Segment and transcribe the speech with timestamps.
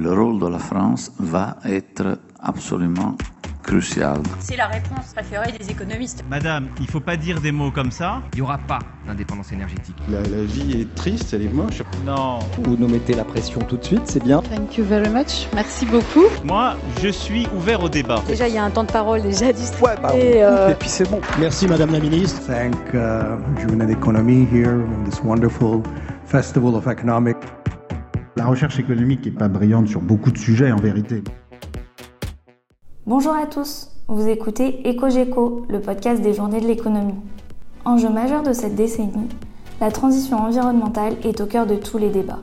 [0.00, 3.16] le rôle de la France va être absolument
[3.62, 4.22] crucial.
[4.38, 6.24] C'est la réponse préférée des économistes.
[6.28, 8.22] Madame, il faut pas dire des mots comme ça.
[8.32, 9.96] Il n'y aura pas d'indépendance énergétique.
[10.08, 11.82] La, la, vie est triste, elle est moche.
[12.06, 12.38] Non.
[12.62, 14.40] Vous nous mettez la pression tout de suite, c'est bien.
[14.40, 15.46] Thank you very much.
[15.54, 16.24] Merci beaucoup.
[16.44, 18.22] Moi, je suis ouvert au débat.
[18.26, 19.90] Déjà, il y a un temps de parole déjà distribué.
[19.90, 20.70] Ouais, bah, et, euh...
[20.70, 21.20] et, puis c'est bon.
[21.38, 22.40] Merci Madame la Ministre.
[22.46, 25.82] Thank uh, d'économie here in this wonderful
[26.24, 27.36] festival of economic.
[28.36, 31.22] La recherche économique n'est pas brillante sur beaucoup de sujets en vérité.
[33.06, 37.18] Bonjour à tous, vous écoutez EcoGeco, le podcast des journées de l'économie.
[37.84, 39.28] Enjeu majeur de cette décennie,
[39.80, 42.42] la transition environnementale est au cœur de tous les débats.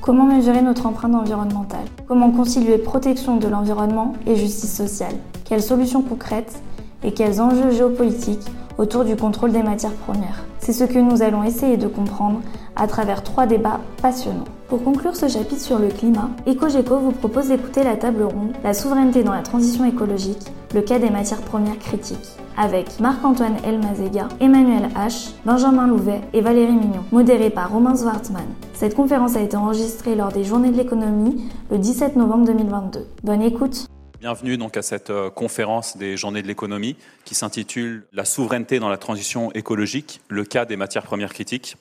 [0.00, 1.86] Comment mesurer notre empreinte environnementale?
[2.06, 5.14] Comment concilier protection de l'environnement et justice sociale?
[5.44, 6.62] Quelles solutions concrètes
[7.02, 8.46] et quels enjeux géopolitiques
[8.80, 12.40] autour du contrôle des matières premières C'est ce que nous allons essayer de comprendre
[12.76, 14.44] à travers trois débats passionnants.
[14.68, 18.72] Pour conclure ce chapitre sur le climat, EcoGeco vous propose d'écouter la table ronde La
[18.72, 24.88] souveraineté dans la transition écologique, le cas des matières premières critiques, avec Marc-Antoine Elmazega, Emmanuel
[24.96, 28.46] H, Benjamin Louvet et Valérie Mignon, modérée par Romain Zwartman.
[28.72, 33.06] Cette conférence a été enregistrée lors des Journées de l'économie le 17 novembre 2022.
[33.24, 38.78] Bonne écoute Bienvenue donc à cette conférence des Journées de l'économie qui s'intitule La souveraineté
[38.78, 41.78] dans la transition écologique, le cas des matières premières critiques.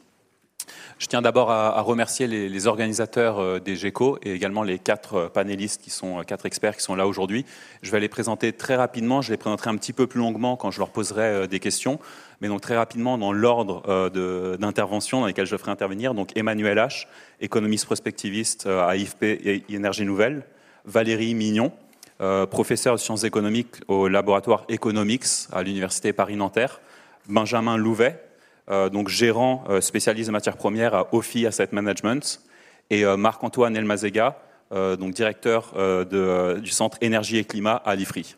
[1.00, 5.28] Je tiens d'abord à, remercier les, organisateurs euh, des GECO et également les quatre euh,
[5.28, 7.46] panélistes qui sont quatre experts qui sont là aujourd'hui.
[7.82, 9.22] Je vais les présenter très rapidement.
[9.22, 12.00] Je les présenterai un petit peu plus longuement quand je leur poserai euh, des questions,
[12.40, 14.10] mais donc très rapidement dans l'ordre
[14.58, 16.14] d'intervention dans lesquels je ferai intervenir.
[16.14, 17.08] Donc Emmanuel H,
[17.42, 20.46] économiste prospectiviste à IFP et Énergie Nouvelle.
[20.86, 21.74] Valérie Mignon,
[22.22, 26.82] euh, professeur de sciences économiques au laboratoire Economics à l'université Paris-Nanterre.
[27.30, 28.22] Benjamin Louvet,
[28.70, 32.42] euh, donc gérant euh, spécialiste de matières premières à OFI Asset Management,
[32.90, 34.40] et Marc-Antoine Elmazega,
[34.72, 35.76] donc directeur
[36.08, 38.36] du centre énergie et climat à l'IFRI.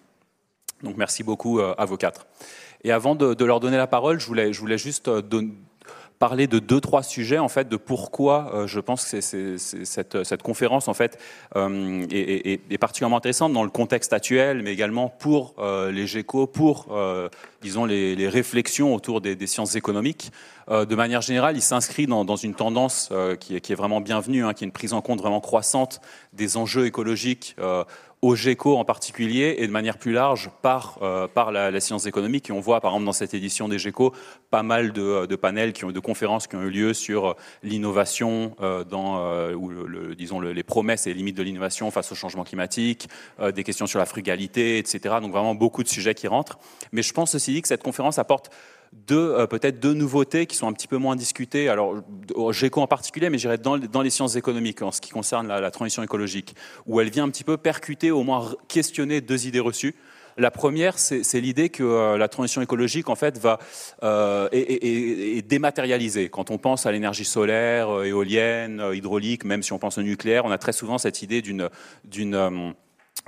[0.84, 2.28] Donc merci beaucoup à vos quatre.
[2.84, 5.10] Et avant de, leur donner la parole, je voulais, juste
[6.22, 10.44] parler de deux trois sujets en fait de pourquoi euh, je pense que cette, cette,
[10.44, 11.18] conférence en fait
[11.56, 16.96] euh, est, particulièrement intéressante dans le contexte actuel, mais également pour euh, les GECO, pour
[17.64, 20.32] disons les, réflexions autour des, sciences économiques.
[20.70, 24.54] De manière générale, il s'inscrit dans, une tendance qui est, qui, est, vraiment bienvenue, hein,
[24.54, 26.02] qui est une prise en compte vraiment croissante
[26.34, 27.56] des enjeux écologiques
[28.22, 32.50] au GECO en particulier et de manière plus large par, euh, par la, science économique.
[32.50, 34.14] Et on voit par exemple dans cette édition des GECO
[34.52, 38.84] pas mal de, panels, qui ont, de conférences qui ont eu lieu sur l'innovation, euh,
[38.84, 42.16] dans, euh, ou le, disons le, les promesses et les limites de l'innovation face au
[42.16, 43.08] changement climatique,
[43.40, 45.16] euh, des questions sur la frugalité, etc.
[45.22, 46.60] Donc vraiment beaucoup de sujets qui rentrent.
[46.92, 48.52] Mais je pense aussi que cette conférence apporte
[48.94, 52.02] deux, euh, peut-être deux nouveautés qui sont un petit peu moins discutées, alors
[52.52, 55.72] GECO en particulier, mais j'irais dans, dans les sciences économiques en ce qui concerne la,
[55.72, 59.96] transition écologique, où elle vient un petit peu percuter, au moins questionner deux idées reçues.
[60.38, 63.60] La première, c'est l'idée que euh, la transition écologique, en fait, va
[64.04, 66.30] euh, est, dématérialisée.
[66.30, 70.46] Quand on pense à l'énergie solaire, euh, éolienne, hydraulique, même si on pense au nucléaire,
[70.46, 71.70] on a très souvent cette idée d'une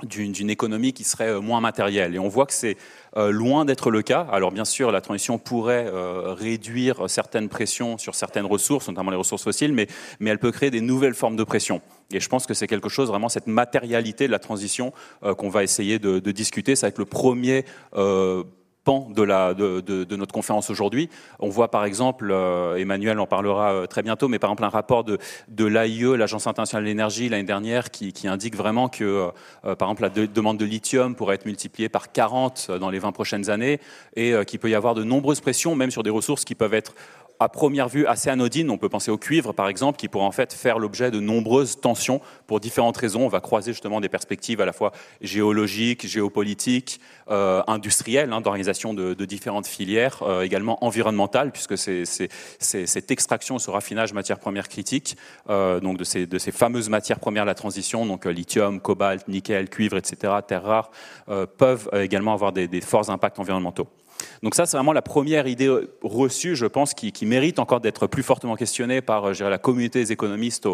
[0.02, 2.14] d'une économie qui serait moins matérielle.
[2.14, 2.76] Et on voit que c'est
[3.16, 4.26] euh, loin d'être le cas.
[4.32, 9.16] Alors bien sûr, la transition pourrait euh, réduire certaines pressions sur certaines ressources, notamment les
[9.16, 9.86] ressources fossiles, mais,
[10.20, 11.80] mais elle peut créer des nouvelles formes de pression.
[12.12, 15.48] Et je pense que c'est quelque chose, vraiment, cette matérialité de la transition euh, qu'on
[15.48, 16.76] va essayer de, de, discuter.
[16.76, 17.64] Ça va être le premier
[18.84, 21.08] pan de, la, de, de, de notre conférence aujourd'hui.
[21.40, 24.68] On voit par exemple, euh, Emmanuel en parlera euh, très bientôt, mais par exemple un
[24.68, 25.18] rapport de,
[25.48, 29.30] de l'AIE, l'Agence internationale de l'énergie, l'année dernière, qui, qui, indique vraiment que,
[29.64, 32.98] euh, par exemple, la de, demande de lithium pourrait être multipliée par 40 dans les
[32.98, 33.80] 20 prochaines années,
[34.16, 36.94] et qu'il peut y avoir de nombreuses pressions, même sur des ressources qui peuvent être
[37.40, 38.70] à première vue assez anodine.
[38.70, 41.80] On peut penser au cuivre, par exemple, qui pourrait en fait faire l'objet de nombreuses
[41.80, 43.24] tensions pour différentes raisons.
[43.24, 47.00] On va croiser justement des perspectives à la fois géologiques, géopolitiques,
[47.30, 52.04] euh, industrielles, hein, d'organisation de, différentes filières, euh, également environnementales, puisque c'est
[52.58, 55.16] cette extraction, ce raffinage matières premières critiques,
[55.48, 59.96] euh, donc de ces, fameuses matières premières de la transition, donc lithium, cobalt, nickel, cuivre,
[59.96, 60.90] etc., terres rares,
[61.58, 63.88] peuvent également avoir des forts impacts environnementaux.
[64.42, 65.72] Donc ça, c'est vraiment la première idée
[66.02, 70.12] reçue, je pense, qui, mérite encore d'être plus fortement questionnée par dirais, la communauté des
[70.12, 70.66] économistes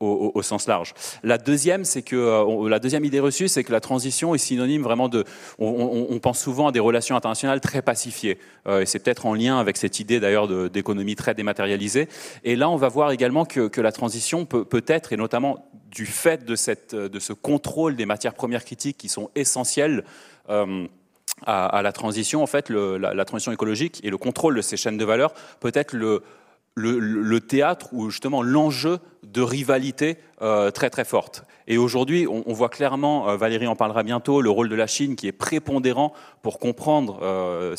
[0.00, 0.92] au, sens large.
[1.22, 4.82] La deuxième, c'est que euh, la deuxième idée reçue, c'est que la transition est synonyme
[4.82, 5.24] vraiment de.
[5.58, 9.58] On, pense souvent à des relations internationales très pacifiées, euh, et c'est peut-être en lien
[9.58, 12.08] avec cette idée d'ailleurs d'économie très dématérialisée.
[12.44, 16.06] Et là, on va voir également que, la transition peut, peut être, et notamment du
[16.06, 20.04] fait de, cette, de ce contrôle des matières premières critiques qui sont essentielles.
[20.50, 20.86] Euh,
[21.46, 25.04] à, la transition, en fait, la, transition écologique et le contrôle de ces chaînes de
[25.04, 26.22] valeur peut être le,
[26.74, 31.44] le, le théâtre ou justement l'enjeu de rivalité euh, très très forte.
[31.68, 35.16] Et aujourd'hui, on, voit clairement, euh, Valérie en parlera bientôt, le rôle de la Chine
[35.16, 36.12] qui est prépondérant
[36.42, 37.74] pour comprendre, euh,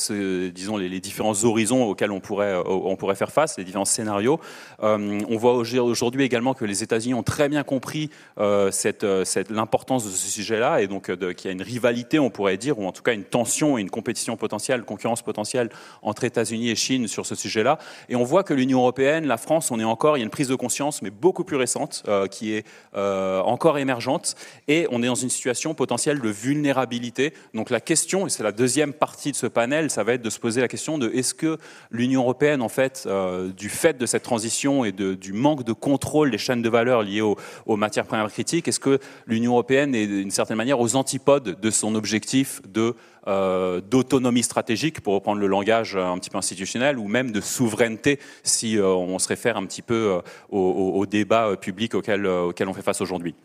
[0.52, 4.40] disons, les, différents horizons auxquels on pourrait, faire face, les différents scénarios.
[4.82, 10.82] on voit aujourd'hui également que les États-Unis ont très bien compris l'importance de ce sujet-là
[10.82, 13.26] et donc qu'il y a une rivalité, on pourrait dire, ou en tout cas une
[13.26, 15.70] tension et une compétition potentielle, concurrence potentielle
[16.02, 17.78] entre États-Unis et Chine sur ce sujet-là.
[18.10, 20.32] Et on voit que l'Union européenne, la France, on est encore, il y a une
[20.32, 22.66] prise de conscience, mais beaucoup plus récente, qui est
[22.96, 24.36] euh, encore émergente
[24.68, 27.34] et on est dans une situation potentielle de vulnérabilité.
[27.54, 30.30] Donc la question, et c'est la deuxième partie de ce panel, ça va être de
[30.30, 31.58] se poser la question de est-ce que
[31.92, 36.32] l'Union européenne, en fait, euh, du fait de cette transition et du manque de contrôle
[36.32, 37.38] des chaînes de valeur liées aux,
[37.76, 41.96] matières premières critiques, est-ce que l'Union européenne est d'une certaine manière aux antipodes de son
[41.96, 42.96] objectif de
[43.28, 48.20] euh, d'autonomie stratégique, pour reprendre le langage un petit peu institutionnel, ou même de souveraineté,
[48.44, 52.74] si euh, on se réfère un petit peu euh, au, débat public auquel, auquel on
[52.74, 53.36] fait face aujourd'hui.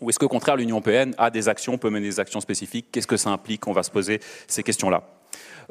[0.00, 2.86] Ou est-ce qu'au contraire, l'Union européenne a des actions, peut mener des actions spécifiques?
[2.90, 3.66] Qu'est-ce que ça implique?
[3.68, 5.02] On va se poser ces questions-là.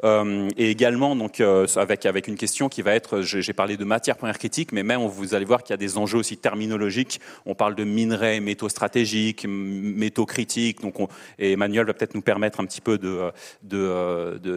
[0.04, 3.84] Euh, et également donc euh, avec avec une question qui va être, j'ai parlé de
[3.84, 7.20] matières premières critiques, mais même vous allez voir qu'il y a des enjeux aussi terminologiques.
[7.46, 10.80] On parle de minerais, métaux stratégiques, métaux critiques.
[10.80, 10.96] Donc
[11.38, 13.32] et Emmanuel va peut-être nous permettre un petit peu de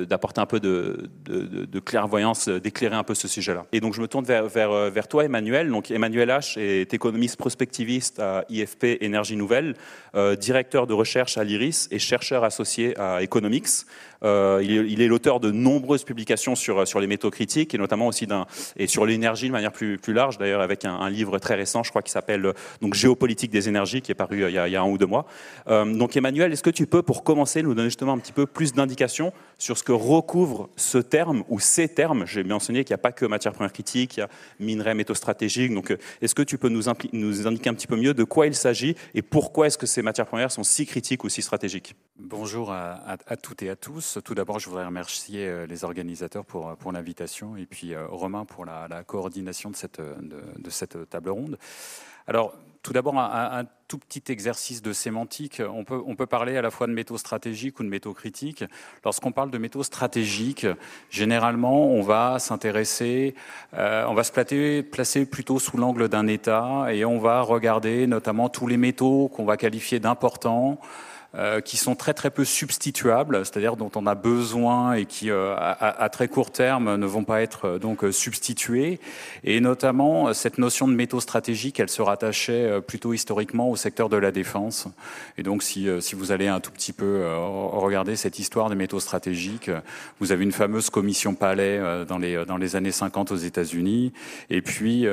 [0.05, 3.65] d'apporter un peu de, de, clairvoyance, d'éclairer un peu ce sujet-là.
[3.71, 5.69] Et donc je me tourne vers, vers, toi, Emmanuel.
[5.69, 9.75] Donc Emmanuel H est économiste prospectiviste à IFP Énergie Nouvelle,
[10.15, 13.85] euh, directeur de recherche à l'IRIS et chercheur associé à Economics.
[14.23, 18.27] Euh, il est l'auteur de nombreuses publications sur, les métaux critiques et notamment aussi
[18.77, 22.01] et sur l'énergie de manière plus, large, d'ailleurs avec un, livre très récent, je crois,
[22.01, 24.97] qui s'appelle donc Géopolitique des énergies, qui est paru euh, il y a, un ou
[24.97, 25.25] deux mois.
[25.67, 28.45] Euh, donc Emmanuel, est-ce que tu peux, pour commencer, nous donner justement un petit peu
[28.45, 32.25] plus d'indications sur ce que recouvre ce terme ou ces termes?
[32.25, 34.29] J'ai mentionné qu'il n'y a pas que matières premières critiques, il y a
[34.59, 35.73] minerais, métaux stratégiques.
[35.73, 38.95] Donc est-ce que tu peux nous, indiquer un petit peu mieux de quoi il s'agit
[39.13, 41.95] et pourquoi est-ce que ces matières premières sont si critiques ou si stratégiques?
[42.17, 44.04] Bonjour à toutes et à tous.
[44.23, 48.05] Tout d'abord, je voudrais remercier euh, les organisateurs pour, euh, pour l'invitation et puis euh,
[48.07, 51.57] Romain pour la, coordination de cette, table ronde.
[52.27, 55.61] Alors, tout d'abord, un, tout petit exercice de sémantique.
[55.67, 58.63] On peut, parler à la fois de métaux stratégiques ou de métaux critiques.
[59.03, 60.67] Lorsqu'on parle de métaux stratégiques,
[61.09, 63.35] généralement, on va s'intéresser,
[63.73, 68.67] on va se placer plutôt sous l'angle d'un État et on va regarder notamment tous
[68.67, 70.79] les métaux qu'on va qualifier d'importants.
[71.37, 75.53] Euh, qui sont très très peu substituables, c'est-à-dire dont on a besoin et qui euh,
[75.57, 79.01] à, très court terme ne vont pas être euh, donc substitués.
[79.43, 84.15] Et notamment cette notion de métaux stratégiques, elle se rattachait plutôt historiquement au secteur de
[84.15, 84.87] la défense.
[85.37, 87.25] Et donc si, si vous allez un tout petit peu
[87.73, 89.69] regarder cette histoire des métaux stratégiques,
[90.19, 94.13] vous avez une fameuse commission Palais dans les dans les années 50 aux États-Unis.
[94.49, 95.05] Et puis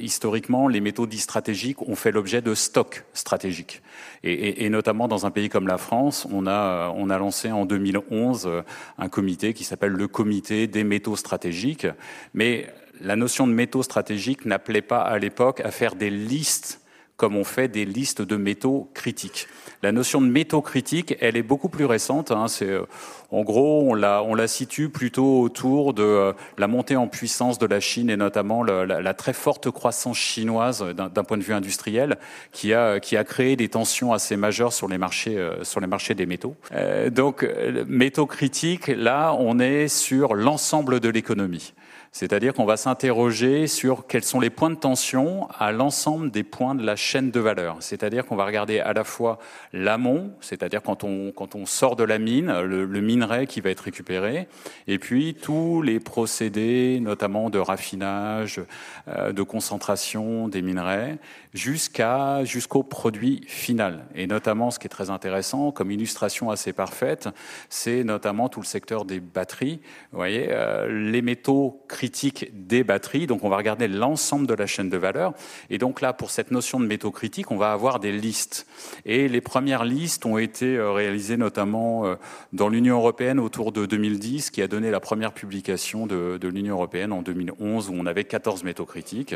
[0.00, 3.82] historiquement, les métaux dits stratégiques ont fait l'objet de stocks stratégiques.
[4.24, 8.46] Et, notamment dans un pays comme la France, on a, on a lancé en 2011
[8.46, 8.62] euh,
[8.98, 11.86] un comité qui s'appelle le comité des métaux stratégiques.
[12.34, 12.66] Mais
[13.00, 16.80] la notion de métaux stratégiques n'appelait pas à l'époque à faire des listes
[17.18, 19.48] comme on fait des listes de métaux critiques.
[19.82, 22.30] La notion de métaux critiques, elle est beaucoup plus récente.
[22.30, 22.84] Hein, c'est, euh,
[23.32, 27.58] en gros, on la, on la situe plutôt autour de euh, la montée en puissance
[27.58, 32.18] de la Chine et notamment la, très forte croissance chinoise d'un, point de vue industriel
[32.52, 35.88] qui a, qui a créé des tensions assez majeures sur les marchés, euh, sur les
[35.88, 36.54] marchés des métaux.
[37.10, 37.44] donc,
[37.88, 41.74] métaux critiques, là, on est sur l'ensemble de l'économie.
[42.18, 46.74] C'est-à-dire qu'on va s'interroger sur quels sont les points de tension à l'ensemble des points
[46.74, 47.76] de la chaîne de valeur.
[47.78, 49.38] C'est-à-dire qu'on va regarder à la fois
[49.72, 53.82] l'amont, c'est-à-dire quand on, quand on sort de la mine, le, minerai qui va être
[53.82, 54.48] récupéré,
[54.88, 58.62] et puis tous les procédés, notamment de raffinage,
[59.06, 61.18] euh, de concentration des minerais,
[61.54, 64.06] jusqu'à jusqu'au produit final.
[64.16, 67.28] Et notamment, ce qui est très intéressant, comme illustration assez parfaite,
[67.68, 69.80] c'est notamment tout le secteur des batteries.
[70.10, 71.84] Vous voyez, euh, les métaux
[72.52, 73.26] des batteries.
[73.26, 75.34] Donc on va regarder l'ensemble de la chaîne de valeur.
[75.70, 78.66] Et donc là, pour cette notion de métaux critiques, on va avoir des listes.
[79.04, 82.16] Et les premières listes ont été euh, réalisées notamment euh,
[82.52, 86.74] dans l'Union européenne autour de 2010, qui a donné la première publication de, de l'Union
[86.74, 89.34] européenne en 2011, où on avait 14 métaux critiques.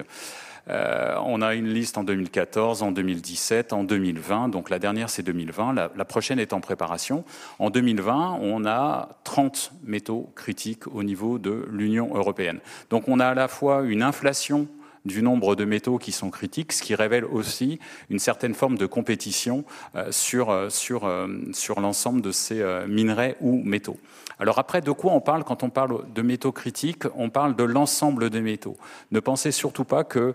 [0.68, 4.48] Euh, on a une liste en 2014, en 2017, en 2020.
[4.48, 5.72] Donc la dernière, c'est 2020.
[5.74, 7.24] La, la, prochaine est en préparation.
[7.58, 12.60] En 2020, on a 30 métaux critiques au niveau de l'Union européenne.
[12.90, 14.68] Donc on a à la fois une inflation
[15.04, 17.78] du nombre de métaux qui sont critiques, ce qui révèle aussi
[18.10, 19.64] une certaine forme de compétition
[20.10, 21.10] sur, sur,
[21.52, 23.98] sur l'ensemble de ces minerais ou métaux.
[24.38, 27.04] Alors après, de quoi on parle quand on parle de métaux critiques?
[27.16, 28.76] On parle de l'ensemble des métaux.
[29.10, 30.34] Ne pensez surtout pas que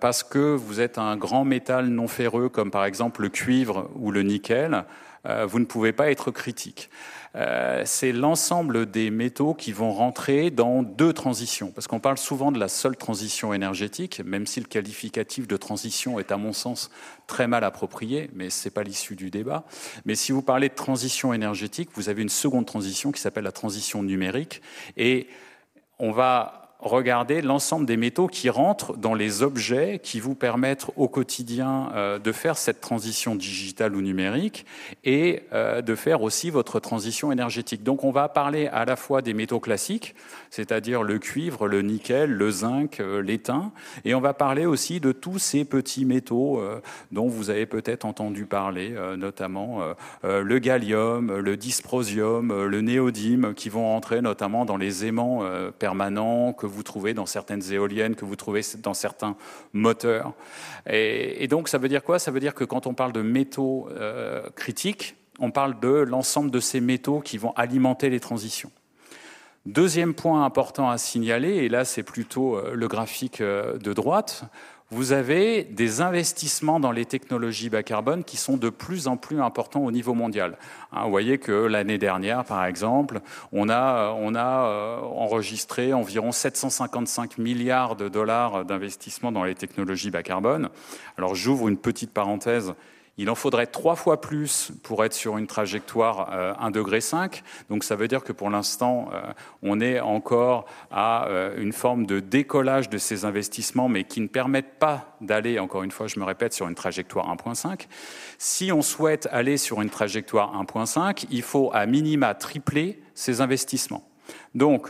[0.00, 4.10] parce que vous êtes un grand métal non ferreux, comme par exemple le cuivre ou
[4.10, 4.84] le nickel,
[5.46, 6.90] vous ne pouvez pas être critique.
[7.36, 11.72] Euh, c'est l'ensemble des métaux qui vont rentrer dans deux transitions.
[11.72, 16.20] Parce qu'on parle souvent de la seule transition énergétique, même si le qualificatif de transition
[16.20, 16.90] est à mon sens
[17.26, 19.64] très mal approprié, mais ce n'est pas l'issue du débat.
[20.04, 23.52] Mais si vous parlez de transition énergétique, vous avez une seconde transition qui s'appelle la
[23.52, 24.62] transition numérique.
[24.96, 25.26] Et
[25.98, 31.08] on va regardez l'ensemble des métaux qui rentrent dans les objets qui vous permettent au
[31.08, 34.66] quotidien euh, de faire cette transition digitale ou numérique
[35.02, 37.82] et euh, de faire aussi votre transition énergétique.
[37.82, 40.14] Donc on va parler à la fois des métaux classiques,
[40.50, 43.72] c'est-à-dire le cuivre, le nickel, le zinc, euh, l'étain,
[44.04, 46.60] et on va parler aussi de tous ces petits métaux
[47.12, 49.80] dont vous avez peut-être entendu parler, notamment
[50.22, 55.42] le gallium, le dysprosium, le néodyme, qui vont rentrer notamment dans les aimants
[55.78, 59.36] permanents que vous trouvez dans certaines éoliennes, que vous trouvez dans certains
[59.72, 60.32] moteurs.
[60.88, 62.18] Et, donc ça veut dire quoi?
[62.18, 66.50] Ça veut dire que quand on parle de métaux euh, critiques, on parle de l'ensemble
[66.50, 68.70] de ces métaux qui vont alimenter les transitions.
[69.66, 74.44] Deuxième point important à signaler, et là c'est plutôt euh, le graphique euh, de droite,
[74.90, 79.40] vous avez des investissements dans les technologies bas carbone qui sont de plus en plus
[79.40, 80.58] importants au niveau mondial.
[80.92, 83.20] Hein, vous voyez que l'année dernière, par exemple,
[83.52, 90.10] on a, on a euh, enregistré environ 755 milliards de dollars d'investissements dans les technologies
[90.10, 90.68] bas carbone.
[91.18, 92.74] Alors j'ouvre une petite parenthèse
[93.16, 96.30] il en faudrait trois fois plus pour être sur une trajectoire
[96.60, 97.00] 1,5 degré.
[97.68, 99.20] Donc ça veut dire que pour l'instant, euh,
[99.62, 104.26] on est encore à euh, une forme de décollage de ces investissements, mais qui ne
[104.26, 107.86] permettent pas d'aller, encore une fois, je me répète, sur une trajectoire 1,5.
[108.38, 114.08] Si on souhaite aller sur une trajectoire 1,5, il faut à minima tripler ces investissements.
[114.54, 114.88] Donc,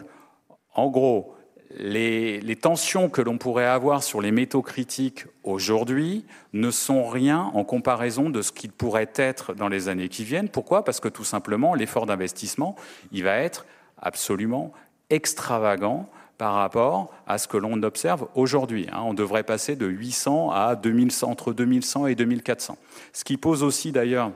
[0.74, 1.33] en gros,
[1.78, 7.64] les, tensions que l'on pourrait avoir sur les métaux critiques aujourd'hui ne sont rien en
[7.64, 10.48] comparaison de ce qu'ils pourraient être dans les années qui viennent.
[10.48, 10.84] Pourquoi?
[10.84, 12.76] Parce que tout simplement, l'effort d'investissement,
[13.12, 13.66] il va être
[14.00, 14.72] absolument
[15.10, 18.86] extravagant par rapport à ce que l'on observe aujourd'hui.
[18.92, 19.02] Hein.
[19.04, 22.76] On devrait passer de 800 à 2100, entre 2100 et 2400.
[23.12, 24.32] Ce qui pose aussi d'ailleurs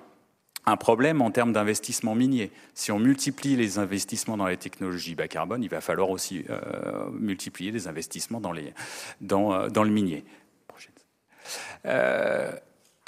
[0.70, 2.50] un problème en termes d'investissement minier.
[2.74, 7.08] Si on multiplie les investissements dans les technologies bas carbone, il va falloir aussi euh,
[7.10, 10.24] multiplier les investissements dans, euh, le minier.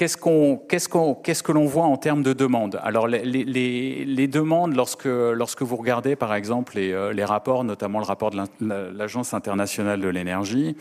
[0.01, 2.81] Qu'est-ce, qu'on, qu'est-ce, qu'on, qu'est-ce que l'on voit en termes de demandes?
[2.83, 7.65] Alors, les, les, les, demandes, lorsque, lorsque vous regardez, par exemple, les, euh, les rapports,
[7.65, 8.41] notamment le rapport de
[8.97, 10.75] l'Agence internationale de l'énergie,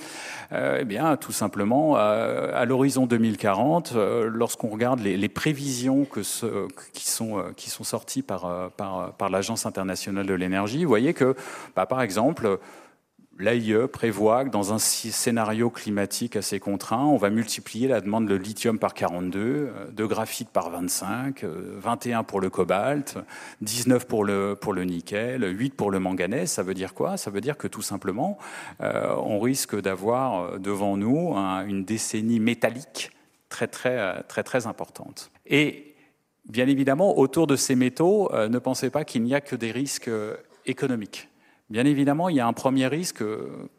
[0.54, 2.00] euh, eh bien, tout simplement, à,
[2.54, 8.22] à l'horizon 2040, euh, lorsqu'on regarde les, prévisions que ce, qui, sont, qui sont sorties
[8.22, 11.36] par, par, par l'Agence internationale de l'énergie, vous voyez que,
[11.76, 12.58] bah, par exemple,
[13.40, 18.36] L'AIE prévoit que dans un scénario climatique assez contraint, on va multiplier la demande de
[18.36, 23.18] lithium par 42, euh, de graphite par 25, 21 euh, pour le cobalt,
[23.62, 26.52] 19 pour le, pour le nickel, 8 pour le manganèse.
[26.52, 27.16] Ça veut dire quoi?
[27.16, 28.38] Ça veut dire que tout simplement,
[28.82, 31.34] euh, on risque d'avoir devant nous
[31.66, 33.12] une décennie métallique
[33.48, 35.32] très très très très importante.
[35.46, 35.96] Et
[36.50, 40.12] bien évidemment, autour de ces métaux, ne pensez pas qu'il n'y a que des risques
[40.66, 41.29] économiques.
[41.70, 43.24] Bien évidemment, il y a un premier risque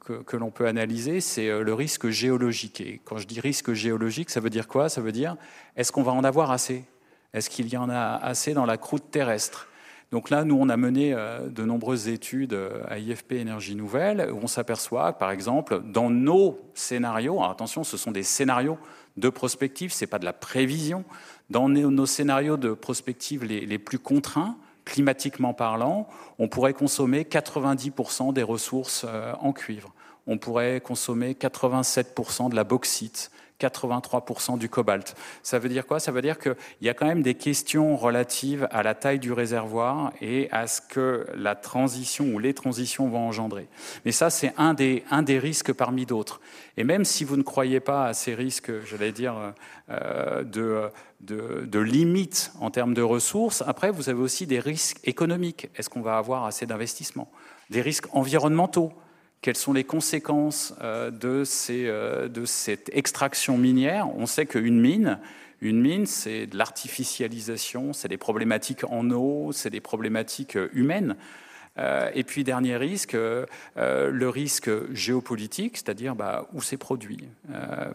[0.04, 2.80] que, l'on peut analyser, c'est euh, le risque géologique.
[2.80, 4.88] Et quand je dis risque géologique, ça veut dire quoi?
[4.88, 5.36] Ça veut dire,
[5.76, 6.84] est-ce qu'on va en avoir assez?
[7.34, 9.66] Est-ce qu'il y en a assez dans la croûte terrestre?
[10.12, 14.30] Donc là, nous, on a mené euh, de nombreuses études euh, à IFP Énergie Nouvelle,
[14.32, 18.78] où on s'aperçoit, par exemple, dans nos scénarios, attention, ce sont des scénarios
[19.16, 21.04] de prospective, ce n'est pas de la prévision,
[21.48, 24.56] dans nos, scénarios de prospective les plus contraints,
[24.90, 29.94] climatiquement parlant, on pourrait consommer 90% des ressources euh, en cuivre.
[30.26, 35.14] On pourrait consommer 87% de la bauxite, 83% du cobalt.
[35.42, 36.00] Ça veut dire quoi?
[36.00, 39.32] Ça veut dire qu'il y a quand même des questions relatives à la taille du
[39.32, 43.68] réservoir et à ce que la transition ou les transitions vont engendrer.
[44.04, 46.40] Mais ça, c'est un des, un des risques parmi d'autres.
[46.76, 49.34] Et même si vous ne croyez pas à ces risques, j'allais dire,
[49.90, 50.88] euh, de,
[51.20, 55.68] de, de limites en termes de ressources, après, vous avez aussi des risques économiques.
[55.76, 57.30] Est-ce qu'on va avoir assez d'investissements?
[57.68, 58.92] Des risques environnementaux
[59.42, 61.10] quelles sont les conséquences euh,
[61.70, 65.18] euh, de cette extraction minière On sait qu'une mine,
[65.60, 71.16] une mine, c'est de l'artificialisation, c'est des problématiques en eau, c'est des problématiques euh, humaines.
[72.14, 77.26] Et puis, dernier risque, le risque géopolitique, c'est-à-dire bah, où c'est produit,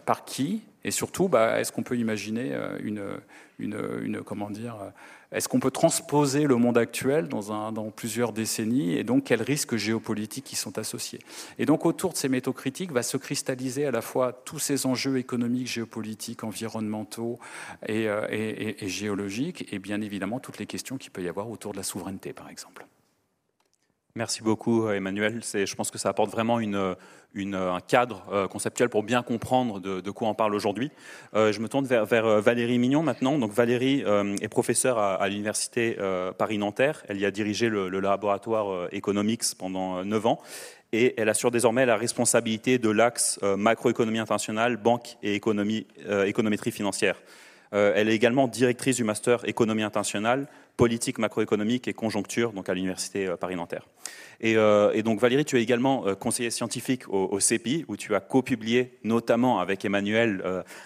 [0.04, 3.04] par qui, et surtout, bah, est-ce qu'on peut imaginer une,
[3.60, 4.76] une, une, comment dire,
[5.32, 10.44] est-ce qu'on peut transposer le monde actuel dans, plusieurs décennies et donc quels risques géopolitiques
[10.44, 11.20] qui sont associés?
[11.58, 14.86] Et donc autour de ces métaux critiques va se cristalliser à la fois tous ces
[14.86, 17.38] enjeux économiques, géopolitiques, environnementaux
[17.86, 21.72] et, et, et géologiques et bien évidemment toutes les questions qu'il peut y avoir autour
[21.72, 22.86] de la souveraineté par exemple.
[24.16, 25.42] Merci beaucoup, Emmanuel.
[25.44, 26.96] Je pense que ça apporte vraiment une,
[27.34, 30.90] une, un cadre euh, conceptuel pour bien comprendre de, quoi on parle aujourd'hui.
[31.34, 33.38] Euh, je me tourne vers, euh, Valérie Mignon maintenant.
[33.46, 37.04] Valérie euh, est professeure à, l'Université euh, Paris-Nanterre.
[37.10, 40.40] Elle y a dirigé le, le laboratoire Economics pendant 9 ans.
[40.94, 45.86] Et elle assure désormais la responsabilité de l'axe macroéconomie internationale, banque et économie,
[46.24, 47.20] économétrie financière.
[47.72, 50.46] elle est également directrice du master économie internationale
[50.76, 53.86] politique macroéconomique et conjoncture donc à l'université euh, Paris-Nanterre.
[54.40, 57.96] Et, euh, et, donc Valérie, tu es également euh, conseiller scientifique au, au, CEPI, où
[57.96, 60.42] tu as co-publié notamment avec Emmanuel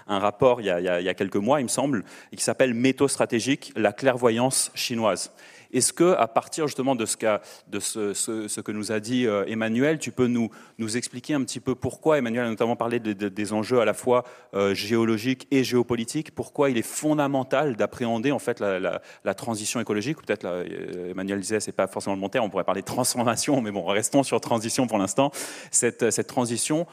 [0.06, 2.04] un rapport il y, a, a, quelques mois, il me semble,
[2.34, 5.32] qui s'appelle Métaux stratégiques, la clairvoyance chinoise.
[5.72, 10.26] Est-ce que, à partir justement de ce, que nous a dit euh, Emmanuel, tu peux
[10.26, 10.50] nous,
[10.96, 13.94] expliquer un petit peu pourquoi Emmanuel a notamment parlé de, de, des enjeux à la
[13.94, 14.24] fois
[14.54, 20.18] euh, géologiques et géopolitiques, pourquoi il est fondamental d'appréhender en fait la, transition écologique?
[20.18, 23.60] Peut-être euh, Emmanuel disait c'est pas forcément le bon terme, on pourrait parler de transformation,
[23.60, 25.30] mais bon, restons sur transition pour l'instant.
[25.70, 26.86] Cette, transition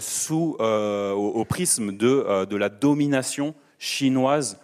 [0.00, 4.58] sous au, prisme de, la domination chinoise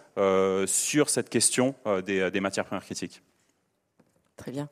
[0.65, 3.21] sur cette question des matières premières critiques.
[4.37, 4.69] Très bien.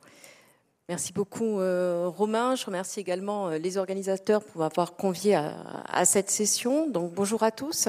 [0.88, 2.54] Merci beaucoup euh, Romain.
[2.54, 6.86] Je remercie également euh, les organisateurs pour m'avoir convié à, cette session.
[6.86, 7.88] Donc bonjour à tous.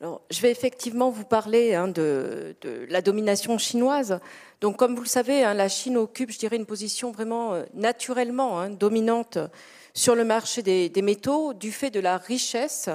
[0.00, 2.56] Alors, je vais effectivement vous parler hein, de,
[2.88, 4.20] la domination chinoise.
[4.60, 7.64] Donc comme vous le savez, hein, la Chine occupe, je dirais, une position vraiment euh,
[7.74, 9.38] naturellement hein, dominante
[9.92, 12.88] sur le marché des, des, métaux du fait de la richesse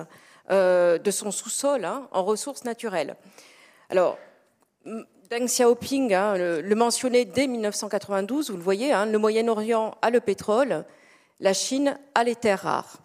[0.50, 3.18] de son sous-sol en ressources naturelles.
[3.90, 4.18] Alors,
[5.30, 10.22] Deng Xiaoping hein, le, mentionnait dès 1992, vous le voyez, hein, le Moyen-Orient a le
[10.22, 10.86] pétrole,
[11.42, 13.00] la Chine a les terres rares.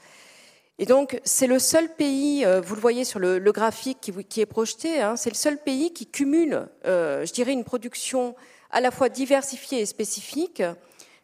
[0.79, 4.41] Et donc, c'est le seul pays, euh, vous le voyez sur le, graphique qui, qui,
[4.41, 8.37] est projeté, hein, c'est le seul pays qui cumule, euh, je dirais, une production
[8.71, 10.63] à la fois diversifiée et spécifique,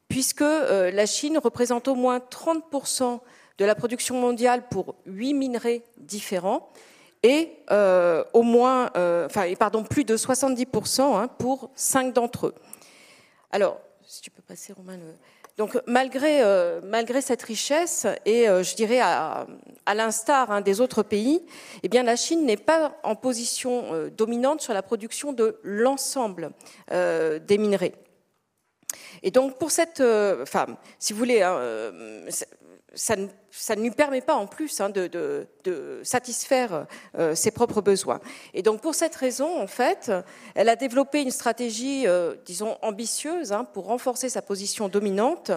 [0.09, 3.21] puisque euh, la Chine représente au moins 30%
[3.59, 6.69] de la production mondiale pour huit minerais différents
[7.23, 12.55] et euh, au moins, euh, enfin, pardon, plus de 70% hein, pour cinq d'entre eux.
[13.51, 14.97] Alors, si tu peux passer, Romain.
[14.97, 15.15] Le...
[15.59, 19.45] Donc, malgré, euh, malgré cette richesse, et euh, je dirais à,
[19.93, 21.45] l'instar hein, des autres pays,
[21.83, 26.53] eh bien, la Chine n'est pas en position euh, dominante sur la production de l'ensemble
[26.93, 27.93] euh, des minerais.
[29.25, 30.01] Et donc, pour cette
[30.45, 31.61] femme, si vous voulez, hein,
[32.95, 35.47] ça ne, lui permet pas en plus hein, de,
[36.03, 38.21] satisfaire euh, ses propres besoins.
[38.55, 40.11] Et donc pour cette raison, en fait,
[40.55, 45.51] elle a développé une stratégie, euh, disons, ambitieuse hein, pour renforcer sa position dominante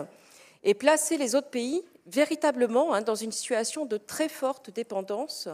[0.63, 5.47] et placer les autres pays véritablement hein, dans une situation de très forte dépendance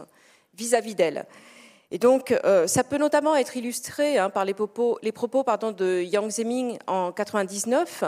[0.54, 1.26] vis-à-vis d'elle.
[1.90, 7.12] Et donc, euh, ça peut notamment être illustré par les propos, de Yang Zemin en
[7.12, 8.04] 99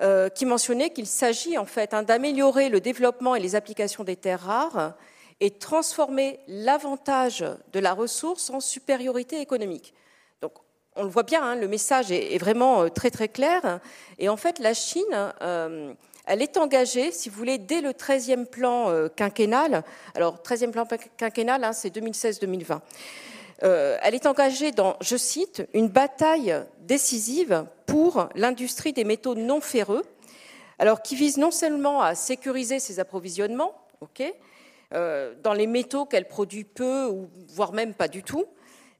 [0.00, 4.16] euh, qui mentionnait qu'il s'agit en fait hein, d'améliorer le développement et les applications des
[4.16, 4.94] terres rares
[5.40, 9.94] et transformer l'avantage de la ressource en supériorité économique.
[10.42, 10.52] Donc,
[10.96, 13.80] on le voit bien, hein, le message est, vraiment euh, très très clair.
[14.18, 15.92] Et en fait, la Chine, euh,
[16.26, 19.82] elle est engagée, si vous voulez, dès le 13e plan quinquennal.
[20.14, 22.80] Alors, 13e plan quinquennal, hein, c'est 2016-2020.
[23.62, 29.60] Euh, elle est engagée dans, je cite, une bataille décisive pour l'industrie des métaux non
[29.60, 30.04] ferreux,
[31.02, 33.74] qui vise non seulement à sécuriser ses approvisionnements,
[34.94, 38.44] euh, dans les métaux qu'elle produit peu ou voire même pas du tout,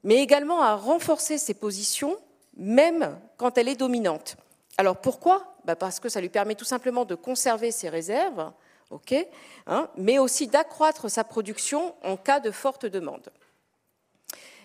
[0.03, 2.17] mais également à renforcer ses positions,
[2.57, 4.35] même quand elle est dominante.
[4.77, 5.55] Alors pourquoi?
[5.63, 8.51] Bah Parce que ça lui permet tout simplement de conserver ses réserves,
[9.67, 13.29] hein, mais aussi d'accroître sa production en cas de forte demande.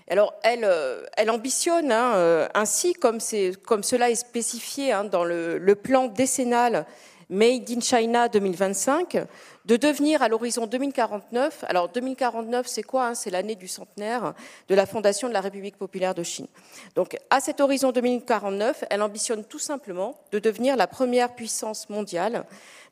[0.08, 5.74] Alors, elle, euh, ambitionne hein, euh, ainsi, comme, cela est spécifié hein, dans le, le,
[5.74, 6.86] plan décennal
[7.28, 9.26] Made in China 2025,
[9.64, 11.64] de devenir à l'horizon 2049.
[11.66, 14.32] Alors, 2049, c'est quoi hein, C'est l'année du centenaire
[14.68, 16.46] de la fondation de la République populaire de Chine.
[16.94, 22.44] Donc, à cet horizon 2049, elle ambitionne tout simplement de devenir la première puissance mondiale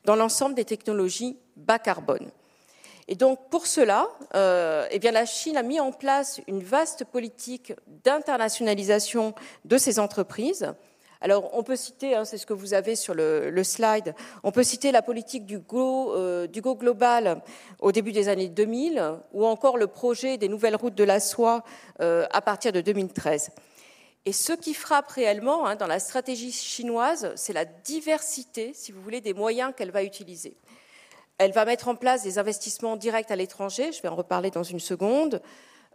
[0.03, 2.29] dans l'ensemble des technologies bas carbone.
[3.07, 7.05] Et donc pour cela, euh, eh bien la Chine a mis en place une vaste
[7.05, 10.73] politique d'internationalisation de ses entreprises.
[11.21, 14.13] Alors, on peut citer, hein, c'est ce que vous avez sur le, slide,
[14.43, 17.41] on peut citer la politique du Go, euh, Go Global
[17.79, 19.01] au début des années 2000,
[19.33, 21.63] ou encore le projet des nouvelles routes de la soie
[22.01, 23.49] euh, à partir de 2013.
[24.25, 29.01] Et ce qui frappe réellement hein, dans la stratégie chinoise, c'est la diversité, si vous
[29.01, 30.57] voulez, des moyens qu'elle va utiliser.
[31.37, 34.63] Elle va mettre en place des investissements directs à l'étranger, je vais en reparler dans
[34.63, 35.41] une seconde.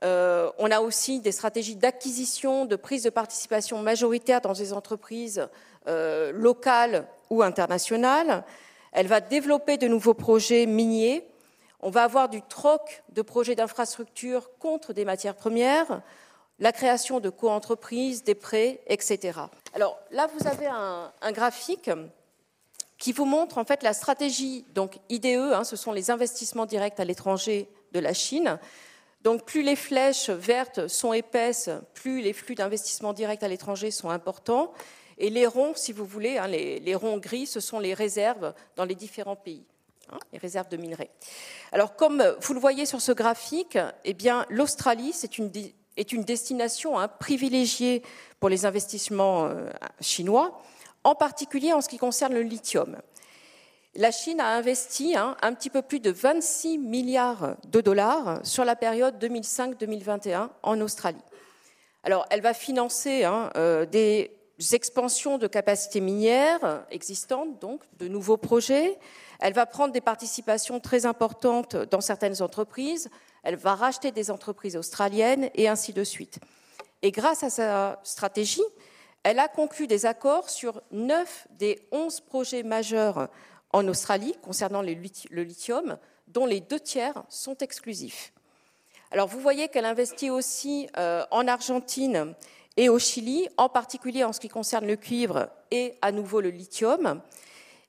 [0.03, 5.47] Euh, on a aussi des stratégies d'acquisition, de prise de participation majoritaire dans des entreprises
[5.89, 8.45] euh, locales ou internationales.
[8.93, 11.27] Elle va développer de nouveaux projets miniers.
[11.81, 16.03] On va avoir du troc de projets d'infrastructure contre des matières premières,
[16.59, 19.39] la création de co-entreprises, des prêts, etc.
[19.75, 21.91] Alors là, vous avez un, graphique
[23.01, 27.01] qui vous montre en fait la stratégie donc IDE, hein, ce sont les investissements directs
[27.01, 28.61] à l'étranger de la Chine,
[29.23, 34.11] donc plus les flèches vertes sont épaisses, plus les flux d'investissement direct à l'étranger sont
[34.11, 34.73] importants.
[35.19, 38.85] Et les ronds, si vous voulez, hein, les, ronds gris, ce sont les réserves dans
[38.85, 39.67] les différents pays,
[40.11, 41.11] hein, les réserves de minerais.
[41.73, 45.15] Alors comme vous le voyez sur ce graphique, eh bien l'Australie,
[45.97, 48.03] est une destination privilégiée
[48.41, 49.69] pour les investissements euh,
[50.01, 50.63] chinois,
[51.05, 52.97] en particulier en ce qui concerne le lithium
[53.97, 58.65] la Chine a investi hein, un petit peu plus de 26 milliards de dollars sur
[58.65, 61.19] la période 2005-2021 en Australie.
[62.05, 64.31] Alors, elle va financer hein, euh, des
[64.73, 68.99] expansions de capacités minières existantes, donc de nouveaux projets.
[69.41, 73.11] Elle va prendre des participations très importantes dans certaines entreprises.
[73.43, 76.39] Elle va racheter des entreprises australiennes et ainsi de suite.
[77.03, 78.63] Et grâce à sa stratégie,
[79.23, 83.29] elle a conclu des accords sur 9 des 11 projets majeurs
[83.73, 84.93] en Australie concernant le
[85.43, 88.33] lithium, dont les deux tiers sont exclusifs.
[89.11, 92.35] Alors vous voyez qu'elle investit aussi euh, en Argentine
[92.77, 96.51] et au Chili, en particulier en ce qui concerne le cuivre et à nouveau le
[96.51, 97.21] lithium.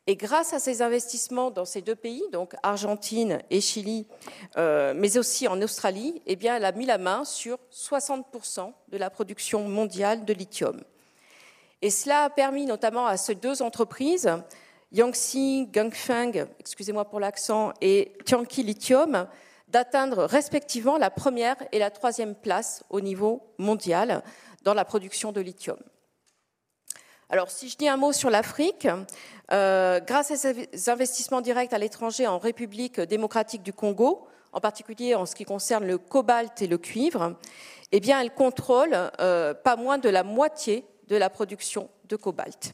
[0.07, 4.07] Et grâce à ces investissements dans ces deux pays, donc Argentine et Chili,
[4.57, 9.11] euh, mais aussi en Australie, eh elle a mis la main sur 60% de la
[9.11, 10.81] production mondiale de lithium.
[11.81, 14.31] Et cela a permis notamment à ces deux entreprises
[14.91, 19.25] Yangtze, Gangfeng, excusez-moi pour l'accent, et Tianqi Lithium
[19.69, 24.21] d'atteindre respectivement la première et la troisième place au niveau mondial
[24.63, 25.77] dans la production de lithium.
[27.29, 28.87] Alors, si je dis un mot sur l'Afrique,
[29.53, 35.15] euh, grâce à ces investissements directs à l'étranger en République démocratique du Congo, en particulier
[35.15, 37.37] en ce qui concerne le cobalt et le cuivre,
[37.93, 42.73] eh bien, elle contrôle euh, pas moins de la moitié de la production de cobalt.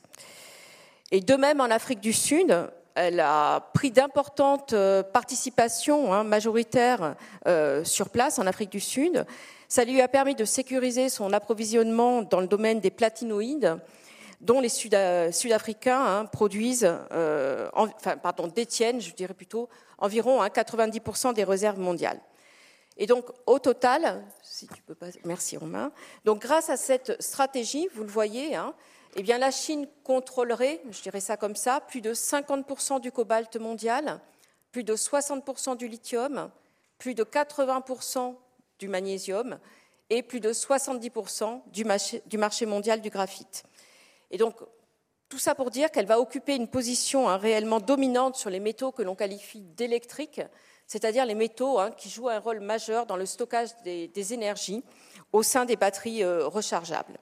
[1.11, 2.55] Et de même, en Afrique du Sud,
[2.93, 7.15] elle a pris d'importantes euh, participations hein, majoritaires
[7.47, 9.25] euh, sur place en Afrique du Sud.
[9.67, 13.77] Ça lui a permis de sécuriser son approvisionnement dans le domaine des platinoïdes,
[14.39, 17.69] dont les Sud-Africains hein, produisent, euh,
[18.21, 22.19] pardon, détiennent, je dirais plutôt, environ 90% hein, des réserves mondiales.
[22.97, 25.91] Et donc, au total, si tu peux pas, merci Romain.
[26.25, 28.73] Donc, grâce à cette stratégie, vous le voyez, hein,
[29.15, 33.55] eh bien, la Chine contrôlerait, je dirais ça comme ça, plus de 50% du cobalt
[33.57, 34.19] mondial,
[34.71, 36.49] plus de 60% du lithium,
[36.97, 38.35] plus de 80%
[38.79, 39.59] du magnésium
[40.09, 43.63] et plus de 70% du marché, mondial du graphite.
[44.31, 44.55] Et donc,
[45.29, 48.91] tout ça pour dire qu'elle va occuper une position hein, réellement dominante sur les métaux
[48.91, 50.41] que l'on qualifie d'électriques,
[50.87, 54.83] c'est-à-dire les métaux hein, qui jouent un rôle majeur dans le stockage des, énergies
[55.33, 57.17] au sein des batteries euh, rechargeables.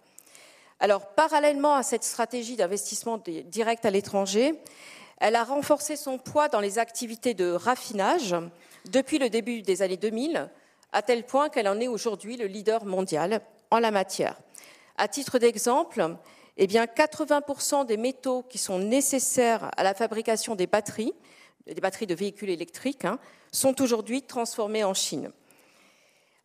[0.80, 4.62] Alors, parallèlement à cette stratégie d'investissement direct à l'étranger,
[5.20, 8.36] elle a renforcé son poids dans les activités de raffinage
[8.86, 10.50] depuis le début des années 2000,
[10.92, 14.38] à tel point qu'elle en est aujourd'hui le leader mondial en la matière.
[14.98, 16.16] À titre d'exemple,
[16.58, 21.14] eh bien, 80% des métaux qui sont nécessaires à la fabrication des batteries,
[21.68, 23.20] des batteries de véhicules électriques, hein,
[23.52, 25.32] sont aujourd'hui transformés en Chine.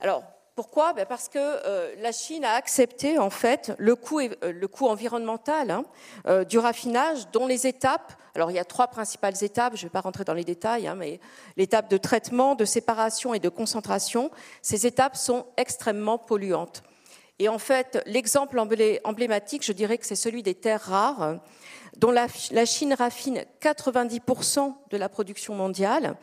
[0.01, 0.93] Alors, pourquoi?
[0.93, 5.85] Ben, Parce que euh, la Chine a accepté en fait le coût, euh, environnemental hein,
[6.27, 8.13] euh, du raffinage, dont les étapes.
[8.35, 9.75] Alors il y a trois principales étapes.
[9.77, 11.21] Je ne vais pas rentrer dans les détails, hein, mais
[11.57, 14.31] l'étape de traitement, de séparation et de concentration.
[14.61, 16.83] Ces étapes sont extrêmement polluantes.
[17.39, 21.39] Et en fait, l'exemple emblématique, je dirais que c'est celui des terres rares,
[21.97, 22.29] dont la,
[22.65, 26.17] Chine raffine 90% de la production mondiale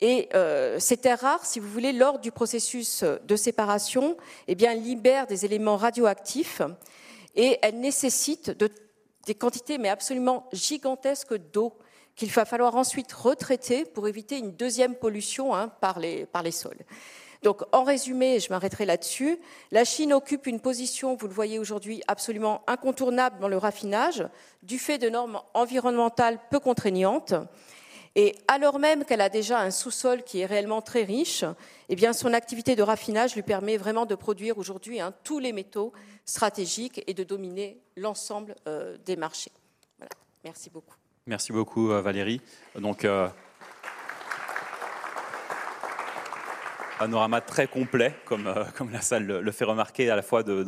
[0.00, 4.16] et euh, ces terres rares, si vous voulez, lors du processus de séparation,
[4.48, 6.62] eh bien, libèrent des éléments radioactifs
[7.34, 8.50] et elles nécessitent
[9.26, 11.72] des quantités mais absolument gigantesques d'eau
[12.16, 16.84] qu'il va falloir ensuite retraiter pour éviter une deuxième pollution hein, par les sols.
[17.44, 19.38] Donc, en résumé, je m'arrêterai là-dessus.
[19.70, 24.26] La Chine occupe une position, vous le voyez aujourd'hui, absolument incontournable dans le raffinage,
[24.62, 27.34] du fait de normes environnementales peu contraignantes.
[28.16, 31.44] Et alors même qu'elle a déjà un sous-sol qui est réellement très riche,
[31.90, 35.52] eh bien, son activité de raffinage lui permet vraiment de produire aujourd'hui hein, tous les
[35.52, 35.92] métaux
[36.24, 39.52] stratégiques et de dominer l'ensemble euh, des marchés.
[39.98, 40.12] Voilà.
[40.44, 40.94] Merci beaucoup.
[41.26, 42.40] Merci beaucoup, euh, Valérie.
[42.78, 43.28] Donc, euh,
[46.98, 50.64] panorama très complet, comme, euh, la salle le, fait remarquer, à la fois de,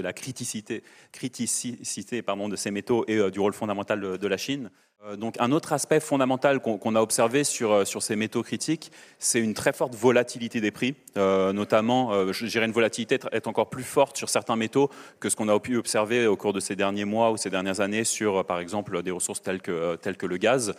[0.00, 0.82] la criticité,
[1.12, 4.70] criticité pardon, de ces métaux et euh, du rôle fondamental de la Chine.
[5.06, 8.90] Euh, donc un autre aspect fondamental qu'on a observé sur, euh, sur ces métaux critiques,
[9.18, 13.46] c'est une très forte volatilité des prix, euh, notamment, euh, je dirais une volatilité est
[13.46, 14.90] encore plus forte sur certains métaux
[15.20, 17.80] que ce qu'on a pu observer au cours de ces derniers mois ou ces dernières
[17.80, 20.74] années sur, par exemple, des ressources telles que, telles que le gaz.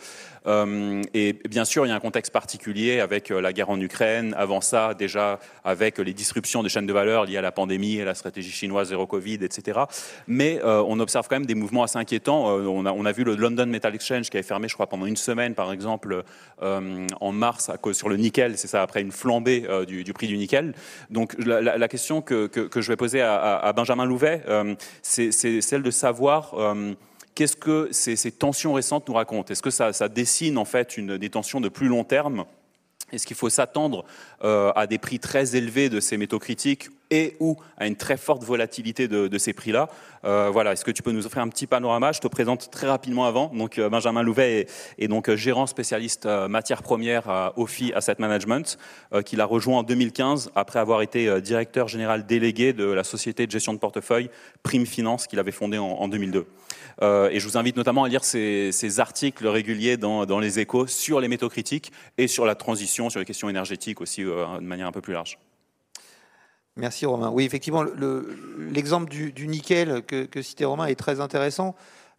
[1.14, 4.60] Et bien sûr, il y a un contexte particulier avec la guerre en Ukraine, avant
[4.60, 8.14] ça, déjà avec les disruptions des chaînes de valeur liées à la pandémie et la
[8.14, 9.80] stratégie chinoise zéro Covid, etc.
[10.26, 12.46] Mais on observe quand même des mouvements assez inquiétants.
[12.46, 15.06] on, a, on a vu le London Metal Exchange qui avait fermé, je crois, pendant
[15.06, 16.24] une semaine, par exemple,
[16.62, 18.58] euh, en mars, sur le nickel.
[18.58, 20.74] C'est ça, après une flambée euh, du, prix du nickel.
[21.10, 26.54] Donc, la, question que, je vais poser à, Benjamin Louvet, euh, c'est celle de savoir
[27.34, 29.52] qu'est-ce que ces, tensions récentes nous racontent.
[29.52, 32.44] Est-ce que ça, dessine en fait une, des tensions de plus long terme?
[33.12, 34.04] Est-ce qu'il faut s'attendre
[34.42, 38.42] à des prix très élevés de ces métaux critiques et ou à une très forte
[38.42, 39.88] volatilité de, de ces prix-là
[40.24, 42.12] euh, Voilà, est-ce que tu peux nous offrir un petit panorama?
[42.12, 43.52] Je te présente très rapidement avant.
[43.54, 47.92] Donc euh, Benjamin Louvet est, est, donc euh, gérant spécialiste euh, matières premières à OFI
[47.94, 48.78] Asset Management,
[49.12, 53.46] euh, qu'il a rejoint en 2015 après avoir été directeur général délégué de la société
[53.46, 54.30] de gestion de portefeuille
[54.62, 56.46] Prime Finance qu'il avait fondée en, en 2002.
[57.02, 60.58] Euh, et je vous invite notamment à lire ces, ces articles réguliers dans, dans, les
[60.58, 64.60] échos sur les métaux critiques et sur la transition, sur les questions énergétiques aussi de
[64.60, 65.38] manière un peu plus large.
[66.76, 67.30] Merci Romain.
[67.30, 67.84] Oui, effectivement,
[68.58, 71.74] l'exemple le, du, nickel que, citait Romain est très intéressant.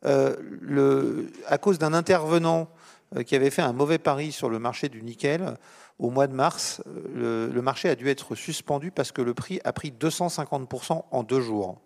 [0.05, 2.67] Euh, à cause d'un intervenant
[3.15, 5.57] euh, qui avait fait un mauvais pari sur le marché du nickel,
[5.99, 6.81] au mois de mars,
[7.15, 11.23] le, le marché a dû être suspendu parce que le prix a pris 250% en
[11.23, 11.79] deux jours.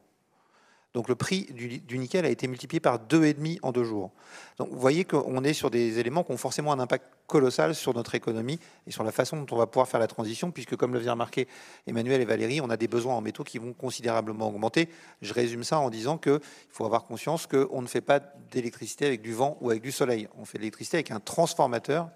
[0.93, 4.11] Donc le prix du, nickel a été multiplié par 2,5 en deux jours.
[4.57, 7.93] Donc vous voyez qu'on est sur des éléments qui ont forcément un impact colossal sur
[7.93, 10.93] notre économie et sur la façon dont on va pouvoir faire la transition, puisque comme
[10.93, 11.47] le vient remarquer
[11.87, 14.89] Emmanuel et Valérie, on a des besoins en métaux qui vont considérablement augmenter.
[15.21, 18.19] Je résume ça en disant qu'il faut avoir conscience qu'on ne fait pas
[18.51, 20.27] d'électricité avec du vent ou avec du soleil.
[20.37, 22.09] On fait de l'électricité avec un transformateur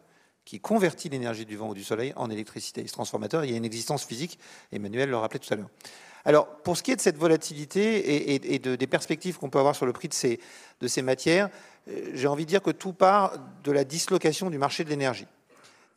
[0.44, 2.86] qui convertit l'énergie du vent ou du soleil en électricité.
[2.86, 4.38] Ce transformateur, il y a une existence physique,
[4.72, 5.70] Emmanuel le rappelait tout à l'heure.
[6.26, 9.52] Alors, pour ce qui est de cette volatilité et, et, et de, des perspectives qu'on
[9.52, 10.14] peut avoir sur le prix de
[10.88, 11.50] ces, matières,
[11.88, 13.34] euh, j'ai envie de dire que tout part
[13.64, 15.28] de la dislocation du marché de l'énergie.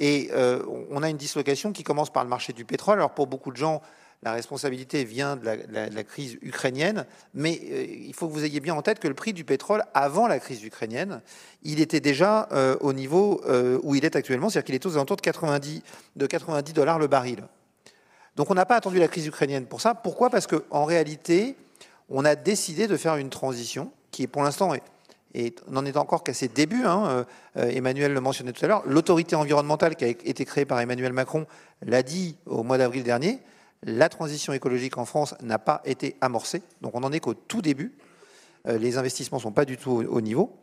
[0.00, 2.98] Et euh, on a une dislocation qui commence par le marché du pétrole.
[2.98, 3.80] Alors, pour beaucoup de gens,
[4.22, 8.74] la responsabilité vient de la, crise ukrainienne, mais euh, il faut que vous ayez bien
[8.74, 11.22] en tête que le prix du pétrole, avant la crise ukrainienne,
[11.62, 12.48] il était déjà
[12.80, 13.40] au niveau
[13.82, 15.82] où il est actuellement, c'est-à-dire qu'il est aux alentours de 90,
[16.16, 17.44] de 90 dollars le baril.
[18.38, 19.94] Donc on n'a pas attendu la crise ukrainienne pour ça.
[19.94, 20.30] Pourquoi?
[20.30, 21.56] Parce qu'en réalité,
[22.08, 24.82] on a décidé de faire une transition qui, pour l'instant, est,
[25.34, 26.86] et n'en est encore qu'à ses débuts.
[26.86, 27.26] Hein.
[27.56, 28.84] Euh, Emmanuel le mentionnait tout à l'heure.
[28.86, 31.46] L'autorité environnementale qui a été créée par Emmanuel Macron
[31.82, 33.40] l'a dit au mois d'avril dernier.
[33.82, 36.62] La transition écologique en France n'a pas été amorcée.
[36.80, 37.98] Donc on n'en est qu'au tout début.
[38.68, 40.56] Euh, les investissements ne sont pas du tout au, au niveau.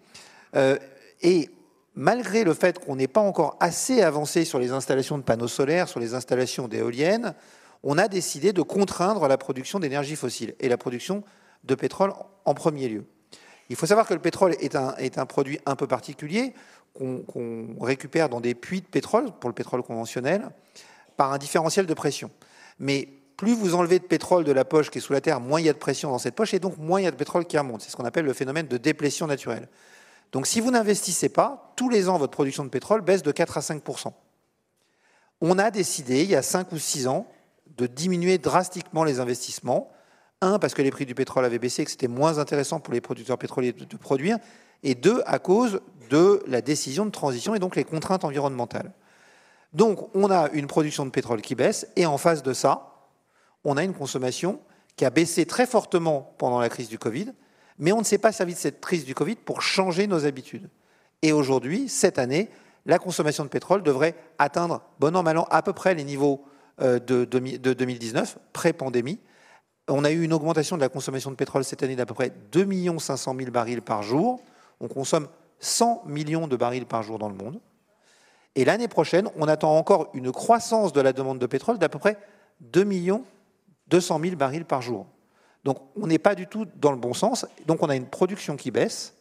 [0.55, 0.77] Euh,
[1.21, 1.49] et
[1.93, 5.89] malgré le fait qu'on n'ait pas encore assez avancé sur les installations de panneaux solaires,
[5.89, 7.35] sur les installations d'éoliennes,
[7.83, 11.23] on a décidé de contraindre la production d'énergie fossile et la production
[11.63, 12.13] de pétrole
[12.45, 13.05] en premier lieu.
[13.69, 16.53] Il faut savoir que le pétrole est un, produit un peu particulier
[16.93, 20.49] qu'on qu récupère dans des puits de pétrole, pour le pétrole conventionnel,
[21.17, 22.29] par un différentiel de pression.
[22.79, 25.59] Mais plus vous enlevez de pétrole de la poche qui est sous la terre, moins
[25.59, 27.15] il y a de pression dans cette poche et donc moins il y a de
[27.15, 27.81] pétrole qui remonte.
[27.81, 29.67] C'est ce qu'on appelle le phénomène de déplétion naturelle.
[30.31, 33.57] Donc si vous n'investissez pas, tous les ans, votre production de pétrole baisse de 4
[33.57, 34.13] à 5%
[35.41, 37.27] On a décidé, il y a 5 ou 6 ans,
[37.77, 39.91] de diminuer drastiquement les investissements.
[40.41, 42.93] Un, parce que les prix du pétrole avaient baissé et que c'était moins intéressant pour
[42.93, 44.37] les producteurs pétroliers de, produire.
[44.83, 48.91] Et deux, à cause de la décision de transition et donc les contraintes environnementales.
[49.73, 53.07] Donc, on a une production de pétrole qui baisse et en face de ça,
[53.63, 54.59] on a une consommation
[54.95, 57.33] qui a baissé très fortement pendant la crise du Covid,
[57.79, 60.69] mais on ne s'est pas servi de cette crise du Covid pour changer nos habitudes.
[61.21, 62.49] Et aujourd'hui, cette année,
[62.85, 66.45] la consommation de pétrole devrait atteindre, bon an, mal an, à peu près les niveaux
[66.81, 69.19] euh, de, de 2019, pré-pandémie.
[69.87, 72.33] On a eu une augmentation de la consommation de pétrole cette année d'à peu près
[72.51, 72.67] 2
[72.99, 74.41] 500 000 barils par jour.
[74.79, 75.27] On consomme
[75.59, 77.59] 100 millions de barils par jour dans le monde.
[78.55, 81.99] Et l'année prochaine, on attend encore une croissance de la demande de pétrole d'à peu
[81.99, 82.17] près
[82.61, 82.85] 2
[83.87, 85.05] 200 000 barils par jour.
[85.63, 87.45] Donc on n'est pas du tout dans le bon sens.
[87.65, 89.15] Donc on a une production qui baisse,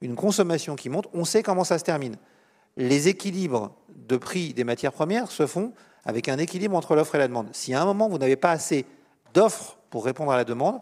[0.00, 1.08] une consommation qui monte.
[1.12, 2.16] On sait comment ça se termine.
[2.76, 5.72] Les équilibres de prix des matières premières se font
[6.04, 7.48] avec un équilibre entre l'offre et la demande.
[7.52, 8.86] Si à un moment vous n'avez pas assez
[9.34, 10.80] d'offres pour répondre à la demande,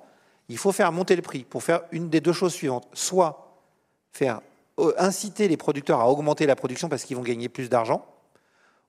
[0.49, 2.89] il faut faire monter le prix pour faire une des deux choses suivantes.
[2.93, 3.49] Soit
[4.13, 4.41] faire
[4.79, 8.07] euh, inciter les producteurs à augmenter la production parce qu'ils vont gagner plus d'argent.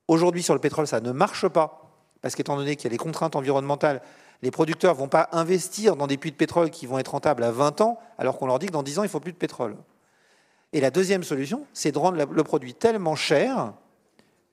[0.08, 1.82] Aujourd'hui, sur le pétrole, ça ne marche pas
[2.22, 4.02] parce qu'étant donné qu'il y a les contraintes environnementales,
[4.42, 7.42] les producteurs ne vont pas investir dans des puits de pétrole qui vont être rentables
[7.42, 9.32] à 20 ans alors qu'on leur dit que dans 10 ans, il ne faut plus
[9.32, 9.76] de pétrole.
[10.72, 13.74] Et la deuxième solution, c'est de rendre le produit tellement cher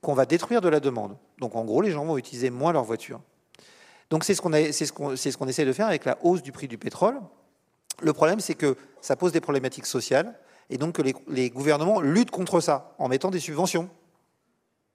[0.00, 1.16] qu'on va détruire de la demande.
[1.38, 3.20] Donc en gros, les gens vont utiliser moins leur voiture.
[4.10, 6.78] Donc c'est ce qu'on ce qu'on essaie de faire avec la hausse du prix du
[6.78, 7.20] pétrole.
[8.00, 10.38] Le problème, c'est que ça pose des problématiques sociales
[10.70, 13.88] et donc que les, gouvernements luttent contre ça en mettant des subventions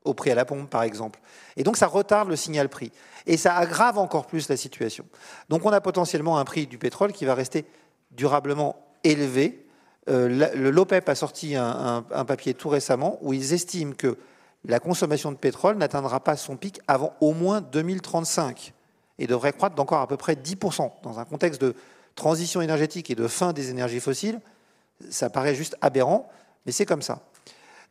[0.06, 1.20] au prix à la pompe, par exemple.
[1.56, 2.92] Et donc ça retarde le signal prix.
[3.26, 5.06] Et ça aggrave encore plus la situation.
[5.50, 7.66] Donc on a potentiellement un prix du pétrole qui va rester
[8.12, 9.66] durablement élevé.
[10.10, 14.18] Euh, L'OPEP a sorti un, un, papier tout récemment où ils estiment que
[14.66, 18.74] la consommation de pétrole n'atteindra pas son pic avant au moins 2035
[19.20, 20.92] et devrait croître d'encore à peu près 10%.
[21.04, 21.76] Dans un contexte de
[22.16, 24.40] transition énergétique et de fin des énergies fossiles,
[25.10, 26.30] ça paraît juste aberrant,
[26.66, 27.22] mais c'est comme ça.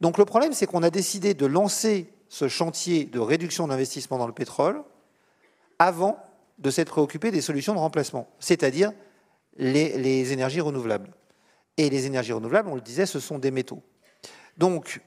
[0.00, 4.26] Donc le problème, c'est qu'on a décidé de lancer ce chantier de réduction d'investissement dans
[4.26, 4.82] le pétrole
[5.78, 6.18] avant
[6.58, 8.92] de s'être préoccupé des solutions de remplacement, c'est-à-dire
[9.56, 11.10] les, énergies renouvelables.
[11.76, 13.82] Et les énergies renouvelables, on le disait, ce sont des métaux.
[14.58, 15.00] Donc,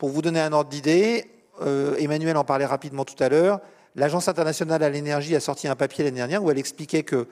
[0.00, 3.60] pour vous donner un ordre d'idée, euh, Emmanuel en parlait rapidement tout à l'heure,
[3.94, 7.28] l'Agence internationale à l'énergie a sorti un papier l'année dernière où elle expliquait que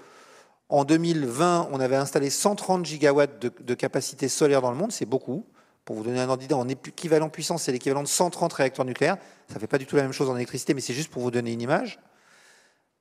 [0.68, 5.46] en 2020, on avait installé 130 gigawatts de, capacité solaire dans le monde, c'est beaucoup.
[5.86, 9.16] Pour vous donner un ordre d'idée, en équivalent puissance, c'est l'équivalent de 130 réacteurs nucléaires.
[9.48, 11.22] Ça ne fait pas du tout la même chose en électricité, mais c'est juste pour
[11.22, 12.00] vous donner une image.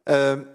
[0.07, 0.45] Euh,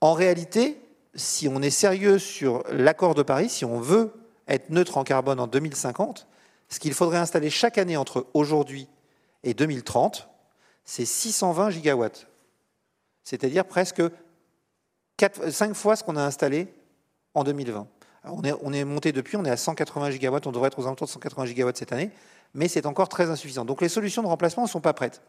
[0.00, 0.80] en réalité,
[1.14, 4.12] si on est sérieux sur l'accord de Paris, si on veut
[4.48, 6.26] être neutre en carbone en 2050,
[6.68, 8.88] ce qu'il faudrait installer chaque année entre aujourd'hui
[9.42, 10.28] et 2030,
[10.84, 12.26] c'est 620 gigawatts.
[13.22, 14.02] C'est-à-dire presque
[15.18, 16.68] 5 fois ce qu'on a installé
[17.34, 17.86] en 2020.
[18.24, 20.86] on, est, on est monté depuis, on est à 180 gigawatts, on devrait être aux
[20.86, 22.10] alentours de 180 gigawatts cette année,
[22.54, 23.64] mais c'est encore très insuffisant.
[23.64, 25.22] Donc les solutions de remplacement ne sont pas prêtes.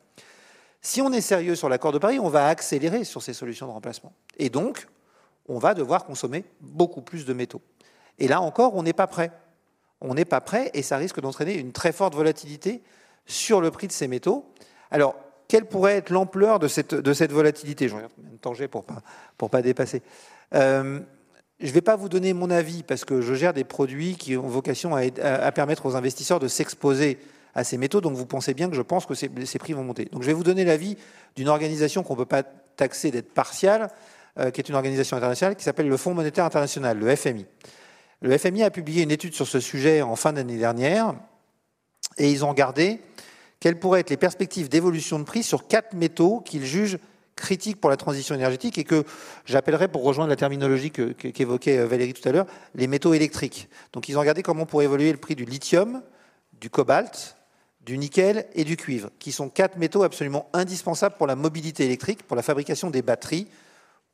[0.82, 3.72] Si on est sérieux sur l'accord de Paris, on va accélérer sur ces solutions de
[3.72, 4.14] remplacement.
[4.38, 4.88] Et donc,
[5.48, 7.62] on va devoir consommer beaucoup plus de métaux.
[8.20, 9.32] Et là encore, on n'est pas prêt.
[10.02, 12.82] On n'est pas prêt et ça risque d'entraîner une très forte volatilité
[13.26, 14.46] sur le prix de ces métaux.
[14.92, 15.16] Alors,
[15.48, 17.88] quelle pourrait être l'ampleur de cette, de cette volatilité?
[17.88, 19.02] Je regarde temps j'ai pour pas,
[19.38, 20.02] pour pas dépasser.
[20.54, 21.00] Euh,
[21.60, 24.38] je ne vais pas vous donner mon avis parce que je gère des produits qui
[24.38, 27.18] ont vocation à, permettre aux investisseurs de s'exposer
[27.56, 28.00] à ces métaux.
[28.00, 30.06] Donc vous pensez bien que je pense que ces, ces prix vont monter.
[30.06, 30.98] Donc je vais vous donner l'avis
[31.36, 33.90] d'une organisation qu'on ne peut pas taxer d'être partiale,
[34.38, 37.48] euh, qui est une organisation internationale qui s'appelle le Fonds monétaire international, le FMI.
[38.22, 41.14] Le FMI a publié une étude sur ce sujet en fin d'année dernière
[42.18, 43.00] et ils ont regardé
[43.60, 46.98] quelles pourraient être les perspectives d'évolution de prix sur quatre métaux qu'ils jugent
[47.36, 49.04] critiques pour la transition énergétique et que
[49.46, 53.70] j'appellerais, pour rejoindre la terminologie qu'évoquait euh, Valérie tout à l'heure, les métaux électriques.
[53.94, 56.02] Donc ils ont regardé comment pourrait évoluer le prix du lithium,
[56.60, 57.38] du cobalt,
[57.82, 62.24] du nickel et du cuivre, qui sont quatre métaux absolument indispensables pour la mobilité électrique,
[62.24, 63.48] pour la fabrication des batteries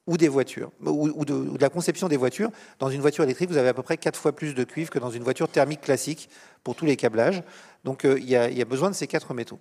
[0.06, 2.52] ou des voitures, ou de, la conception des voitures.
[2.80, 5.00] Dans une voiture électrique, vous avez à peu près quatre fois plus de cuivre que
[5.00, 6.30] dans une voiture thermique classique
[6.64, 7.42] pour tous les câblages.
[7.86, 9.60] Donc euh, il y, a besoin de ces quatre métaux.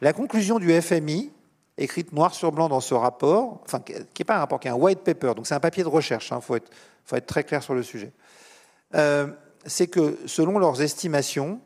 [0.00, 1.30] La conclusion du FMI,
[1.78, 4.72] écrite noir sur blanc dans ce rapport, enfin qui n'est pas un rapport, qui est
[4.72, 6.70] un white paper, donc c'est un papier de recherche, il hein, faut, être,
[7.04, 8.12] faut, être, très clair sur le sujet,
[8.94, 9.28] euh,
[9.66, 11.60] c'est que selon leurs estimations,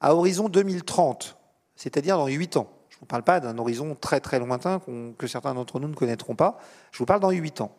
[0.00, 1.36] à horizon 2030,
[1.76, 4.80] c'est-à-dire dans 8 ans, je ne vous parle pas d'un horizon très très lointain
[5.18, 6.58] que certains d'entre nous ne connaîtront pas,
[6.92, 7.76] je vous parle dans 8 ans.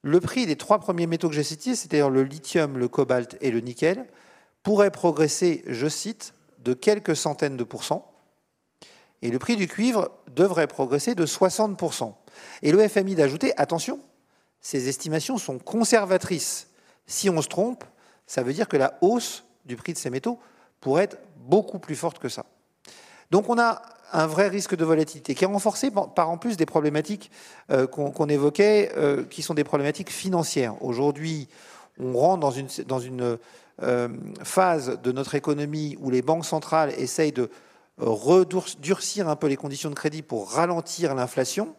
[0.00, 3.50] Le prix des trois premiers métaux que j'ai cités, c'est-à-dire le lithium, le cobalt et
[3.50, 4.06] le nickel,
[4.62, 8.10] pourrait progresser, je cite, de quelques centaines de pourcents,
[9.20, 12.14] et le prix du cuivre devrait progresser de 60%.
[12.62, 14.00] Et le FMI d'ajouter, attention,
[14.62, 16.68] ces estimations sont conservatrices.
[17.06, 17.84] Si on se trompe,
[18.26, 20.40] ça veut dire que la hausse du prix de ces métaux
[20.80, 22.46] pourrait être beaucoup plus forte que ça.
[23.30, 23.82] Donc on a
[24.14, 27.30] un vrai risque de volatilité qui est renforcé par en plus des problématiques
[27.70, 30.82] euh, qu'on évoquait, euh, qui sont des problématiques financières.
[30.82, 31.48] Aujourd'hui,
[31.98, 32.40] on rentre
[32.86, 33.38] dans une,
[33.82, 34.08] euh,
[34.44, 37.50] phase de notre économie où les banques centrales essayent de
[37.98, 41.74] redurcir un peu les conditions de crédit pour ralentir l'inflation.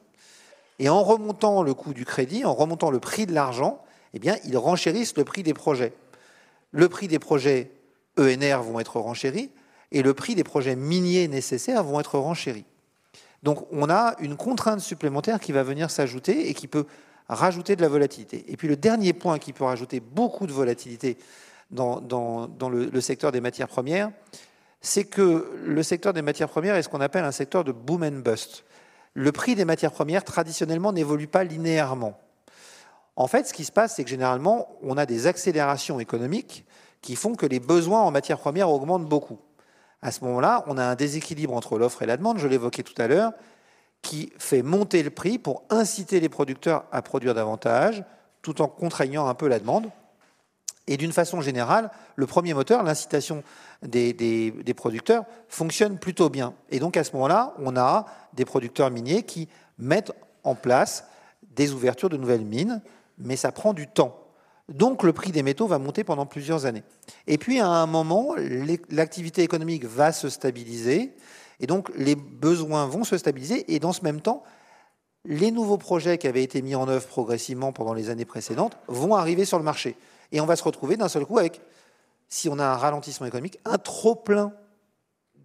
[0.79, 3.81] Et en remontant le coût du crédit, en remontant le prix de l'argent,
[4.13, 5.93] eh ils renchérissent le prix des projets.
[6.71, 7.71] Le prix des projets
[8.17, 9.51] ENR vont être renchéris
[9.91, 12.65] et le prix des projets miniers nécessaires vont être renchéris.
[13.43, 16.85] Donc on a une contrainte supplémentaire qui va venir s'ajouter et qui peut
[17.29, 18.45] rajouter de la volatilité.
[18.47, 21.17] Et puis le dernier point qui peut rajouter beaucoup de volatilité
[21.71, 21.99] dans,
[22.69, 24.11] le, secteur des matières premières,
[24.81, 28.03] c'est que le secteur des matières premières est ce qu'on appelle un secteur de boom
[28.03, 28.63] and bust.
[29.13, 32.19] Le prix des matières premières, traditionnellement, n'évolue pas linéairement.
[33.15, 36.65] En fait, ce qui se passe, c'est que généralement, on a des accélérations économiques
[37.01, 39.39] qui font que les besoins en matières premières augmentent beaucoup.
[40.01, 42.99] À ce moment-là, on a un déséquilibre entre l'offre et la demande, je l'évoquais tout
[43.01, 43.31] à l'heure,
[44.01, 48.03] qui fait monter le prix pour inciter les producteurs à produire davantage,
[48.41, 49.89] tout en contraignant un peu la demande.
[50.87, 53.43] Et d'une façon générale, le premier moteur, l'incitation
[53.81, 56.53] des, producteurs, fonctionne plutôt bien.
[56.69, 60.11] Et donc à ce moment-là, on a des producteurs miniers qui mettent
[60.43, 61.05] en place
[61.55, 62.81] des ouvertures de nouvelles mines,
[63.17, 64.24] mais ça prend du temps.
[64.69, 66.83] Donc le prix des métaux va monter pendant plusieurs années.
[67.27, 68.35] Et puis à un moment,
[68.89, 71.15] l'activité économique va se stabiliser
[71.59, 74.43] et donc les besoins vont se stabiliser et dans ce même temps,
[75.23, 79.15] les nouveaux projets qui avaient été mis en œuvre progressivement pendant les années précédentes vont
[79.15, 79.95] arriver sur le marché.
[80.31, 81.61] Et on va se retrouver d'un seul coup avec,
[82.29, 84.53] si on a un ralentissement économique, un trop plein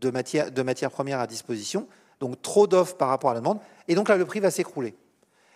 [0.00, 1.86] de matières, premières à disposition,
[2.20, 4.94] donc trop d'offres par rapport à la demande, et donc là le prix va s'écrouler.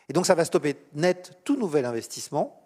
[0.08, 2.60] Et donc ça va stopper net tout nouvel investissement.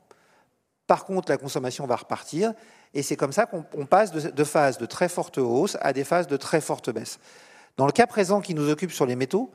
[0.89, 2.55] Par contre, la consommation va repartir,
[2.95, 6.27] et c'est comme ça qu'on passe de, phases de très forte hausse à des phases
[6.27, 7.21] de très forte baisse.
[7.77, 9.53] Dans le cas présent qui nous occupe sur les métaux,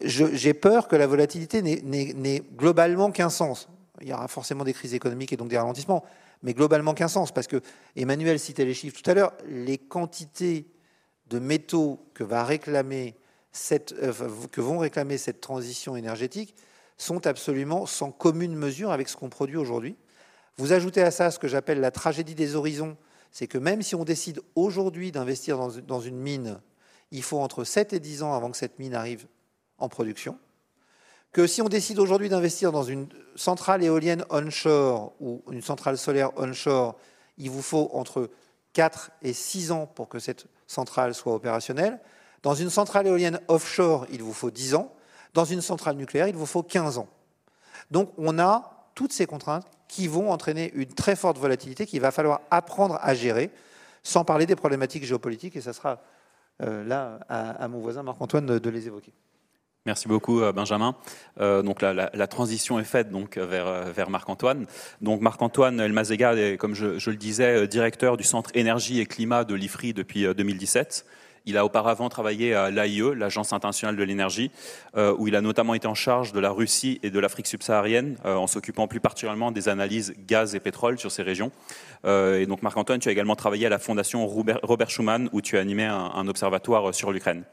[0.00, 3.68] j'ai peur que la volatilité n'ait globalement qu'un sens.
[4.00, 6.04] Il y aura forcément des crises économiques et donc des ralentissements,
[6.44, 7.60] mais globalement qu'un sens, parce que
[7.96, 10.68] Emmanuel citait les chiffres tout à l'heure, les quantités
[11.26, 13.10] de métaux que, va euh,
[14.52, 16.54] que vont réclamer cette transition énergétique
[16.96, 19.96] sont absolument sans commune mesure avec ce qu'on produit aujourd'hui.
[20.56, 22.96] Vous ajoutez à ça ce que j'appelle la tragédie des horizons,
[23.30, 26.60] c'est que même si on décide aujourd'hui d'investir dans une mine
[27.14, 29.26] il faut entre 7 et 10 ans avant que cette mine arrive
[29.78, 30.36] en production.
[31.32, 36.36] Que si on décide aujourd'hui d'investir dans une centrale éolienne onshore ou une centrale solaire
[36.36, 36.96] onshore,
[37.38, 38.30] il vous faut entre
[38.72, 42.00] 4 et 6 ans pour que cette centrale soit opérationnelle.
[42.42, 44.92] Dans une centrale éolienne offshore, il vous faut 10 ans.
[45.34, 47.08] Dans une centrale nucléaire, il vous faut 15 ans.
[47.92, 52.10] Donc on a toutes ces contraintes qui vont entraîner une très forte volatilité qu'il va
[52.10, 53.50] falloir apprendre à gérer,
[54.02, 56.00] sans parler des problématiques géopolitiques, et ça sera
[56.62, 59.12] euh, là à, mon voisin Marc-Antoine de, les évoquer.
[59.86, 60.94] Merci beaucoup euh, Benjamin.
[61.40, 64.66] Euh, donc la, transition est faite donc vers, vers Marc-Antoine.
[65.00, 69.44] Donc Marc-Antoine Elmazega est, comme je, je, le disais, directeur du Centre Énergie et Climat
[69.44, 71.04] de l'IFRI depuis 2017.
[71.46, 74.50] Il a auparavant travaillé à l'AIE, l'Agence internationale de l'énergie,
[74.96, 78.16] euh, où il a notamment été en charge de la Russie et de l'Afrique subsaharienne,
[78.24, 81.52] euh, en s'occupant plus particulièrement des analyses gaz et pétrole sur ces régions.
[82.06, 85.58] Euh, et donc, Marc-Antoine, tu as également travaillé à la Fondation Robert, Schuman, où tu
[85.58, 87.44] as animé un, observatoire sur l'Ukraine.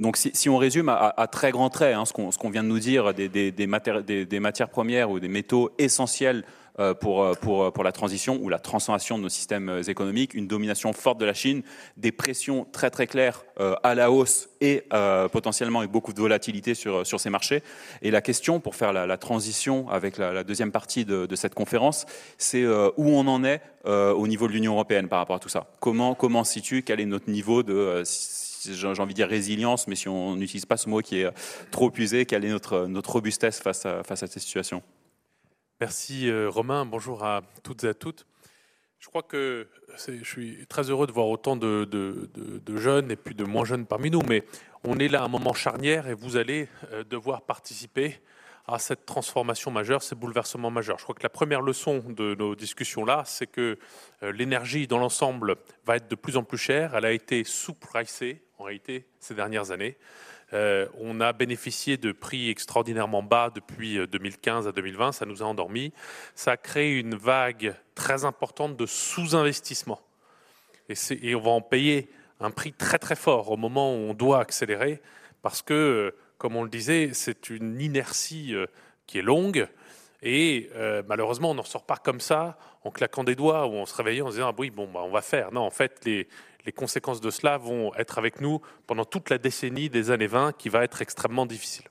[0.00, 3.14] Donc, si, on résume à, très grands traits hein, ce qu'on vient de nous dire
[3.14, 6.42] des, matières premières ou des métaux essentiels
[6.94, 10.46] pour, euh, pour, euh, pour la transition ou la transformation de nos systèmes économiques, une
[10.46, 11.62] domination forte de la Chine,
[11.96, 13.44] des pressions très très claires
[13.82, 14.84] à la hausse et
[15.32, 17.62] potentiellement avec beaucoup de volatilité sur, ces marchés.
[18.00, 22.06] Et la question, pour faire la, transition avec la, deuxième partie de, cette conférence,
[22.38, 25.66] c'est où on en est au niveau de l'Union européenne par rapport à tout ça?
[25.80, 26.82] Comment, comment se situe?
[26.82, 28.02] Quel est notre niveau de
[28.64, 31.28] j'ai envie de dire résilience, mais si on n'utilise pas ce mot qui est
[31.70, 34.82] trop usé, quelle est notre, robustesse face à, face à ces situations
[35.80, 38.26] Merci euh, Romain, bonjour à toutes et à toutes.
[38.98, 39.66] Je crois que
[39.96, 41.88] je suis très heureux de voir autant de,
[42.76, 44.44] jeunes et puis de moins jeunes parmi nous, mais
[44.84, 48.20] on est là à un moment charnière et vous allez euh, devoir participer
[48.66, 50.98] à cette transformation majeure, ces bouleversements majeurs.
[50.98, 53.78] Je crois que la première leçon de nos discussions là, c'est que
[54.22, 55.56] euh, l'énergie dans l'ensemble
[55.86, 56.94] va être de plus en plus chère.
[56.94, 59.96] Elle a été sous-pricée en réalité ces dernières années.
[60.52, 65.42] Euh, on a bénéficié de prix extraordinairement bas depuis 2015 euh, à 2020, ça nous
[65.42, 65.92] a endormis.
[66.34, 70.00] Ça a créé une vague très importante de sous-investissement.
[70.88, 72.08] Et, on va en payer
[72.40, 75.00] un prix très très fort au moment où on doit accélérer,
[75.42, 78.54] parce que, euh, comme on le disait, c'est une inertie
[79.06, 79.68] qui est longue.
[80.22, 80.70] Et
[81.06, 84.26] malheureusement, on n'en sort pas comme ça, en claquant des doigts ou en se réveillant
[84.26, 85.52] en disant ah oui, bon, bah, on va faire.
[85.52, 86.28] Non, en fait, les,
[86.66, 90.56] les conséquences de cela vont être avec nous pendant toute la décennie des années 20
[90.56, 91.86] qui va être extrêmement difficile.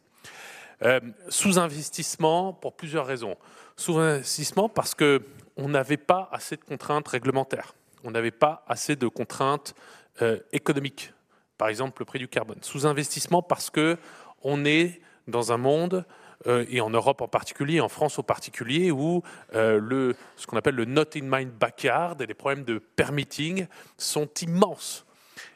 [0.83, 3.35] Euh, sous-investissement pour plusieurs raisons.
[3.75, 7.75] Sous-investissement parce qu'on n'avait pas assez de contraintes réglementaires.
[8.03, 9.75] On n'avait pas assez de contraintes
[10.21, 11.13] euh, économiques.
[11.57, 12.59] Par exemple, le prix du carbone.
[12.61, 16.05] Sous-investissement parce qu'on est dans un monde
[16.45, 19.21] et en Europe en particulier, en France en particulier, où
[19.53, 23.67] euh, le, ce qu'on appelle le not in mind backyard et les problèmes de permitting
[23.97, 25.05] sont immenses.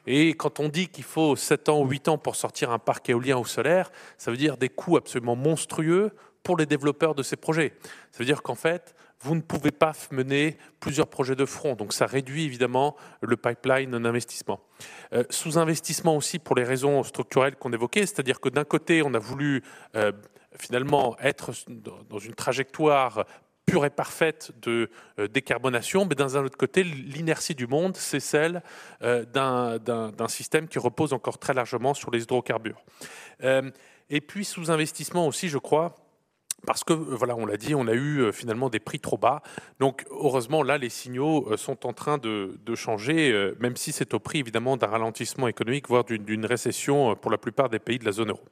[0.06, 3.10] Et quand on dit qu'il faut 7 ans ou 8 ans pour sortir un parc
[3.10, 6.12] éolien ou solaire, ça veut dire des coûts absolument monstrueux
[6.44, 7.74] pour les développeurs de ces projets.
[8.12, 11.76] Ça veut dire qu'en fait, vous ne pouvez pas mener plusieurs projets de front.
[11.76, 14.60] Donc ça réduit évidemment le pipeline d'investissement.
[15.14, 19.20] Euh, Sous-investissement aussi pour les raisons structurelles qu'on évoquait, c'est-à-dire que d'un côté, on a
[19.20, 19.64] voulu
[19.96, 20.12] euh,
[20.58, 21.52] finalement être
[22.10, 23.26] dans une trajectoire
[23.66, 24.90] pure et parfaite de
[25.20, 28.62] euh, décarbonation, mais d'un autre côté, l'inertie du monde, c'est celle
[29.02, 32.82] euh, d'un système qui repose encore très largement sur les hydrocarbures.
[33.44, 33.70] Euh,
[34.10, 35.96] et puis sous-investissement aussi, je crois,
[36.66, 39.42] parce que, voilà, on l'a dit, on a eu finalement des prix trop bas.
[39.80, 44.20] Donc, heureusement, là, les signaux sont en train de, de changer, même si c'est au
[44.20, 48.14] prix, évidemment, d'un ralentissement économique, voire d'une récession pour la plupart des pays de la
[48.14, 48.46] zone euro.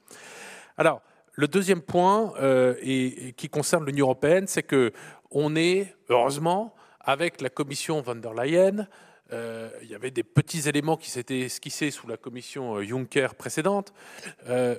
[0.77, 1.01] Alors,
[1.33, 4.91] le deuxième point, euh, et, qui concerne l'Union européenne, c'est que
[5.29, 8.87] on est, heureusement, avec la commission von der Leyen,
[9.31, 13.29] euh, il y avait des petits éléments qui s'étaient esquissés sous la commission euh, Juncker
[13.37, 13.93] précédente,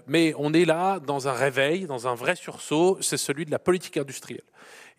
[0.06, 3.58] mais on est là dans un réveil, dans un vrai sursaut, c'est celui de la
[3.58, 4.44] politique industrielle.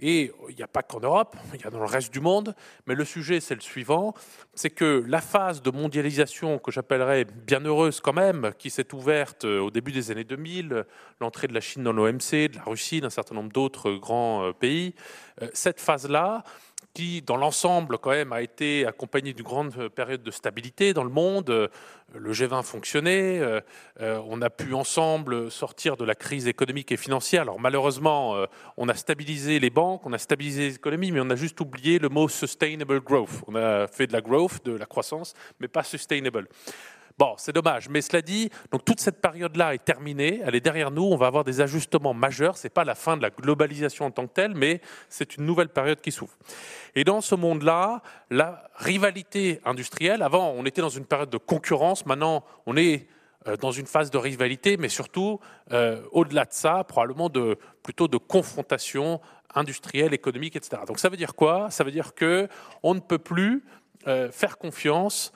[0.06, 2.54] Et il n'y a pas qu'en Europe, il y a dans le reste du monde,
[2.88, 4.14] mais le sujet c'est le suivant,
[4.54, 9.45] c'est que la phase de mondialisation que j'appellerais bien heureuse quand même, qui s'est ouverte
[9.45, 10.86] euh, au début des années 2000,
[11.22, 14.51] l'entrée de la Chine dans l'OMC, de la Russie, d'un certain nombre d'autres grands euh,
[14.51, 14.93] pays,
[15.41, 16.43] euh, cette phase-là,
[16.93, 21.09] qui, dans l'ensemble, quand même, a été accompagné d'une grande période de stabilité dans le
[21.09, 21.69] monde.
[22.13, 23.59] Le G20 fonctionnait, euh,
[24.01, 27.41] euh, on a pu ensemble sortir de la crise économique et financière.
[27.41, 28.45] Alors malheureusement, euh,
[28.77, 32.09] on a stabilisé les banques, on a stabilisé l'économie, mais on a juste oublié le
[32.09, 33.41] mot sustainable growth.
[33.47, 36.47] On a fait de la growth, de la croissance, mais pas sustainable.
[37.20, 40.89] Bon, c'est dommage, mais cela dit, donc toute cette période-là est terminée, elle est derrière
[40.89, 44.05] nous, on va avoir des ajustements majeurs, ce n'est pas la fin de la globalisation
[44.05, 46.34] en tant que telle, mais c'est une nouvelle période qui s'ouvre.
[46.95, 48.01] Et dans ce monde-là,
[48.32, 53.07] la rivalité industrielle, avant on était dans une période de concurrence, maintenant on est
[53.47, 55.39] euh, dans une phase de rivalité, mais surtout,
[55.72, 59.22] euh, au-delà de ça, probablement de, plutôt de confrontation
[59.53, 60.82] industrielle, économique, etc.
[60.88, 61.70] Donc ça veut dire quoi?
[61.70, 62.47] Ça veut dire que
[62.82, 63.64] on ne peut plus
[64.07, 65.32] euh, faire confiance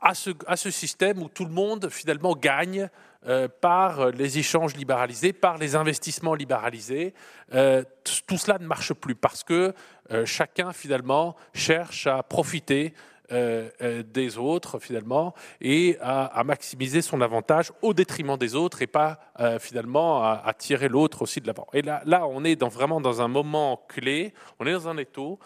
[0.00, 2.88] à ce, système où tout le monde finalement gagne
[3.26, 7.14] euh, par les échanges libéralisés, par les investissements libéralisés.
[7.54, 7.82] Euh,
[8.26, 9.74] tout cela ne marche plus parce que
[10.12, 12.94] euh, chacun finalement cherche à profiter
[13.30, 19.58] des autres finalement et à, maximiser son avantage au détriment des autres et pas euh,
[19.58, 21.66] finalement à, tirer l'autre aussi de l'avant.
[21.72, 25.38] Et là, là, on est vraiment dans un moment clé, on est dans un étau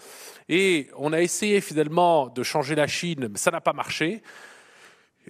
[0.49, 4.23] et on a essayé finalement de changer la Chine, mais ça n'a pas marché.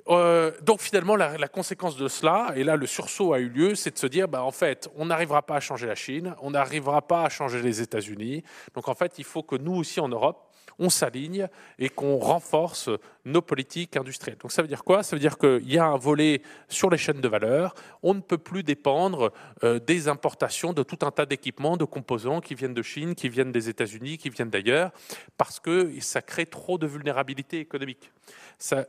[0.07, 3.93] donc finalement, la, la, conséquence de cela, et là le sursaut a eu lieu, c'est
[3.93, 7.03] de se dire, bah, en fait, on n'arrivera pas à changer la Chine, on n'arrivera
[7.03, 8.43] pas à changer les États-Unis.
[8.75, 10.50] Donc en fait, il faut que nous aussi en Europe,
[10.81, 11.47] on s'aligne
[11.79, 12.91] et qu'on renforce
[13.25, 14.39] nos politiques industrielles.
[14.39, 15.03] Donc ça veut dire quoi?
[15.03, 17.75] Ça veut dire qu'il y a un volet sur les chaînes de valeur.
[18.03, 22.41] On ne peut plus dépendre euh, des importations de tout un tas d'équipements, de composants
[22.41, 24.91] qui viennent de Chine, qui viennent des États-Unis, qui viennent d'ailleurs,
[25.37, 28.11] parce que ça crée trop de vulnérabilité économique.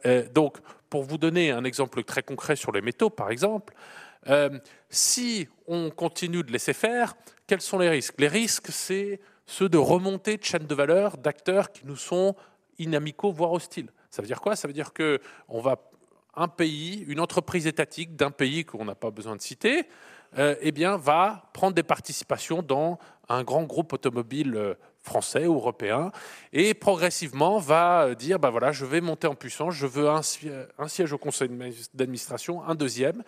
[0.06, 0.58] Euh, donc,
[0.90, 3.74] pour vous donner un exemple très concret sur les métaux, par exemple,
[4.28, 4.50] euh,
[4.90, 7.16] si on continue de laisser faire,
[7.48, 8.16] quels sont les risques?
[8.18, 9.20] Les risques, c'est
[9.52, 12.36] ceux de remontée de chaînes de valeur d'acteurs qui nous sont
[12.80, 13.92] inamicaux, voire hostiles.
[14.10, 14.56] Ça veut dire quoi?
[14.56, 15.76] Ça veut dire que on va
[16.36, 19.90] un pays, une entreprise étatique d'un pays qu'on n'a pas besoin de citer,
[20.38, 22.98] euh, eh bien, va prendre des participations dans
[23.28, 24.74] un grand groupe automobile euh,
[25.04, 26.12] français ou européen
[26.54, 30.22] et progressivement va dire bah voilà je vais monter en puissance je veux un,
[30.78, 31.50] un siège au conseil
[31.96, 33.24] d'administration un deuxième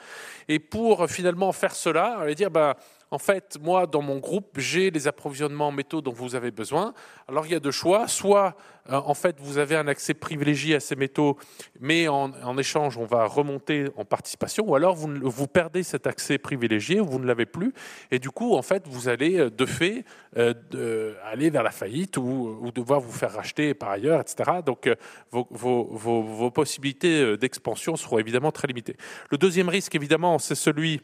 [0.47, 2.77] et pour finalement faire cela on va dire bah
[3.13, 6.95] en fait, moi, dans mon groupe, j'ai les approvisionnements en métaux dont vous avez besoin.
[7.27, 8.07] Alors, il y a deux choix.
[8.07, 8.57] Soit,
[8.89, 11.37] euh, en fait, vous avez un accès privilégié à ces métaux,
[11.79, 14.67] mais en, échange, on va remonter en participation.
[14.67, 17.71] Ou alors, vous, vous perdez cet accès privilégié, vous ne l'avez plus.
[18.09, 20.05] Et du coup, en fait, vous allez, euh, de fait,
[20.37, 24.61] euh, aller vers la faillite ou, devoir vous faire racheter par ailleurs, etc.
[24.65, 24.89] Donc,
[25.29, 28.97] vos, vos possibilités d'expansion seront évidemment très limitées.
[29.29, 30.99] Le deuxième risque, évidemment, c'est celui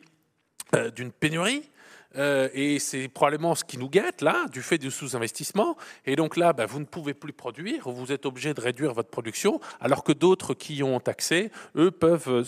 [0.96, 1.70] d'une pénurie.
[2.18, 5.78] Euh, et c'est probablement ce qui nous guette là, du fait du sous-investissement.
[6.06, 9.10] Et donc là, bah, vous ne pouvez plus produire, vous êtes obligé de réduire votre
[9.10, 12.46] production, alors que d'autres qui y ont accès, eux, peuvent,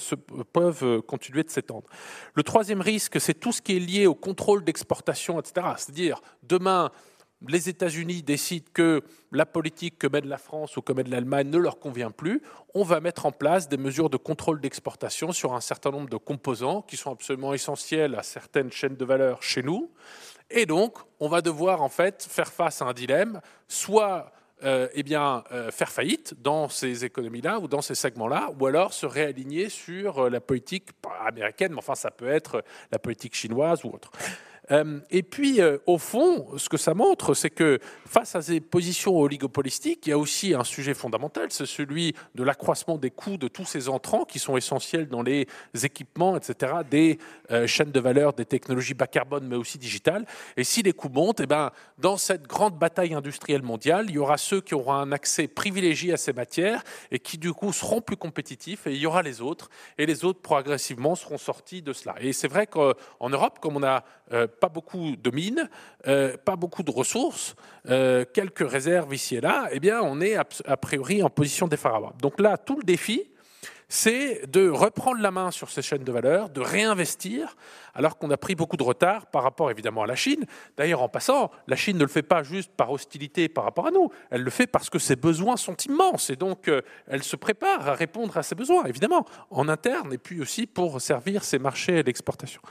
[0.51, 1.85] peuvent continuer de s'étendre.
[2.33, 5.67] Le troisième risque, c'est tout ce qui est lié au contrôle d'exportation, etc.
[5.77, 6.91] C'est-à-dire, demain,
[7.47, 11.57] les États-Unis décident que la politique que mène la France ou que mène l'Allemagne ne
[11.57, 12.41] leur convient plus,
[12.73, 16.17] on va mettre en place des mesures de contrôle d'exportation sur un certain nombre de
[16.17, 19.91] composants qui sont absolument essentiels à certaines chaînes de valeur chez nous.
[20.49, 24.31] Et donc, on va devoir en fait faire face à un dilemme, soit
[24.63, 28.93] euh, eh bien, euh, faire faillite dans ces économies-là ou dans ces segments-là, ou alors
[28.93, 30.89] se réaligner sur la politique
[31.25, 34.11] américaine, mais enfin ça peut être la politique chinoise ou autre.
[34.69, 38.61] Euh, et puis, euh, au fond, ce que ça montre, c'est que face à ces
[38.61, 43.37] positions oligopolistiques, il y a aussi un sujet fondamental, c'est celui de l'accroissement des coûts
[43.37, 45.47] de tous ces entrants qui sont essentiels dans les
[45.83, 47.17] équipements, etc., des
[47.51, 50.25] euh, chaînes de valeur, des technologies bas carbone, mais aussi digitales.
[50.57, 54.19] Et si les coûts montent, eh ben, dans cette grande bataille industrielle mondiale, il y
[54.19, 58.01] aura ceux qui auront un accès privilégié à ces matières et qui, du coup, seront
[58.01, 61.93] plus compétitifs, et il y aura les autres, et les autres, progressivement, seront sortis de
[61.93, 62.15] cela.
[62.19, 64.03] Et c'est vrai qu'en Europe, comme on a
[64.47, 65.69] pas beaucoup de mines,
[66.07, 67.55] euh, pas beaucoup de ressources,
[67.89, 72.15] euh, quelques réserves ici et là, eh bien, on est a priori en position défavorable.
[72.21, 73.30] Donc là, tout le défi,
[73.93, 77.57] c'est de reprendre la main sur ces chaînes de valeur, de réinvestir,
[77.93, 80.45] alors qu'on a pris beaucoup de retard par rapport évidemment à la Chine.
[80.77, 83.91] D'ailleurs, en passant, la Chine ne le fait pas juste par hostilité par rapport à
[83.91, 87.35] nous, elle le fait parce que ses besoins sont immenses et donc euh, elle se
[87.35, 91.59] prépare à répondre à ses besoins, évidemment, en interne et puis aussi pour servir ses
[91.59, 92.61] marchés à l'exportation.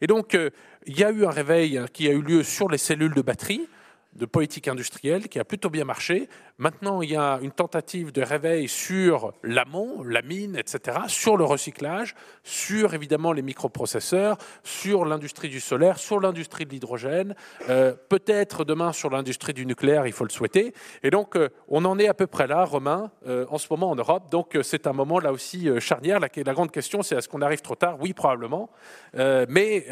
[0.00, 0.50] Et donc, euh,
[0.86, 3.68] il y a eu un réveil qui a eu lieu sur les cellules de batterie
[4.14, 6.28] de politique industrielle qui a plutôt bien marché.
[6.60, 11.44] Maintenant, il y a une tentative de réveil sur l'amont, la mine, etc., sur le
[11.44, 17.36] recyclage, sur évidemment les microprocesseurs, sur l'industrie du solaire, sur l'industrie de l'hydrogène,
[17.68, 20.74] euh, peut-être demain sur l'industrie du nucléaire, il faut le souhaiter.
[21.04, 23.90] Et donc, euh, on en est à peu près là, Romain, euh, en ce moment
[23.90, 24.28] en Europe.
[24.32, 26.18] Donc, c'est un moment là aussi charnière.
[26.18, 27.98] La, la, grande question, c'est est-ce qu'on arrive trop tard?
[28.00, 28.68] Oui, probablement.
[29.14, 29.86] mais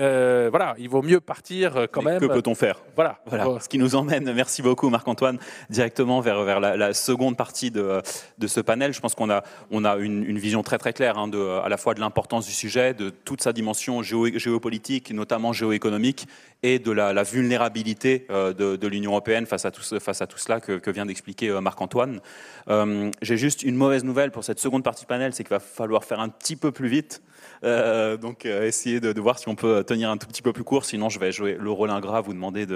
[0.50, 2.18] voilà, il vaut mieux partir quand même.
[2.18, 2.82] Que peut-on faire?
[2.96, 3.20] Voilà.
[3.26, 3.60] voilà.
[3.60, 5.38] Ce qui nous emmène, merci beaucoup Marc-Antoine,
[5.70, 8.02] directement vers, vers la, seconde partie de,
[8.46, 8.92] ce panel.
[8.92, 12.00] Je pense qu'on a, une, vision très très claire hein, de, à la fois de
[12.00, 16.26] l'importance du sujet, de toute sa dimension géopolitique, notamment géoéconomique,
[16.62, 21.48] et de la, vulnérabilité euh, de, l'Union européenne face à tout, cela que, vient d'expliquer
[21.48, 22.20] euh, Marc-Antoine.
[22.68, 26.04] Euh, j'ai juste une mauvaise nouvelle pour cette seconde partie panel, c'est qu'il va falloir
[26.04, 27.22] faire un petit peu plus vite.
[27.62, 31.08] Donc essayer de, voir si on peut tenir un tout petit peu plus court, sinon
[31.08, 32.66] je vais jouer le rôle ingrat, vous demander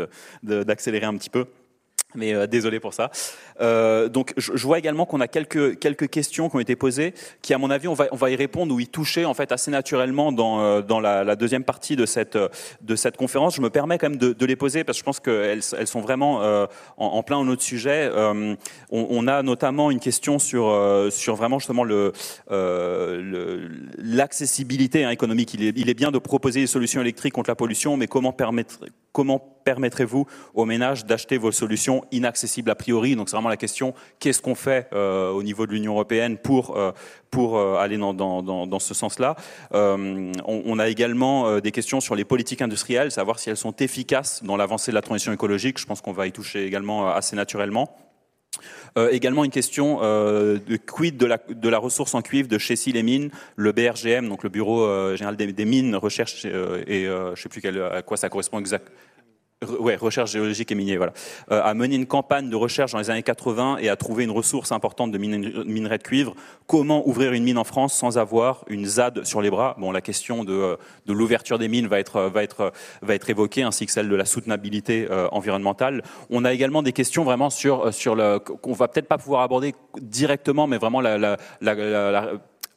[0.43, 1.47] d'accélérer un petit peu.
[2.15, 3.11] Mais euh, désolé pour ça.
[3.61, 7.15] Euh, donc, je, je, vois également qu'on a quelques quelques questions qui ont été posées,
[7.43, 9.53] qui, à mon avis, on va on va y répondre ou y toucher en fait
[9.53, 12.37] assez naturellement dans euh, dans la, la, deuxième partie de cette
[12.81, 13.55] de cette conférence.
[13.55, 15.87] Je me permets quand même de, de les poser parce que je pense qu'elles elles
[15.87, 18.11] sont vraiment euh, en, en, plein notre sujet.
[18.13, 18.55] Euh,
[18.91, 20.77] on, on, a notamment une question sur
[21.11, 22.13] sur vraiment justement le
[23.99, 25.55] l'accessibilité hein, économique.
[25.55, 28.33] Il est il est bien de proposer des solutions électriques contre la pollution, mais comment
[28.33, 28.81] permettre
[29.13, 33.17] comment permettrez-vous aux ménages d'acheter vos solutions inaccessibles a priori?
[33.17, 36.77] Donc c'est vraiment la question, qu'est-ce qu'on fait euh, au niveau de l'Union européenne pour,
[36.77, 36.93] euh,
[37.31, 39.37] pour euh, aller dans, ce sens-là?
[39.73, 44.57] On, a également des questions sur les politiques industrielles, savoir si elles sont efficaces dans
[44.57, 45.79] l'avancée de la transition écologique.
[45.79, 47.95] Je pense qu'on va y toucher également assez naturellement.
[48.99, 53.03] Euh, également une question euh, de quid de la, ressource en cuivre de chez les
[53.03, 57.49] mines, le BRGM, donc le Bureau euh, général des, mines, recherche et je ne sais
[57.49, 58.97] plus à quoi ça correspond exactement
[59.79, 61.13] ouais, recherche géologique et minier, voilà,
[61.51, 64.31] euh, a mené une campagne de recherche dans les années 80 et a trouvé une
[64.31, 66.35] ressource importante de minerai de cuivre.
[66.67, 69.77] Comment ouvrir une mine en France sans avoir une ZAD sur les bras?
[69.79, 73.29] Bon, la question de, euh, de l'ouverture des mines va être, va, être, va être
[73.29, 76.03] évoquée, ainsi que celle de la soutenabilité euh, environnementale.
[76.31, 79.75] On a également des questions vraiment sur, sur le qu'on va peut-être pas pouvoir aborder
[80.01, 81.37] directement, mais vraiment la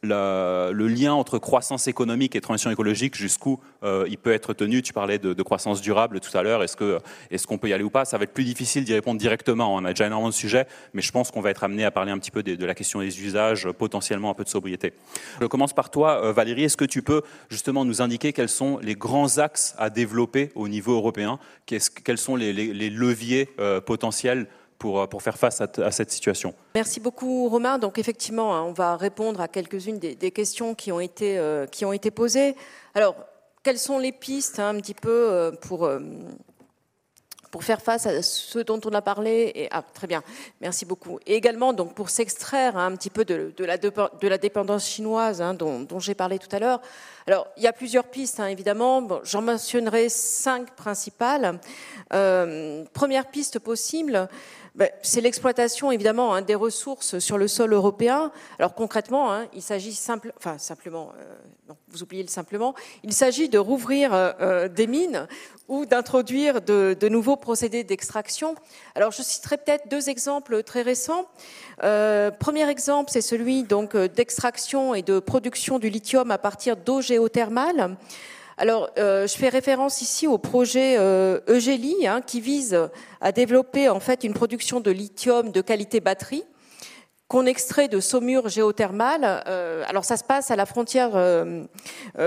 [0.04, 4.82] le, lien entre croissance économique et transition écologique, jusqu'où euh, il peut être tenu.
[4.82, 6.64] Tu parlais de, croissance durable tout à l'heure.
[6.64, 8.06] Est-ce qu'on peut y aller ou pas?
[8.06, 9.74] Ça va être plus difficile d'y répondre directement.
[9.74, 12.12] On a déjà énormément de sujets, mais je pense qu'on va être amené à parler
[12.12, 14.94] un petit peu de, la question des usages, potentiellement un peu de sobriété.
[15.42, 16.64] Je commence par toi, euh, Valérie.
[16.64, 20.68] Est-ce que tu peux justement nous indiquer quels sont les grands axes à développer au
[20.68, 21.40] niveau européen?
[21.66, 22.54] Quels sont les
[22.90, 24.48] leviers euh, potentiels
[24.78, 26.54] pour, euh, pour faire face à, cette situation.
[26.76, 27.78] Merci beaucoup Romain.
[27.78, 31.86] Donc effectivement, hein, on va répondre à quelques-unes des, questions qui ont, été, euh, qui
[31.86, 32.56] ont été posées.
[32.94, 33.16] Alors,
[33.64, 35.90] quelles sont les pistes hein, un petit peu euh, pour,
[37.50, 40.22] pour faire face à ce dont on a parlé et, ah, Très bien,
[40.60, 41.20] merci beaucoup.
[41.26, 46.16] Et également donc, pour s'extraire hein, un petit peu de, la, dépendance chinoise dont, j'ai
[46.16, 46.82] parlé tout à l'heure.
[47.26, 49.02] Alors, il y a plusieurs pistes, évidemment.
[49.02, 51.60] Bon, J'en mentionnerai cinq principales.
[52.10, 54.28] Première piste possible,
[54.76, 58.32] ben, c'est l'exploitation évidemment hein, des ressources sur le sol européen.
[58.58, 61.36] Alors concrètement, hein, il s'agit simple, enfin simplement, euh,
[61.70, 65.28] non, vous oubliez le simplement, il s'agit de rouvrir euh, euh, des mines
[65.68, 68.56] ou d'introduire de, de, nouveaux procédés d'extraction.
[68.96, 71.28] Alors je citerai peut-être deux exemples très récents.
[71.84, 77.00] Euh, premier exemple, c'est celui donc d'extraction et de production du lithium à partir d'eau
[77.00, 77.96] géothermale.
[78.58, 81.40] Alors, euh, je fais référence ici au projet euh,
[82.06, 82.78] hein, qui vise
[83.20, 86.44] à développer en fait une production de lithium de qualité batterie
[87.28, 89.44] qu'on extrait de saumure géothermale.
[89.48, 91.64] Euh, alors ça se passe à la frontière euh,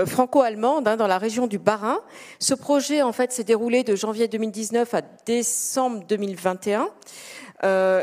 [0.05, 2.01] franco-allemande, hein, dans la région du Bas-Rhin.
[2.39, 6.89] Ce projet en fait s'est déroulé de janvier 2019 à décembre 2021.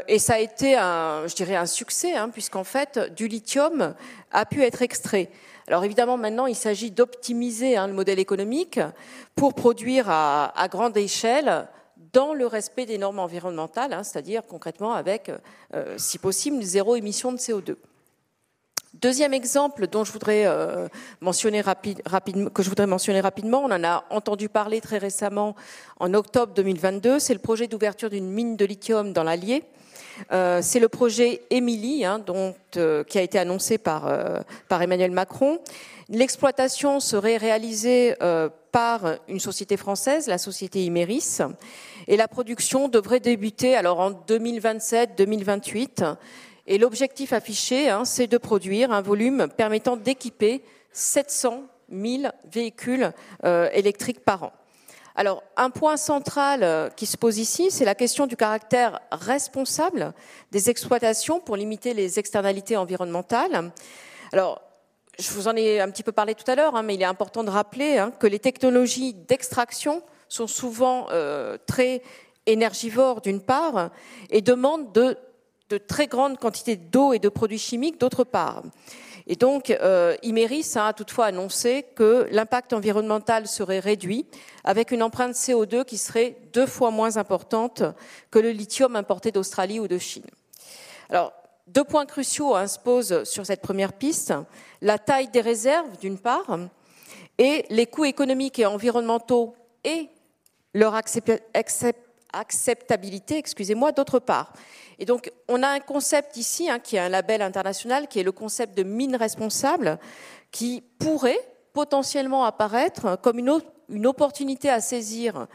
[0.09, 3.95] et ça a été un, je dirais, un succès, hein, puisqu'en fait, du lithium
[4.33, 5.31] a pu être extrait.
[5.67, 8.81] Alors évidemment, maintenant, il s'agit d'optimiser hein, le modèle économique
[9.35, 11.67] pour produire à, grande échelle
[12.13, 15.31] dans le respect des normes environnementales, hein, c'est-à-dire concrètement avec,
[15.75, 17.77] euh, si possible, zéro émission de CO2.
[18.95, 20.87] Deuxième exemple dont je voudrais euh,
[21.21, 25.57] que je voudrais mentionner rapidement, on en a entendu parler très récemment
[25.99, 29.65] en octobre 2022, c'est le projet d'ouverture d'une mine de lithium dans l'Allier.
[30.33, 34.13] Euh, c'est le projet Émilie, hein, dont, qui a été annoncé par,
[34.69, 35.59] par Emmanuel Macron.
[36.09, 38.15] L'exploitation serait réalisée
[38.73, 41.39] par une société française, la société Imeris,
[42.09, 46.17] et la production devrait débuter alors en 2027-2028.
[46.67, 50.63] Et l'objectif affiché, hein, c'est de produire un volume permettant d'équiper
[50.93, 53.13] 700 000 véhicules
[53.45, 54.53] euh, électriques par an.
[55.17, 60.13] Alors, un point central euh, qui se pose ici, c'est la question du caractère responsable
[60.51, 63.71] des exploitations pour limiter les externalités environnementales.
[64.33, 64.61] Alors,
[65.19, 67.07] je vous en ai un petit peu parlé tout à l'heure, hein, mais il est
[67.07, 72.03] important de rappeler hein, que les technologies d'extraction sont souvent euh, très
[72.47, 73.91] énergivores d'une part
[74.31, 75.17] et demandent de,
[75.87, 78.63] très grandes quantités d'eau et de produits chimiques d'autre part.
[79.27, 84.27] Et donc, euh, Imeris a toutefois annoncé que l'impact environnemental serait réduit
[84.65, 87.83] avec une empreinte CO2 qui serait deux fois moins importante
[88.31, 90.27] que le lithium importé d'Australie ou de Chine.
[91.09, 91.33] Alors,
[91.67, 94.35] deux points cruciaux hein, se posent sur cette première piste.
[94.83, 96.59] La taille des réserves, d'une part,
[97.39, 100.11] et les coûts économiques et environnementaux et
[100.75, 104.53] leur acceptabilité, excusez-moi, d'autre part.
[104.99, 108.25] Et donc, on a un concept ici, hein, qui est un label international, qui est
[108.25, 109.99] le concept de mine responsable,
[110.51, 111.41] qui pourrait
[111.73, 115.47] potentiellement apparaître comme une, opportunité à saisir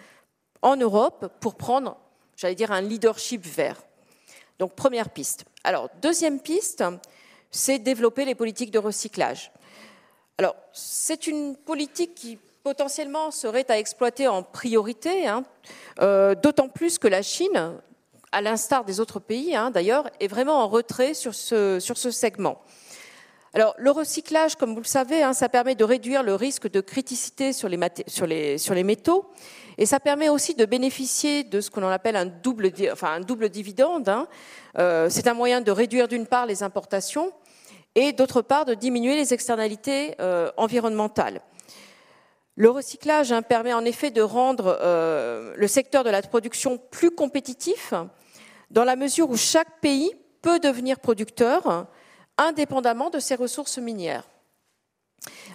[0.62, 1.98] en Europe pour prendre,
[2.36, 3.82] j'allais dire, un leadership vert.
[4.60, 5.46] Donc, première piste.
[5.64, 6.84] Alors, deuxième piste,
[7.50, 9.52] c'est développer les politiques de recyclage.
[10.38, 15.44] Alors, c'est une politique qui potentiellement serait à exploiter en priorité, hein,
[16.02, 17.74] euh, d'autant plus que la Chine,
[18.32, 22.62] à l'instar des autres pays hein, d'ailleurs, est vraiment en retrait sur ce, segment.
[23.54, 26.82] Alors, le recyclage, comme vous le savez, hein, ça permet de réduire le risque de
[26.82, 29.26] criticité sur les, métaux
[29.80, 32.70] et ça permet aussi de bénéficier de ce qu'on appelle un double,
[33.50, 34.28] dividende.
[34.78, 37.32] Euh, c'est un moyen de réduire d'une part les importations
[37.96, 41.42] et d'autre part de diminuer les externalités euh, environnementales.
[42.60, 47.10] Le recyclage hein, permet en effet de rendre euh, le secteur de la production plus
[47.10, 47.94] compétitif
[48.70, 51.88] dans la mesure où chaque pays peut devenir producteur
[52.38, 54.26] indépendamment de ses ressources minières.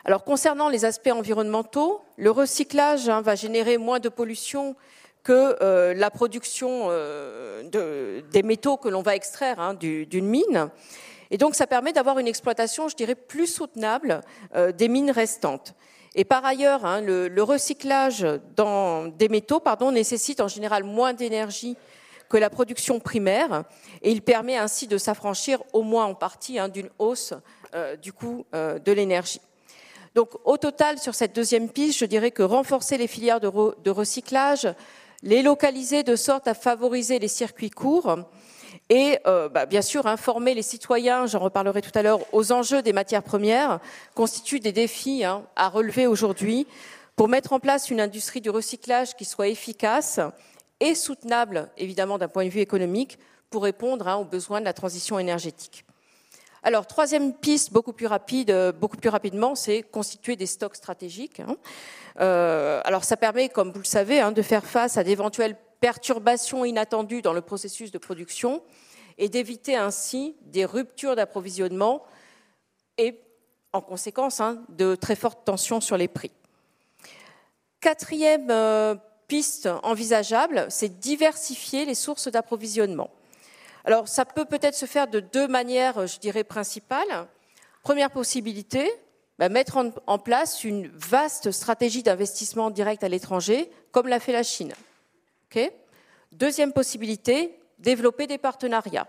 [0.07, 4.75] Alors concernant les aspects environnementaux, le recyclage hein, va générer moins de pollution
[5.23, 10.71] que euh, la production euh, des métaux que l'on va extraire hein, d'une mine.
[11.31, 14.23] Et donc ça permet d'avoir une exploitation, je dirais, plus soutenable
[14.75, 15.75] des mines restantes.
[16.15, 18.27] Et par ailleurs, hein, le, recyclage
[19.17, 21.77] des métaux pardon, nécessite en général moins d'énergie
[22.29, 23.65] que la production primaire
[24.03, 27.35] et il permet ainsi de s'affranchir au moins en partie hein, d'une hausse
[27.75, 29.41] euh, du coût euh, de l'énergie.
[30.15, 34.69] Donc au total, sur cette deuxième piste, je dirais que renforcer les filières de recyclage,
[35.23, 38.19] les localiser de sorte à favoriser les circuits courts,
[38.91, 42.83] et euh, bah, bien sûr informer les citoyens, j'en reparlerai tout à l'heure, aux enjeux
[42.83, 43.81] des matières premières
[44.15, 46.67] constitue des défis hein, à relever aujourd'hui
[47.17, 50.21] pour mettre en place une industrie du recyclage qui soit efficace
[50.81, 53.19] et soutenable, évidemment d'un point de vue économique,
[53.51, 55.85] pour répondre hein, aux besoins de la transition énergétique.
[56.63, 61.41] Alors, troisième piste, beaucoup plus rapide, euh, beaucoup plus rapidement, c'est constituer des stocks stratégiques.
[61.41, 61.57] Hein.
[62.21, 67.21] Euh, alors, ça permet, comme vous le savez, de faire face à d'éventuelles perturbations inattendues
[67.21, 68.63] dans le processus de production
[69.19, 72.03] et d'éviter ainsi des ruptures d'approvisionnement
[72.97, 73.21] et,
[73.75, 76.31] en conséquence, hein, de très fortes tensions sur les prix.
[77.81, 78.95] Quatrième euh,
[79.29, 83.11] piste envisageable, c'est diversifier les sources d'approvisionnement.
[83.85, 87.29] Alors, ça peut peut-être se faire de deux manières, je dirais, principales.
[87.83, 88.91] Première possibilité,
[89.39, 89.77] bah, mettre
[90.07, 94.73] en, place une vaste stratégie d'investissement direct à l'étranger, comme l'a fait la Chine.
[96.33, 99.07] Deuxième possibilité, développer des partenariats.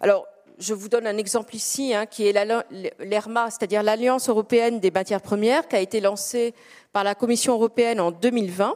[0.00, 0.26] Alors,
[0.58, 5.20] je vous donne un exemple ici, hein, qui est l'ERMA, c'est-à-dire l'Alliance européenne des matières
[5.20, 6.54] premières, qui a été lancée
[6.92, 8.74] par la Commission européenne en 2020.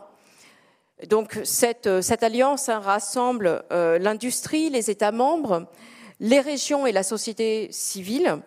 [1.08, 5.66] Donc cette, cette alliance hein, rassemble euh, l'industrie, les États membres,
[6.18, 8.42] les régions et la société civile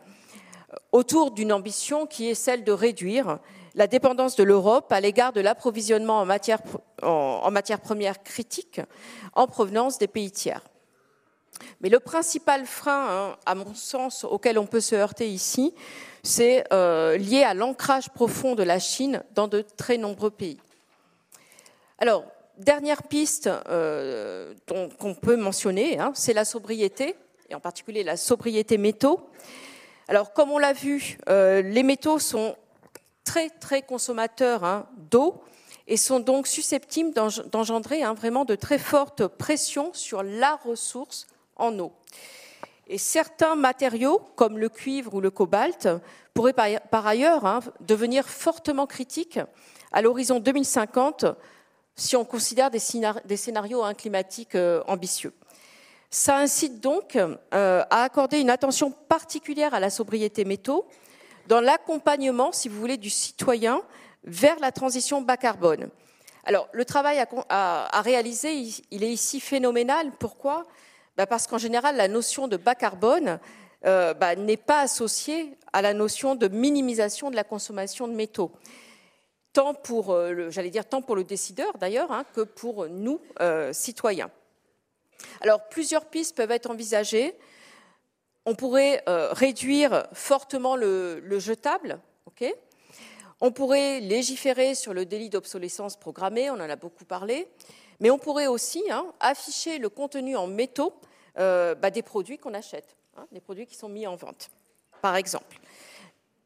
[0.91, 3.39] autour d'une ambition qui est celle de réduire
[3.75, 6.61] la dépendance de l'Europe à l'égard de l'approvisionnement en matières
[7.51, 8.81] matière premières critiques
[9.33, 10.61] en provenance des pays tiers.
[11.81, 15.73] Mais le principal frein, hein, à mon sens, auquel on peut se heurter ici,
[16.23, 20.59] c'est euh, lié à l'ancrage profond de la Chine dans de très nombreux pays.
[21.99, 22.25] Alors,
[22.57, 24.53] dernière piste euh,
[24.99, 27.15] qu'on peut mentionner, hein, c'est la sobriété,
[27.49, 29.29] et en particulier la sobriété métaux.
[30.07, 32.55] Alors, comme on l'a vu, euh, les métaux sont
[33.33, 35.41] très, très consommateurs hein, d'eau
[35.87, 37.11] et sont donc susceptibles
[37.51, 41.25] d'engendrer vraiment de très fortes pressions sur la ressource
[41.55, 41.91] en eau.
[42.87, 45.89] Et certains matériaux, comme le cuivre ou le cobalt,
[46.35, 49.39] pourraient par ailleurs hein, devenir fortement critiques
[49.91, 51.25] à l'horizon 2050
[51.95, 55.33] si on considère des, scénarios hein, climatiques euh, ambitieux.
[56.11, 60.85] Ça incite donc euh, à accorder une attention particulière à la sobriété métaux
[61.47, 63.81] dans l'accompagnement, si vous voulez, du citoyen
[64.23, 65.89] vers la transition bas carbone.
[66.45, 68.53] Alors, le travail à, réaliser,
[68.91, 70.11] il est ici phénoménal.
[70.19, 70.65] Pourquoi?
[71.15, 73.39] Bah, Parce qu'en général, la notion de bas carbone
[73.85, 78.51] euh, bah, n'est pas associée à la notion de minimisation de la consommation de métaux.
[79.53, 83.71] Tant pour, euh, j'allais dire, tant pour le décideur d'ailleurs, hein, que pour nous, euh,
[83.71, 84.31] citoyens.
[85.41, 87.35] Alors, plusieurs pistes peuvent être envisagées.
[88.45, 91.99] On pourrait réduire fortement le, jetable,
[93.41, 97.47] on pourrait légiférer sur le délit d'obsolescence programmée, on en a beaucoup parlé,
[97.99, 100.93] mais on pourrait aussi hein, afficher le contenu en métaux
[101.37, 104.49] euh, bah, des produits qu'on achète, hein, des produits qui sont mis en vente,
[105.01, 105.59] par exemple.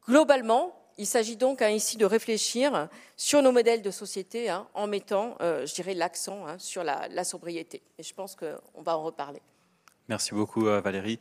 [0.08, 5.36] Globalement, il s'agit donc hein, ici de réfléchir sur nos modèles de société en mettant,
[5.40, 7.82] euh, je dirais, l'accent sur la sobriété.
[7.98, 9.40] Et je pense qu'on va en reparler.
[10.08, 11.18] Merci beaucoup euh, Valérie.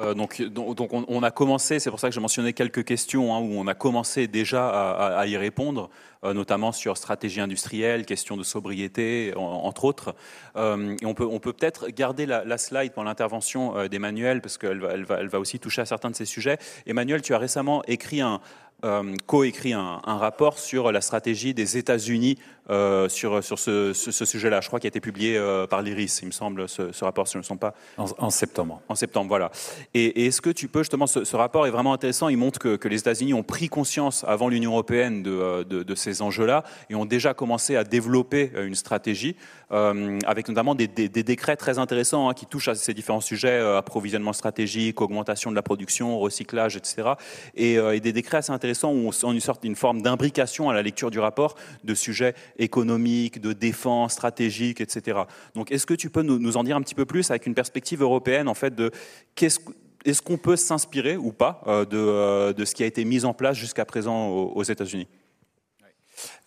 [0.00, 0.42] Euh, donc,
[0.90, 3.74] on, a commencé, c'est pour ça que j'ai mentionné quelques questions hein, où on a
[3.74, 5.90] commencé déjà à, y répondre,
[6.24, 10.14] euh, notamment sur stratégie industrielle, question de sobriété, entre autres.
[10.56, 15.38] et on peut peut-être garder la, slide pour l'intervention d'Emmanuel parce qu'elle elle va, va
[15.38, 16.56] aussi toucher à certains de ces sujets.
[16.86, 18.40] Emmanuel, tu as récemment écrit un,
[18.84, 22.38] euh, coécrit un, un, rapport sur la stratégie des États-Unis
[22.70, 24.60] euh, sur, sur ce, ce, sujet-là.
[24.60, 27.26] Je crois qu'il a été publié euh, par l'IRIS, il me semble, ce, ce rapport,
[27.26, 27.74] si je ne me pas.
[27.96, 28.80] En, septembre.
[28.88, 29.50] En septembre, voilà.
[29.92, 32.86] Et, est-ce que tu peux, justement, ce, rapport est vraiment intéressant, il montre que, que
[32.86, 36.94] les États-Unis ont pris conscience avant l'Union européenne de, euh, de, de ces enjeux-là et
[36.94, 39.34] ont déjà commencé à développer une stratégie,
[39.70, 43.60] avec notamment des, des, des, décrets très intéressants hein, qui touchent à ces différents sujets,
[43.60, 47.10] approvisionnement stratégique, augmentation de la production, recyclage, etc.
[47.54, 50.82] Et, et des décrets assez intéressants où on, une sorte d'une forme d'imbrication à la
[50.82, 51.54] lecture du rapport
[51.84, 55.20] de sujets économiques, de défense, stratégiques, etc.
[55.54, 58.02] Donc, est-ce que tu peux nous, en dire un petit peu plus avec une perspective
[58.02, 58.90] européenne, en fait, de
[59.34, 59.60] qu'est-ce
[60.06, 63.26] est-ce qu'on peut s'inspirer ou pas euh, de, euh, de, ce qui a été mis
[63.26, 65.06] en place jusqu'à présent aux États-Unis?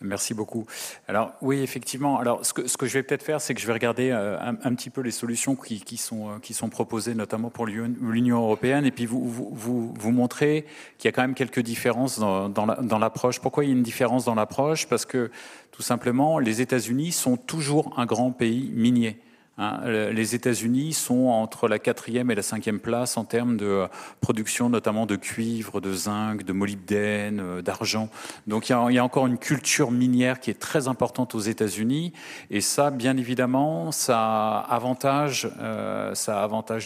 [0.02, 0.66] Merci beaucoup.
[1.08, 2.20] Alors oui, effectivement.
[2.20, 4.38] Alors ce que, ce que je vais peut-être faire, c'est que je vais regarder euh,
[4.40, 9.06] un, petit peu les solutions qui, euh, sont proposées, notamment pour l'Union européenne, et puis
[9.06, 10.66] vous, vous, montrer
[10.98, 13.40] qu'il y a quand même quelques différences dans, dans l'approche.
[13.40, 14.88] Pourquoi il y a une différence dans l'approche?
[14.88, 15.32] Parce que
[15.72, 19.18] tout simplement, les États-Unis sont toujours un grand pays minier.
[19.60, 23.86] Hein, les États-Unis sont entre la quatrième et la cinquième place en termes de
[24.20, 28.10] production, notamment de cuivre, de zinc, de molybdène, euh, d'argent.
[28.48, 32.14] Donc il y, a, encore une culture minière qui est très importante aux États-Unis,
[32.50, 36.16] et ça, bien évidemment, ça avantage, euh,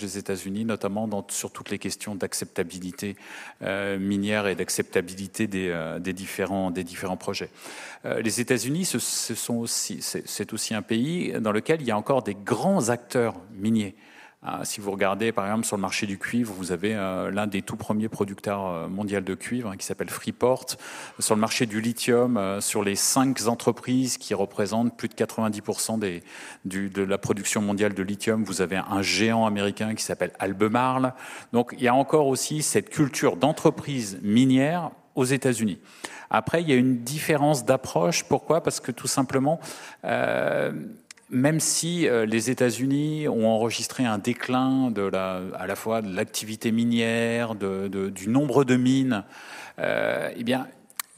[0.01, 3.15] les États-Unis, notamment sur toutes les questions d'acceptabilité
[3.61, 6.73] euh, minière et d'acceptabilité des, différents,
[7.17, 7.49] projets.
[8.03, 12.89] les États-Unis, c'est aussi un pays dans lequel il y a encore des grands grands
[12.89, 13.95] acteurs miniers.
[14.41, 17.45] Ah, si vous regardez par exemple sur le marché du cuivre, vous avez euh, l'un
[17.45, 20.65] des tout premiers producteurs euh, mondiaux de cuivre hein, qui s'appelle Freeport.
[21.19, 25.99] Sur le marché du lithium, euh, sur les cinq entreprises qui représentent plus de 90%
[25.99, 26.23] des,
[26.65, 31.13] de la production mondiale de lithium, vous avez un géant américain qui s'appelle Albemarle.
[31.53, 35.79] Donc il y a encore aussi cette culture d'entreprise minière aux États-Unis.
[36.31, 38.23] Après, il y a une différence d'approche.
[38.23, 38.61] Pourquoi?
[38.61, 39.59] Parce que tout simplement,
[41.29, 44.93] même si euh, les États-Unis ont enregistré un déclin
[45.53, 49.23] à la fois de l'activité minière, du nombre de mines,
[49.79, 50.67] euh, eh bien,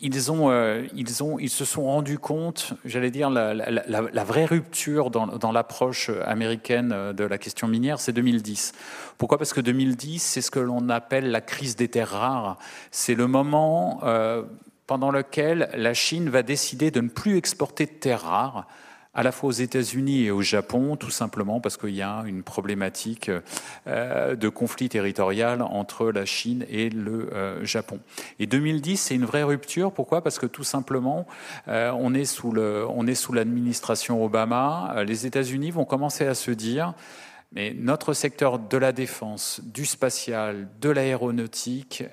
[0.02, 7.24] euh, ils, se sont rendus compte, j'allais dire, la, vraie rupture dans, l'approche américaine de
[7.24, 8.72] la question minière, c'est 2010.
[9.18, 9.38] Pourquoi?
[9.38, 12.58] Parce que 2010, c'est ce que l'on appelle la crise des terres rares.
[12.92, 14.02] C'est le moment
[14.88, 18.66] pendant lequel la Chine va décider de ne plus exporter de terres rares
[19.14, 22.44] à la fois aux États-Unis et au Japon, tout simplement parce qu'il y a une
[22.44, 23.32] problématique
[23.88, 28.00] euh, de conflit territorial entre la Chine et le euh, Japon.
[28.40, 29.92] Et 2010, c'est une vraie rupture.
[29.92, 30.24] Pourquoi?
[30.24, 31.26] Parce que tout simplement,
[31.68, 32.54] euh, on est sous
[33.34, 35.04] l'administration Obama.
[35.06, 36.94] Les États-Unis vont commencer à se dire
[37.52, 42.04] mais notre secteur de la défense, du spatial, de l'aéronautique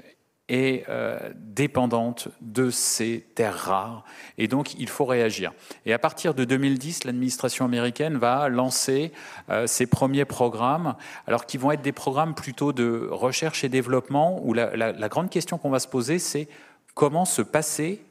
[0.49, 4.05] est euh, dépendante de ces terres rares.
[4.39, 5.53] Et donc, il faut réagir.
[5.85, 9.13] Et à partir de 2010, l'administration américaine va lancer
[9.51, 10.95] euh, ses premiers programmes,
[11.27, 15.31] alors qui vont être des programmes plutôt de recherche et développement, où la, la grande
[15.31, 16.49] question qu'on va se poser, c'est
[16.95, 18.05] comment se passer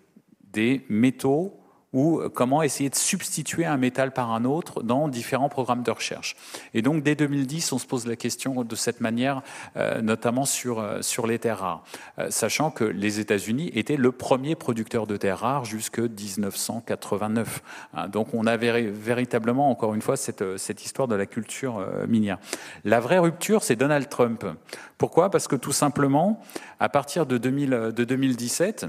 [0.51, 1.59] des métaux
[1.95, 6.35] ou comment essayer de substituer un métal par un autre dans différents programmes de recherche.
[6.73, 9.41] Et donc dès 2010, on se pose la question de cette manière,
[9.77, 11.83] euh, notamment sur, euh, sur les terres rares,
[12.19, 17.63] euh, sachant que les États-Unis étaient le premier producteur de terres rares jusque 1989.
[17.93, 22.37] Hein, donc on avait véritablement, encore une fois, cette, cette histoire de la culture minière.
[22.83, 24.45] La vraie rupture, c'est Donald Trump.
[24.97, 25.29] Pourquoi?
[25.29, 26.41] Parce que tout simplement,
[26.79, 28.85] à partir de, 2000, de 2017,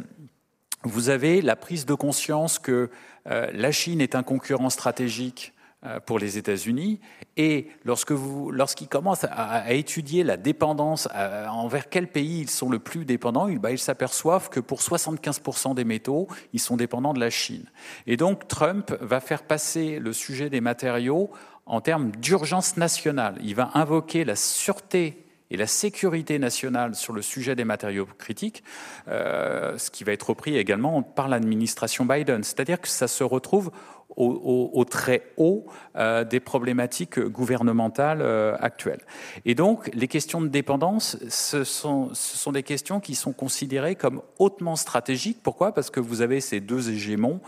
[0.87, 2.91] vous avez la prise de conscience que
[3.28, 5.53] euh, la Chine est un concurrent stratégique
[5.84, 7.01] euh, pour les États-Unis.
[7.37, 11.07] Et lorsqu'ils commencent à, étudier la dépendance,
[11.51, 15.74] envers quel pays ils sont le plus dépendants, ils, bah, ils s'aperçoivent que pour 75%
[15.74, 17.66] des métaux, ils sont dépendants de la Chine.
[18.07, 21.30] Et donc Trump va faire passer le sujet des matériaux
[21.66, 23.37] en termes d'urgence nationale.
[23.43, 28.65] Il va invoquer la sûreté et la sécurité nationale sur le sujet des matériaux critiques,
[29.09, 32.43] euh, ce qui va être repris également par l'administration Biden.
[32.43, 33.71] C'est-à-dire que ça se retrouve
[34.17, 35.67] au, très haut
[35.97, 39.03] euh, des problématiques gouvernementales euh, actuelles.
[39.45, 42.13] Et donc, les questions de dépendance, ce sont,
[42.53, 45.41] des questions qui sont considérées comme hautement stratégiques.
[45.43, 45.73] Pourquoi?
[45.73, 47.41] Parce que vous avez ces deux hégémons,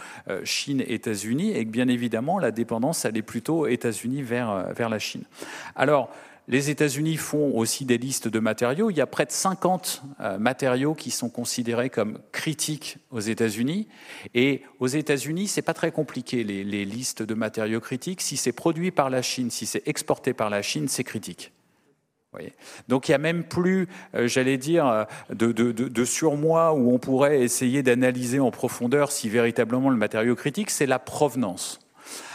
[0.44, 4.90] Chine et États-Unis, et que bien évidemment, la dépendance, elle est plutôt États-Unis vers, vers
[4.90, 5.22] la Chine.
[5.74, 6.10] Alors,
[6.48, 8.90] les États-Unis font aussi des listes de matériaux.
[8.90, 13.86] Il y a près de 50 euh, matériaux qui sont considérés comme critiques aux États-Unis.
[14.34, 18.22] Et aux États-Unis, c'est pas très compliqué les, listes de matériaux critiques.
[18.22, 21.52] Si c'est produit par la Chine, si c'est exporté par la Chine, c'est critique.
[22.86, 26.98] Donc il n'y a même plus, euh, j'allais dire, euh, de, de, surmoi où on
[26.98, 31.80] pourrait essayer d'analyser en profondeur si véritablement le matériau critique, c'est la provenance.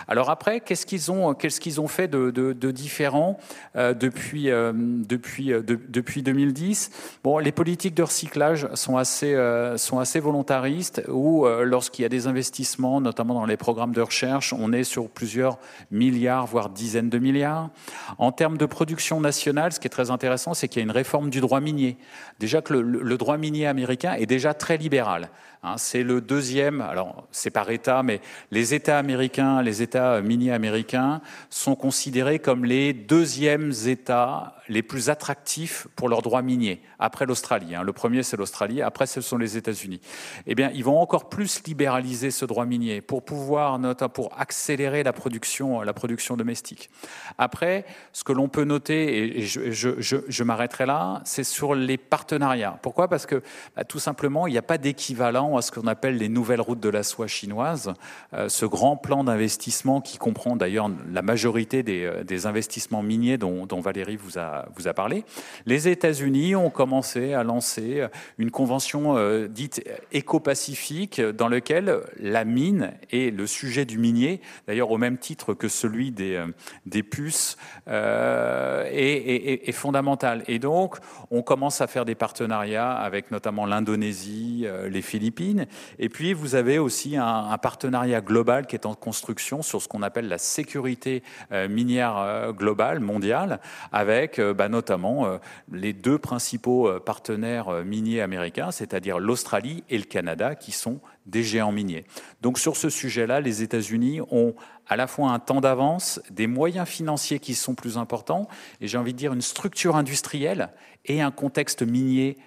[0.07, 3.37] Alors après, qu'est-ce qu'ils ont, qu'est-ce qu'ils ont fait de, différent
[3.75, 6.91] euh, depuis, euh, depuis, euh, depuis 2010
[7.23, 9.35] Bon, les politiques de recyclage sont assez,
[9.77, 14.53] sont assez volontaristes, où lorsqu'il y a des investissements, notamment dans les programmes de recherche,
[14.53, 15.57] on est sur plusieurs
[15.91, 17.69] milliards, voire dizaines de milliards.
[18.17, 20.91] En termes de production nationale, ce qui est très intéressant, c'est qu'il y a une
[20.91, 21.97] réforme du droit minier.
[22.39, 25.29] Déjà que le droit minier américain est déjà très libéral.
[25.65, 28.19] Hein, c'est le deuxième, alors c'est par État, mais
[28.51, 35.09] les États américains, les États miniers américains sont considérés comme les deuxièmes États les plus
[35.09, 37.75] attractifs pour leurs droits miniers, après l'Australie.
[37.75, 37.83] Hein.
[37.83, 39.99] Le premier, c'est l'Australie, après, ce sont les États-Unis.
[40.47, 43.79] Eh bien, ils vont encore plus libéraliser ce droit minier pour pouvoir,
[44.13, 46.89] pour accélérer la production, la production domestique.
[47.37, 52.79] Après, ce que l'on peut noter, et je, m'arrêterai là, c'est sur les partenariats.
[52.81, 53.07] Pourquoi?
[53.07, 53.41] Parce que
[53.75, 56.79] bah, tout simplement, il n'y a pas d'équivalent à ce qu'on appelle les nouvelles routes
[56.79, 57.93] de la soie chinoise,
[58.33, 63.79] euh, ce grand plan d'investissement qui comprend d'ailleurs la majorité des, euh, investissements miniers dont
[63.79, 65.23] Valérie vous a vous a parlé,
[65.65, 72.93] les États-Unis ont commencé à lancer une convention euh, dite éco-pacifique dans laquelle la mine
[73.11, 76.47] et le sujet du minier, d'ailleurs au même titre que celui des, euh,
[76.85, 80.43] des puces, euh, est, fondamental.
[80.47, 80.97] Et donc,
[81.31, 85.65] on commence à faire des partenariats avec notamment l'Indonésie, les Philippines.
[85.97, 90.03] Et puis, vous avez aussi un, partenariat global qui est en construction sur ce qu'on
[90.03, 91.23] appelle la sécurité
[91.69, 93.59] minière globale, mondiale,
[93.91, 95.37] avec bah, notamment euh,
[95.71, 100.99] les deux principaux euh, partenaires euh, miniers américains, c'est-à-dire l'Australie et le Canada, qui sont
[101.25, 102.05] des géants miniers.
[102.41, 104.55] Donc sur ce sujet-là, les États-Unis ont
[104.87, 108.49] à la fois un temps d'avance, des moyens financiers qui sont plus importants,
[108.81, 110.69] et j'ai envie de dire une structure industrielle
[111.05, 112.37] et un contexte minier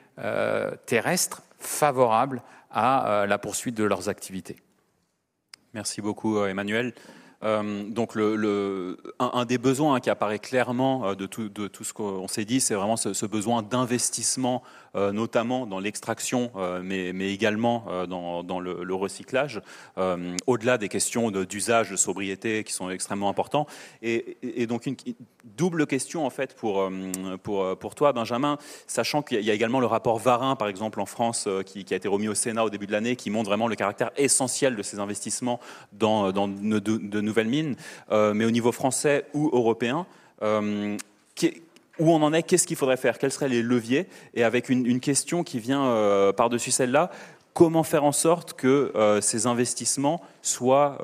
[0.86, 4.56] terrestre favorable à la poursuite de leurs activités.
[5.72, 6.94] Merci beaucoup Emmanuel.
[7.42, 8.14] Euh, donc
[9.18, 12.74] un, des besoins qui apparaît clairement de tout, de tout ce qu'on s'est dit, c'est
[12.74, 14.62] vraiment ce, besoin d'investissement,
[14.94, 16.50] notamment dans l'extraction,
[16.82, 19.60] mais, également dans, le, recyclage,
[20.46, 23.66] au-delà des questions d'usage, de, sobriété qui sont extrêmement importants.
[24.02, 24.96] Et, donc une
[25.56, 30.56] double question en fait pour, toi, Benjamin, sachant qu'il y a également le rapport Varin,
[30.56, 33.16] par exemple en France, qui, qui, a été remis au Sénat au début de l'année,
[33.16, 35.60] qui montre vraiment le caractère essentiel de ces investissements
[35.92, 37.76] dans, dans de, nouvelles mines,
[38.10, 40.06] euh, mais au niveau français ou européen.
[40.42, 40.96] Euh,
[41.98, 45.00] où on en est, qu'est-ce qu'il faudrait faire, quels seraient les leviers, et avec une,
[45.00, 47.10] question qui vient euh, par-dessus celle-là,
[47.54, 50.98] comment faire en sorte que ces investissements soient,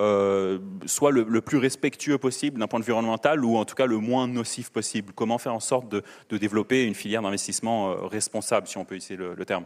[0.84, 3.96] soient le, plus respectueux possible d'un point de vue environnemental ou en tout cas le
[3.96, 5.14] moins nocif possible?
[5.14, 6.02] Comment faire en sorte de,
[6.36, 9.64] développer une filière d'investissement responsable, si on peut utiliser le terme?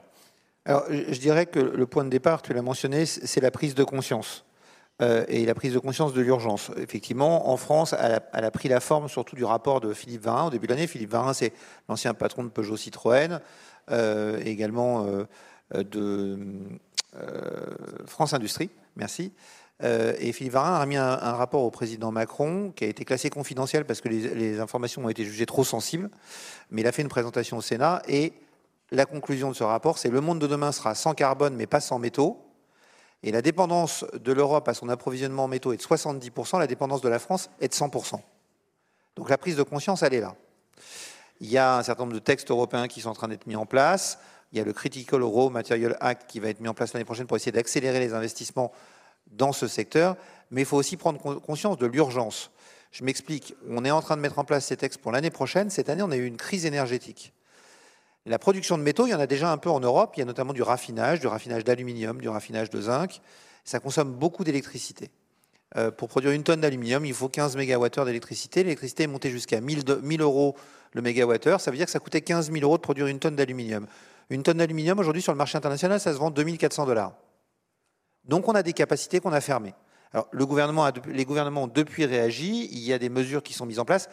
[0.66, 3.84] Alors, je dirais que le point de départ, tu l'as mentionné, c'est la prise de
[3.84, 4.45] conscience.
[5.02, 6.70] Euh, et la prise de conscience de l'urgence.
[6.78, 10.50] Effectivement, en France, elle a, pris la forme surtout du rapport de Philippe Varin au
[10.50, 10.86] début de l'année.
[10.86, 11.52] Philippe Varin, c'est
[11.90, 13.40] l'ancien patron de Peugeot Citroën,
[13.90, 15.26] euh, également euh,
[15.82, 16.38] de
[18.06, 18.70] France Industrie.
[18.96, 19.32] Merci.
[19.82, 23.84] et Philippe Varin a mis un, rapport au président Macron qui a été classé confidentiel
[23.84, 26.08] parce que les, les informations ont été jugées trop sensibles.
[26.70, 28.32] Mais il a fait une présentation au Sénat et
[28.90, 31.80] la conclusion de ce rapport, c'est le monde de demain sera sans carbone mais pas
[31.80, 32.45] sans métaux.
[33.26, 37.00] Et la dépendance de l'Europe à son approvisionnement en métaux est de 70%, la dépendance
[37.00, 38.20] de la France est de 100%.
[39.16, 40.36] Donc la prise de conscience, elle est là.
[41.40, 43.56] Il y a un certain nombre de textes européens qui sont en train d'être mis
[43.56, 44.20] en place.
[44.52, 47.04] Il y a le Critical Raw Material Act qui va être mis en place l'année
[47.04, 48.70] prochaine pour essayer d'accélérer les investissements
[49.32, 50.16] dans ce secteur.
[50.52, 52.52] Mais il faut aussi prendre conscience de l'urgence.
[52.92, 53.56] Je m'explique.
[53.68, 55.68] On est en train de mettre en place ces textes pour l'année prochaine.
[55.68, 57.32] Cette année, on a eu une crise énergétique.
[58.26, 60.14] La production de métaux, il y en a déjà un peu en Europe.
[60.16, 63.20] Il y a notamment du raffinage, du raffinage d'aluminium, du raffinage de zinc.
[63.64, 65.10] Ça consomme beaucoup d'électricité.
[65.76, 68.64] Euh, pour produire une tonne d'aluminium, il faut 15 MWh d'électricité.
[68.64, 70.56] L'électricité est montée jusqu'à 1000, 1000 euros
[70.92, 71.60] le mégawattheure.
[71.60, 73.86] Ça veut dire que ça coûtait 15 000 euros de produire une tonne d'aluminium.
[74.30, 77.12] Une tonne d'aluminium, aujourd'hui, sur le marché international, ça se vend 2400 dollars.
[78.24, 79.74] Donc, on a des capacités qu'on a fermées.
[80.32, 82.68] Les gouvernements ont depuis réagi.
[82.72, 84.08] Il y a des mesures qui sont mises en place.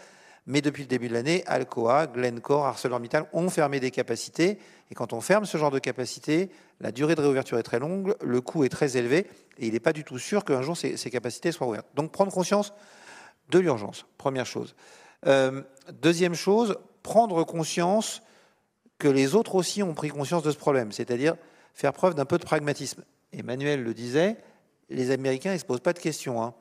[0.45, 4.59] Mais depuis le début de l'année, Alcoa, Glencore, ArcelorMittal ont fermé des capacités.
[4.91, 6.49] Et quand on ferme ce genre de capacité,
[6.81, 9.27] la durée de réouverture est très longue, le coût est très élevé,
[9.57, 11.87] et il n'est pas du tout sûr qu'un jour ces, capacités soient ouvertes.
[11.95, 12.73] Donc prendre conscience
[13.49, 14.75] de l'urgence, première chose.
[15.27, 15.61] Euh,
[16.01, 18.21] deuxième chose, prendre conscience
[18.99, 21.35] que les autres aussi ont pris conscience de ce problème, c'est-à-dire
[21.73, 23.03] faire preuve d'un peu de pragmatisme.
[23.31, 24.37] Emmanuel le disait,
[24.89, 26.43] les Américains ne se posent pas de questions.
[26.43, 26.53] Hein.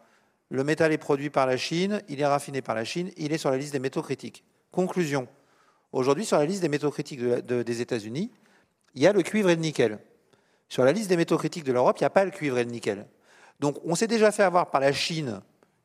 [0.52, 3.38] Le métal est produit par la Chine, il est raffiné par la Chine, il est
[3.38, 4.44] sur la liste des métaux critiques.
[4.70, 5.26] Conclusion.
[5.92, 8.30] Aujourd'hui, sur la liste des métaux critiques des États-Unis,
[8.94, 9.98] il y a le cuivre et le nickel.
[10.68, 12.64] Sur la liste des métaux critiques de l'Europe, il n'y a pas le cuivre et
[12.64, 13.06] le nickel.
[13.60, 15.40] Donc on s'est déjà fait avoir par la Chine,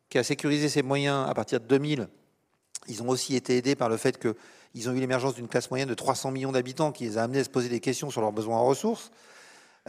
[0.10, 2.10] qui a sécurisé ses moyens à partir de 2000.
[2.90, 5.88] Ils ont aussi été aidés par le fait qu'ils ont eu l'émergence d'une classe moyenne
[5.88, 8.34] de 300 millions d'habitants qui les a amenés à se poser des questions sur leurs
[8.34, 9.12] besoins en ressources.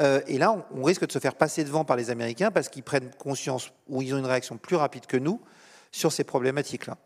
[0.01, 2.85] Euh, et là, on, risque de se faire passer devant par les Américains parce qu'ils
[2.85, 5.41] prennent conscience ou ils ont une réaction plus rapide que nous
[5.91, 6.97] sur ces problématiques-là.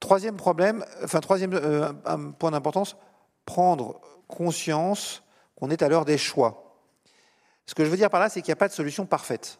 [0.00, 1.92] Troisième problème, enfin troisième euh,
[2.38, 2.96] point d'importance,
[3.44, 5.22] prendre conscience
[5.54, 6.76] qu'on est à l'heure des choix.
[7.66, 9.58] Ce que je veux dire par là, c'est qu'il n'y a pas de solution parfaite.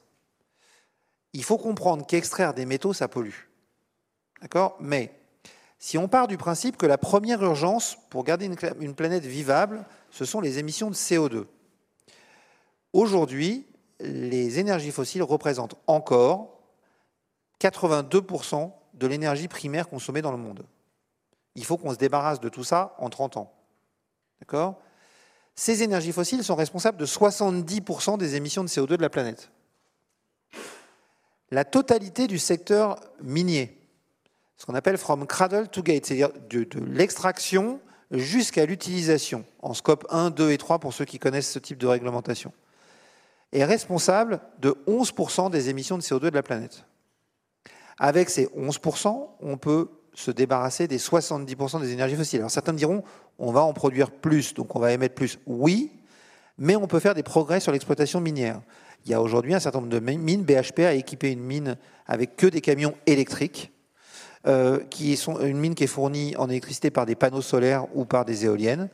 [1.33, 3.49] Il faut comprendre qu'extraire des métaux, ça pollue.
[4.41, 4.76] D'accord?
[4.81, 5.12] Mais
[5.79, 8.51] si on part du principe que la première urgence pour garder
[8.81, 11.47] une planète vivable, ce sont les émissions de CO2.
[12.93, 13.66] Aujourd'hui,
[14.01, 16.59] les énergies fossiles représentent encore
[17.61, 20.64] 82% de l'énergie primaire consommée dans le monde.
[21.55, 23.53] Il faut qu'on se débarrasse de tout ça en 30 ans.
[24.41, 24.80] D'accord?
[25.55, 29.51] Ces énergies fossiles sont responsables de 70% des émissions de CO2 de la planète.
[31.51, 33.76] La totalité du secteur minier,
[34.57, 37.80] ce qu'on appelle from cradle to gate, c'est-à-dire de, de l'extraction
[38.11, 41.86] jusqu'à l'utilisation, en scope 1, 2 et 3 pour ceux qui connaissent ce type de
[41.86, 42.53] réglementation
[43.53, 46.84] est responsable de 11% des émissions de CO2 de la planète.
[47.99, 52.40] Avec ces 11%, on peut se débarrasser des 70% des énergies fossiles.
[52.40, 53.03] Alors certains diront,
[53.38, 55.38] on va en produire plus, donc on va émettre plus.
[55.46, 55.92] Oui,
[56.59, 58.61] mais on peut faire des progrès sur l'exploitation minière.
[59.05, 60.42] Il y a aujourd'hui un certain nombre de mines.
[60.42, 61.76] BHP a équipé une mine
[62.07, 63.72] avec que des camions électriques,
[64.46, 68.05] euh, qui sont une mine qui est fournie en électricité par des panneaux solaires ou
[68.05, 68.88] par des éoliennes.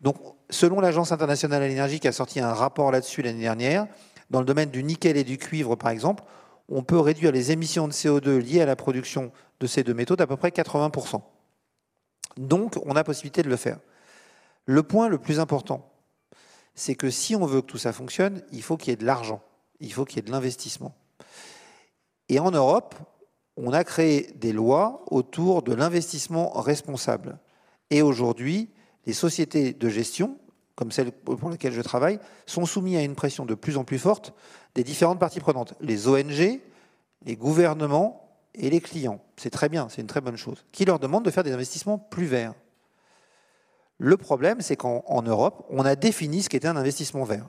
[0.00, 0.16] Donc,
[0.48, 3.86] selon l'Agence internationale de l'énergie qui a sorti un rapport là-dessus l'année dernière,
[4.30, 6.24] dans le domaine du nickel et du cuivre, par exemple,
[6.68, 10.16] on peut réduire les émissions de CO2 liées à la production de ces deux métaux
[10.16, 11.20] d'à peu près 80%.
[12.36, 13.78] Donc, on a possibilité de le faire.
[14.66, 15.90] Le point le plus important,
[16.74, 19.04] c'est que si on veut que tout ça fonctionne, il faut qu'il y ait de
[19.04, 19.42] l'argent,
[19.80, 20.94] il faut qu'il y ait de l'investissement.
[22.28, 22.94] Et en Europe,
[23.56, 27.38] on a créé des lois autour de l'investissement responsable.
[27.90, 28.70] Et aujourd'hui,
[29.06, 30.38] les sociétés de gestion,
[30.74, 33.98] comme celle pour laquelle je travaille, sont soumises à une pression de plus en plus
[33.98, 34.34] forte
[34.74, 35.74] des différentes parties prenantes.
[35.80, 36.60] Les ONG,
[37.24, 39.22] les gouvernements et les clients.
[39.36, 40.64] C'est très bien, c'est une très bonne chose.
[40.72, 42.54] Qui leur demandent de faire des investissements plus verts.
[43.98, 47.46] Le problème, c'est qu'en Europe, on a défini ce qu'était un investissement vert.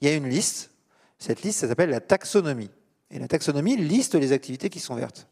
[0.00, 0.70] Il y a une liste.
[1.18, 2.70] Cette liste, ça s'appelle la taxonomie.
[3.10, 5.26] Et la taxonomie liste les activités qui sont vertes.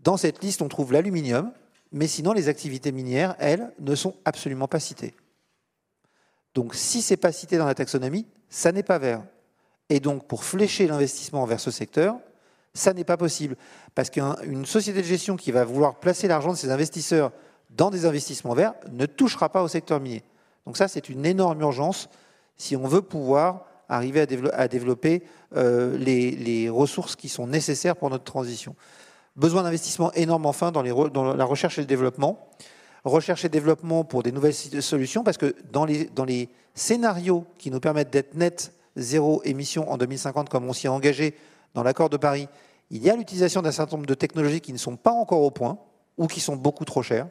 [0.00, 1.52] Dans cette liste, on trouve l'aluminium,
[1.92, 5.14] mais sinon, les activités minières, elles, ne sont absolument pas citées.
[6.54, 9.22] Donc, si ce n'est pas cité dans la taxonomie, ça n'est pas vert.
[9.88, 12.16] Et donc, pour flécher l'investissement vers ce secteur,
[12.74, 13.56] ça n'est pas possible.
[13.94, 17.32] Parce qu'une société de gestion qui va vouloir placer l'argent de ses investisseurs
[17.70, 20.22] dans des investissements verts ne touchera pas au secteur minier.
[20.66, 22.08] Donc ça, c'est une énorme urgence
[22.56, 25.22] si on veut pouvoir arriver à, développer
[25.56, 28.74] euh, les, ressources qui sont nécessaires pour notre transition.
[29.36, 32.48] Besoin d'investissement énorme enfin dans, la recherche et le développement.
[33.04, 37.70] Recherche et développement pour des nouvelles solutions, parce que dans les, dans les scénarios qui
[37.70, 41.34] nous permettent d'être net zéro émission en 2050, comme on s'y est engagé
[41.74, 42.48] dans l'accord de Paris,
[42.90, 45.50] il y a l'utilisation d'un certain nombre de technologies qui ne sont pas encore au
[45.50, 45.78] point
[46.18, 47.26] ou qui sont beaucoup trop chères.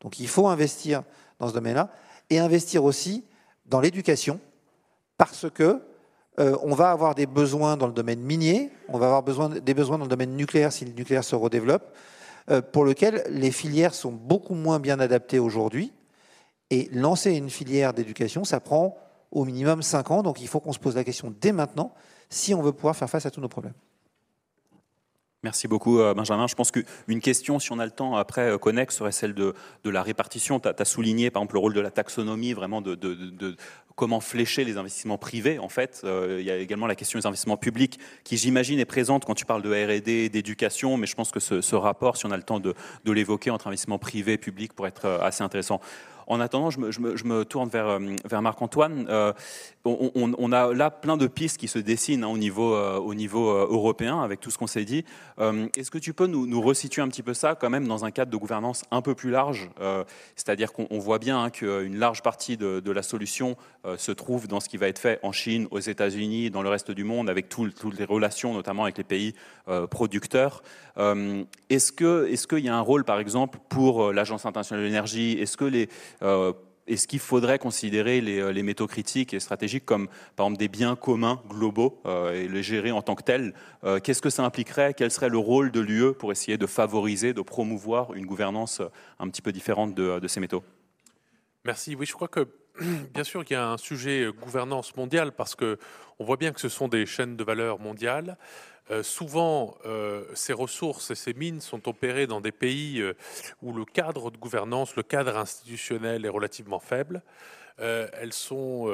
[0.00, 1.02] Donc il faut investir
[1.38, 1.90] dans ce domaine-là
[2.30, 3.22] et investir aussi
[3.66, 4.40] dans l'éducation
[5.18, 5.82] parce que
[6.40, 9.74] euh, on va avoir des besoins dans le domaine minier, on va avoir besoin, des
[9.74, 11.94] besoins dans le domaine nucléaire si le nucléaire se redéveloppe,
[12.50, 15.92] euh, pour lequel les filières sont beaucoup moins bien adaptées aujourd'hui.
[16.70, 18.96] Et lancer une filière d'éducation, ça prend
[19.30, 21.92] au minimum 5 ans, donc il faut qu'on se pose la question dès maintenant
[22.30, 23.74] si on veut pouvoir faire face à tous nos problèmes.
[25.44, 26.46] Merci beaucoup, euh, Benjamin.
[26.46, 29.54] Je pense qu'une question, si on a le temps après, euh, connexe, serait celle de,
[29.84, 30.58] la répartition.
[30.58, 32.96] Tu as, souligné, par exemple, le rôle de la taxonomie, vraiment de,
[33.94, 36.00] comment flécher les investissements privés, en fait.
[36.04, 39.34] Euh, il y a également la question des investissements publics, qui, j'imagine, est présente quand
[39.34, 42.38] tu parles de R&D, d'éducation, mais je pense que ce, ce, rapport, si on a
[42.38, 45.78] le temps de, l'évoquer entre investissements privés et publics, pourrait être assez intéressant.
[46.26, 49.06] En attendant, je me, tourne vers, euh, Marc-Antoine.
[49.08, 49.32] Euh,
[49.84, 54.40] on, a là plein de pistes qui se dessinent hein, au niveau, euh, européen avec
[54.40, 55.04] tout ce qu'on s'est dit.
[55.38, 58.30] Est-ce que tu peux nous, resituer un petit peu ça quand même dans un cadre
[58.30, 59.70] de gouvernance un peu plus large?
[60.36, 63.56] C'est-à-dire qu'on voit bien hein, qu'une large partie de, la solution
[63.96, 66.90] se trouve dans ce qui va être fait en Chine, aux États-Unis, dans le reste
[66.90, 69.34] du monde, avec toutes les relations, notamment avec les pays
[69.90, 70.62] producteurs.
[70.96, 75.32] Est-ce qu'il est y a un rôle, par exemple, pour l'Agence internationale de l'énergie?
[75.32, 75.88] Est-ce que les,
[76.86, 80.96] est-ce qu'il faudrait considérer euh, les, métaux critiques et stratégiques comme, par exemple, des biens
[80.96, 83.54] communs globaux euh, et les gérer en tant que tels?
[84.02, 84.94] Qu'est-ce que ça impliquerait?
[84.94, 88.82] Quel serait le rôle de l'UE pour essayer de favoriser, de promouvoir une gouvernance
[89.18, 90.62] un petit peu différente de, de ces métaux?
[91.64, 91.94] Merci.
[91.94, 92.48] Oui, je crois que
[93.14, 95.78] bien sûr qu'il y a un sujet gouvernance mondiale parce que
[96.18, 98.36] on voit bien que ce sont des chaînes de valeur mondiales.
[98.90, 103.14] Euh, souvent, euh, ces ressources et ces mines sont opérées dans des pays euh,
[103.62, 107.22] où le cadre de gouvernance, le cadre institutionnel est relativement faible.
[107.78, 108.88] elles sont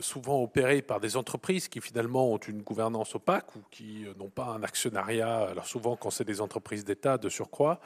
[0.00, 4.46] souvent opérées par des entreprises qui finalement ont une gouvernance opaque ou qui n'ont pas
[4.46, 7.78] un actionnariat, alors souvent quand c'est des entreprises d'État de surcroît.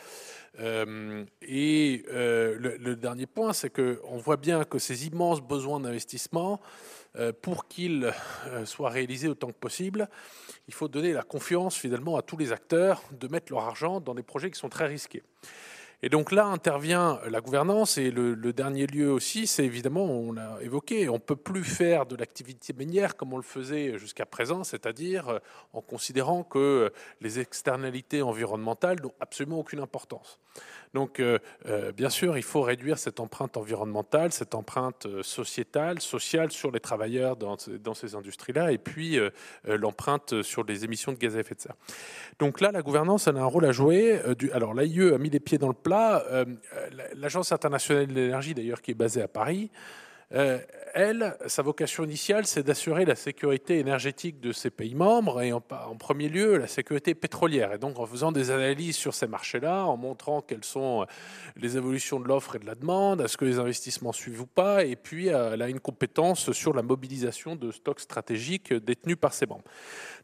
[0.58, 6.58] et le, le, dernier point, c'est qu'on voit bien que ces immenses besoins d'investissement
[7.42, 8.12] pour qu'il
[8.46, 10.08] euh, soit réalisé autant que possible,
[10.68, 14.14] il faut donner la confiance finalement à tous les acteurs de mettre leur argent dans
[14.14, 15.22] des projets qui sont très risqués.
[16.02, 20.56] Et donc là intervient la gouvernance et le, dernier lieu aussi, c'est évidemment, on l'a
[20.62, 24.64] évoqué, on ne peut plus faire de l'activité minière comme on le faisait jusqu'à présent,
[24.64, 25.38] c'est-à-dire euh,
[25.74, 30.38] en considérant que les externalités environnementales n'ont absolument aucune importance.
[30.94, 36.50] Donc, euh, euh, bien sûr, il faut réduire cette empreinte environnementale, cette empreinte sociétale, sociale
[36.50, 37.56] sur les travailleurs dans,
[37.94, 39.18] ces industries-là, et puis
[39.64, 41.76] l'empreinte sur les émissions de gaz à effet de serre.
[42.38, 44.20] Donc là, la gouvernance, elle a un rôle à jouer.
[44.52, 46.24] alors, l'AIE a mis les pieds dans le plat
[46.90, 49.78] euh, l'Agence internationale de l'énergie, d'ailleurs, qui est basée à Paris, euh,
[50.32, 55.60] elle, sa vocation initiale, c'est d'assurer la sécurité énergétique de ses pays membres et en,
[55.60, 57.72] premier lieu la sécurité pétrolière.
[57.72, 61.06] Et donc en faisant des analyses sur ces marchés-là, en montrant quelles sont
[61.56, 64.84] les évolutions de l'offre et de la demande, est-ce que les investissements suivent ou pas,
[64.84, 69.46] et puis elle a une compétence sur la mobilisation de stocks stratégiques détenus par ses
[69.46, 69.64] membres.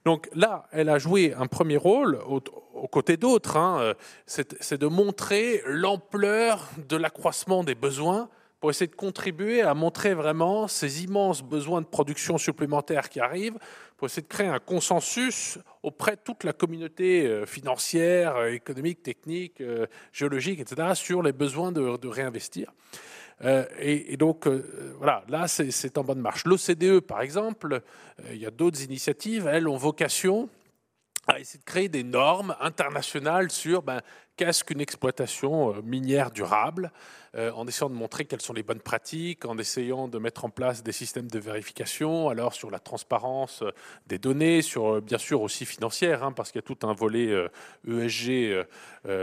[0.05, 3.95] Donc là, elle a joué un premier rôle aux côtés d'autres, hein,
[4.27, 8.29] c'est de montrer l'ampleur de l'accroissement des besoins
[8.67, 13.61] pour essayer de contribuer à montrer vraiment ces immenses besoins de production supplémentaire qui arrivent,
[13.97, 19.05] pour essayer de créer un consensus auprès de toute la communauté euh, financière, euh, économique,
[19.05, 22.73] technique, euh, géologique, etc., sur les besoins de, réinvestir.
[23.79, 24.49] et, donc,
[24.99, 26.45] voilà, là, c'est en bonne marche.
[26.45, 27.83] L'OCDE, par exemple,
[28.33, 30.49] il y a d'autres initiatives, elles ont vocation
[31.29, 34.01] à essayer de créer des normes internationales sur ben,
[34.37, 36.93] qu'est-ce qu'une exploitation minière durable,
[37.37, 40.83] en essayant de montrer quelles sont les bonnes pratiques, en essayant de mettre en place
[40.83, 43.71] des systèmes de vérification, alors sur la transparence euh,
[44.07, 47.35] des données, sur bien sûr aussi financière, hein, parce qu'il y a tout un volet
[47.87, 48.67] ESG e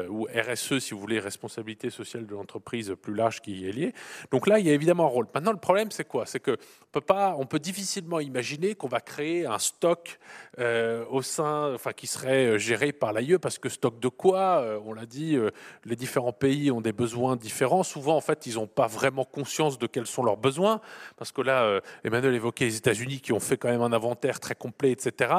[0.10, 3.94] ou RSE, si vous voulez, responsabilité sociale de l'entreprise plus large qui y est lié.
[4.32, 5.28] Donc là, il y a évidemment un rôle.
[5.34, 6.26] Maintenant, le problème, c'est quoi?
[6.26, 6.58] C'est que
[6.92, 10.20] peut pas, on peut difficilement imaginer qu'on va créer un stock
[10.58, 14.80] au sein, enfin, qui serait géré par l'AIE, parce que stock de quoi?
[14.86, 15.52] On l'a dit, euh,
[15.86, 17.84] les différents pays ont des besoins différents.
[18.12, 20.82] En fait, ils n'ont pas vraiment conscience de quels sont leurs besoins,
[21.18, 24.40] parce que là, euh, Emmanuel évoquait les États-Unis qui ont fait quand même un inventaire
[24.40, 25.34] très complet, etc.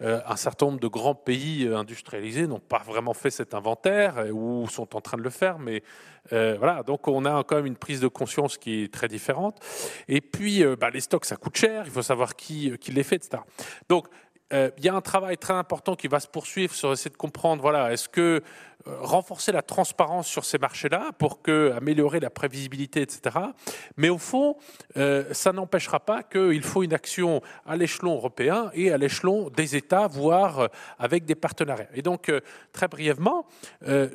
[0.00, 4.66] Euh, un certain nombre de grands pays industrialisés n'ont pas vraiment fait cet inventaire ou
[4.68, 5.82] sont en train de le faire, mais
[6.30, 6.82] voilà.
[6.82, 9.56] Donc, on a quand même une prise de conscience qui est très différente.
[10.08, 11.84] Et puis, bah, les stocks, ça coûte cher.
[11.86, 13.42] Il faut savoir qui, qui les fait, etc.
[13.88, 14.08] Donc,
[14.50, 17.60] il y a un travail très important qui va se poursuivre sur essayer de comprendre,
[17.60, 18.42] voilà, est-ce que
[18.86, 23.36] euh, renforcer la transparence sur ces marchés-là pour que, améliorer la prévisibilité, etc.
[23.96, 24.56] Mais au fond,
[24.96, 29.74] euh, ça n'empêchera pas qu'il faut une action à l'échelon européen et à l'échelon des
[29.74, 31.88] États, voire euh, avec des partenariats.
[31.92, 32.30] Et donc,
[32.72, 33.46] très brièvement,
[33.82, 34.06] je,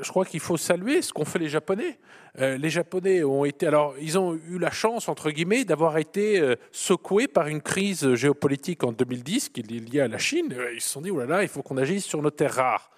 [0.00, 1.98] je, crois qu'il faut saluer ce qu'ont fait les Japonais.
[2.36, 7.28] les Japonais ont été, alors, ils ont eu la chance, entre guillemets, d'avoir été secoués
[7.28, 10.54] par une crise géopolitique en 2010 qui liée à la Chine.
[10.74, 12.90] Ils se sont dit, oh il faut qu'on agisse sur nos terres rares.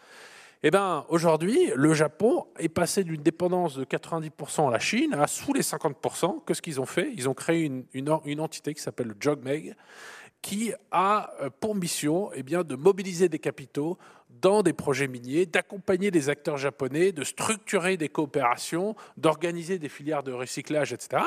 [0.62, 5.26] Eh bien, aujourd'hui, le Japon est passé d'une dépendance de 90% à la Chine à
[5.26, 6.44] sous les 50%.
[6.46, 9.74] Qu'est-ce qu'ils ont fait Ils ont créé une, entité qui s'appelle le JOGMEG,
[10.42, 13.96] qui a euh, pour mission eh de mobiliser des capitaux
[14.40, 20.22] dans des projets miniers, d'accompagner les acteurs japonais, de structurer des coopérations, d'organiser des filières
[20.22, 21.22] de recyclage, etc.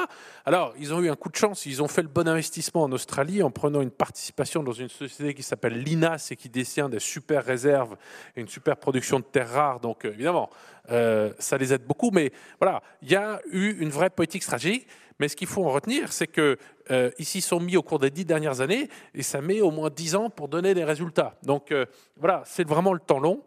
[0.46, 2.92] Alors, ils ont eu un coup de chance, ils ont fait le bon investissement en
[2.92, 7.00] Australie en prenant une participation dans une société qui s'appelle l'INAS et qui détient des
[7.00, 7.96] super réserves
[8.36, 9.80] et une super production de terres rares.
[9.80, 10.50] Donc, euh, évidemment,
[10.92, 12.12] euh, ça les aide beaucoup.
[12.12, 14.88] Mais voilà, il y a eu une vraie politique stratégique.
[15.20, 16.58] Mais ce qu'il faut en retenir, c'est que
[16.92, 19.90] euh, ici sont mis au cours des dix dernières années et ça met au moins
[19.90, 21.36] dix ans pour donner des résultats.
[21.44, 21.86] Donc euh,
[22.18, 23.42] voilà, c'est vraiment le temps long.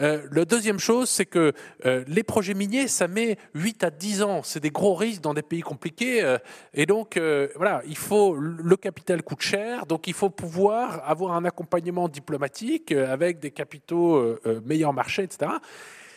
[0.00, 1.52] Euh, la deuxième chose, c'est que
[1.84, 4.42] euh, les projets miniers, ça met 8 à 10 ans.
[4.42, 6.36] C'est des gros risques dans des pays compliqués.
[6.74, 7.18] et donc
[7.56, 12.92] voilà, il faut le capital coûte cher, donc il faut pouvoir avoir un accompagnement diplomatique
[12.92, 15.52] avec des capitaux meilleurs marchés, etc.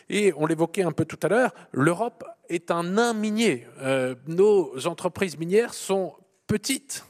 [0.08, 3.66] Et on l'évoquait un peu tout à l'heure, l'Europe est un nain minier.
[4.26, 6.14] nos entreprises minières sont
[6.46, 7.04] petites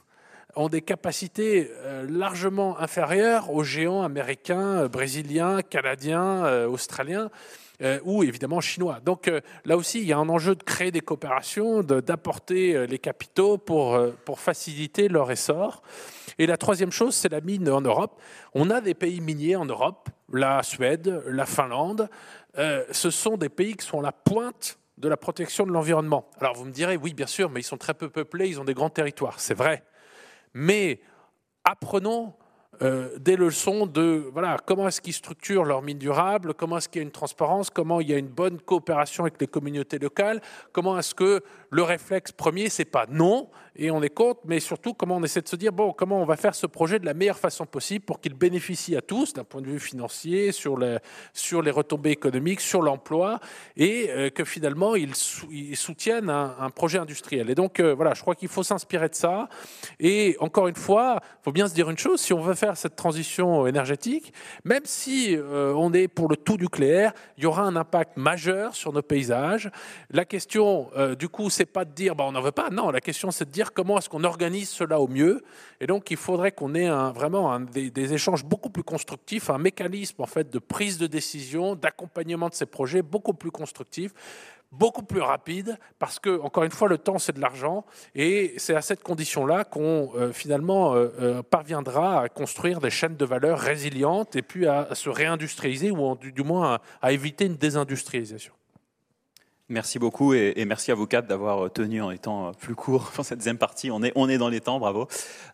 [0.57, 7.31] ont des capacités euh, largement inférieures aux géants américains, euh, brésiliens, canadiens, euh, australiens.
[8.05, 9.01] ou évidemment chinois.
[9.05, 9.31] Donc
[9.65, 14.01] là aussi, il y a un enjeu de créer des coopérations, d'apporter les capitaux pour,
[14.25, 15.83] pour faciliter leur essor.
[16.39, 18.23] Et la troisième chose, c'est la mine en Europe.
[18.55, 22.09] On a des pays miniers en Europe, la Suède, la Finlande.
[22.57, 26.29] ce sont des pays qui sont à la pointe de la protection de l'environnement.
[26.41, 28.65] Alors vous me direz, oui, bien sûr, mais ils sont très peu peuplés, ils ont
[28.65, 29.41] des grands territoires.
[29.41, 29.85] C'est vrai.
[30.53, 31.01] Mais
[31.65, 32.35] apprenons
[32.83, 37.01] euh, des leçons de voilà, comment est-ce qu'ils structurent leur mine durable, comment est-ce qu'il
[37.01, 40.41] y a une transparence, comment il y a une bonne coopération avec les communautés locales,
[40.73, 44.95] comment est-ce que le réflexe premier, c'est pas non, et on est contre, mais surtout
[44.95, 47.15] comment on essaie de se dire, bon, comment on va faire ce projet de la
[47.15, 50.99] meilleure façon possible pour qu'il bénéficie à tous d'un point de vue financier, sur, les,
[51.33, 53.41] sur les retombées économiques, sur l'emploi,
[53.77, 57.51] et euh, que finalement, ils, soutiennent un, projet industriel.
[57.51, 59.49] Et donc, euh, voilà, je crois qu'il faut s'inspirer de ça.
[59.99, 62.64] Et encore une fois, il faut bien se dire une chose, si on veut faire
[62.75, 64.33] cette transition énergétique,
[64.65, 68.75] même si euh, on est pour le tout nucléaire, il y aura un impact majeur
[68.75, 69.71] sur nos paysages.
[70.11, 72.71] La question, du coup, c'est pas de dire, bah, on n'en veut pas.
[72.71, 75.43] Non, la question, c'est de dire comment est-ce qu'on organise cela au mieux.
[75.81, 80.27] Et donc, il faudrait qu'on ait vraiment des, échanges beaucoup plus constructifs, un mécanisme en
[80.27, 84.13] fait de prise de décision, d'accompagnement de ces projets beaucoup plus constructif
[84.79, 87.85] beaucoup plus rapide, parce que, encore une fois, le temps, c'est de l'argent,
[88.15, 93.17] et c'est à cette condition-là qu'on, euh, finalement, euh, euh, parviendra à construire des chaînes
[93.17, 97.57] de valeur résilientes, et puis à, se réindustrialiser, ou du, du moins à éviter une
[97.57, 98.53] désindustrialisation.
[99.71, 103.39] Merci beaucoup et, merci à vous quatre d'avoir tenu en étant plus court dans cette
[103.39, 103.91] deuxième partie.
[103.91, 105.09] On est, on est dans les temps, bravo.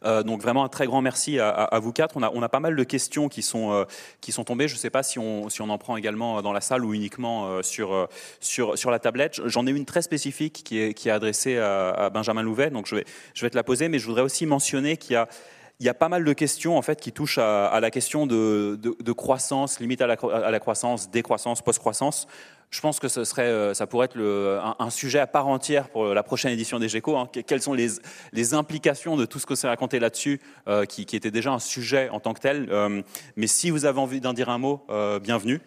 [0.04, 2.16] Euh, donc vraiment un très grand merci à, vous quatre.
[2.16, 3.84] On a, on a, pas mal de questions qui sont, euh,
[4.20, 4.66] qui sont tombées.
[4.66, 6.92] Je ne sais pas si on, si on en prend également dans la salle ou
[6.92, 8.08] uniquement euh, sur,
[8.40, 9.40] sur, sur la tablette.
[9.44, 12.96] J'en ai une très spécifique qui est, qui est adressée à, Benjamin Louvet, donc je
[12.96, 13.04] vais,
[13.34, 15.28] je vais te la poser, mais je voudrais aussi mentionner qu'il y a
[15.78, 18.78] il y a pas mal de questions en fait qui touchent à, la question de,
[18.82, 22.26] de, croissance, limite à la, à la croissance, décroissance, post-croissance.
[22.70, 23.08] Je pense que
[23.40, 27.16] euh, ça pourrait être un, sujet à part entière pour la prochaine édition des GECO.
[27.16, 27.28] Hein.
[27.46, 27.90] Quelles sont les,
[28.54, 32.20] implications de tout ce que s'est raconté là-dessus, euh, qui, était déjà un sujet en
[32.20, 32.68] tant que tel.
[32.70, 33.02] Euh,
[33.36, 34.86] mais si vous avez envie d'en dire un mot,
[35.20, 35.60] bienvenue.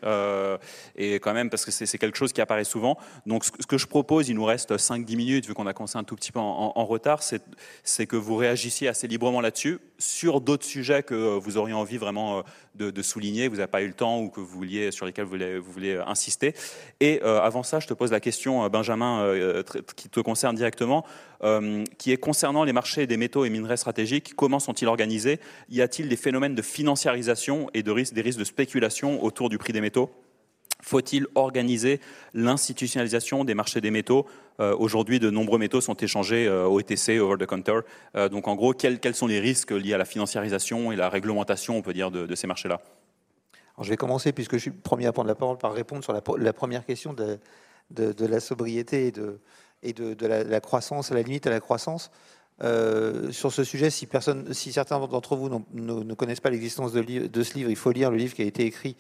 [0.96, 2.98] et quand même, parce que c'est quelque chose qui apparaît souvent.
[3.26, 6.04] Donc, ce, que je propose, il nous reste 5-10 minutes, vu qu'on a commencé un
[6.04, 11.04] tout petit peu en retard, c'est que vous réagissiez assez librement là-dessus, sur d'autres sujets
[11.04, 12.44] que vous auriez envie vraiment
[12.76, 16.02] de, souligner, vous n'avez pas eu le temps ou vous sur lesquels vous voulez, voulez
[16.06, 16.54] insister.
[17.00, 19.64] Et euh, avant ça, je te pose la question, euh, Benjamin, euh,
[19.96, 21.06] qui te concerne directement,
[21.98, 24.34] qui est concernant les marchés des métaux et minerais stratégiques.
[24.36, 25.42] Comment sont-ils organisés?
[25.70, 29.82] Y a-t-il des phénomènes de financiarisation et des risques de spéculation autour du prix des
[29.82, 30.23] métaux?
[30.84, 32.00] Faut-il organiser
[32.34, 34.28] l'institutionnalisation des marchés des métaux
[34.60, 37.80] Aujourd'hui, de nombreux métaux sont échangés au ETC, over the counter.
[38.30, 41.82] donc, en gros, quels, sont les risques liés à la financiarisation et la réglementation, on
[41.82, 42.80] peut dire, de ces marchés-là?
[43.82, 46.14] Je vais commencer, puisque je suis le premier à prendre la parole, par répondre sur
[46.14, 47.40] la, première question de,
[47.98, 49.12] la sobriété
[49.82, 52.12] et de, la, croissance, à la limite à la croissance.
[52.62, 57.02] Euh, sur ce sujet, si, personne, certains d'entre vous ne, connaissent pas l'existence de,
[57.44, 58.96] ce livre, il faut lire le livre qui a été écrit,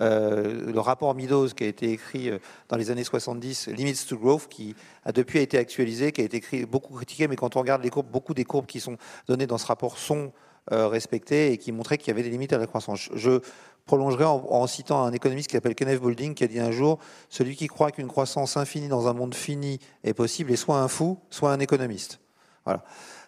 [0.00, 4.18] euh, le rapport Meadows qui a été écrit euh, dans les années 70, Limits to
[4.18, 4.74] Growth, qui
[5.04, 8.10] a depuis été actualisé, qui a été beaucoup critiqué, mais quand on regarde les courbes,
[8.10, 8.96] beaucoup des courbes qui sont
[9.28, 10.32] données dans ce rapport sont
[10.70, 13.10] respectées et qui montraient qu'il y avait des limites à la croissance.
[13.14, 13.40] Je
[13.84, 16.98] prolongerai en, citant un économiste qui s'appelle Kenneth Boulding, qui a dit un jour
[17.28, 20.88] Celui qui croit qu'une croissance infinie dans un monde fini est possible est soit un
[20.88, 22.18] fou, soit un économiste.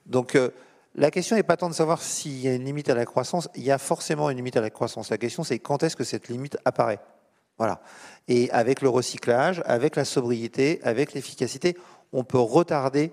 [0.06, 0.50] Donc, euh,
[0.94, 3.48] la question n'est pas tant de savoir s'il y a une limite à la croissance,
[3.54, 5.10] il y a forcément une limite à la croissance.
[5.10, 7.00] La question, c'est quand est-ce que cette limite apparaît?
[7.58, 7.80] Voilà.
[8.28, 11.76] Et avec le recyclage, avec la sobriété, avec l'efficacité,
[12.12, 13.12] on peut retarder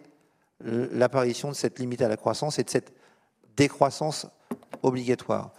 [0.64, 2.94] l'apparition de cette limite à la croissance et de cette
[3.56, 4.28] décroissance
[4.82, 5.52] obligatoire.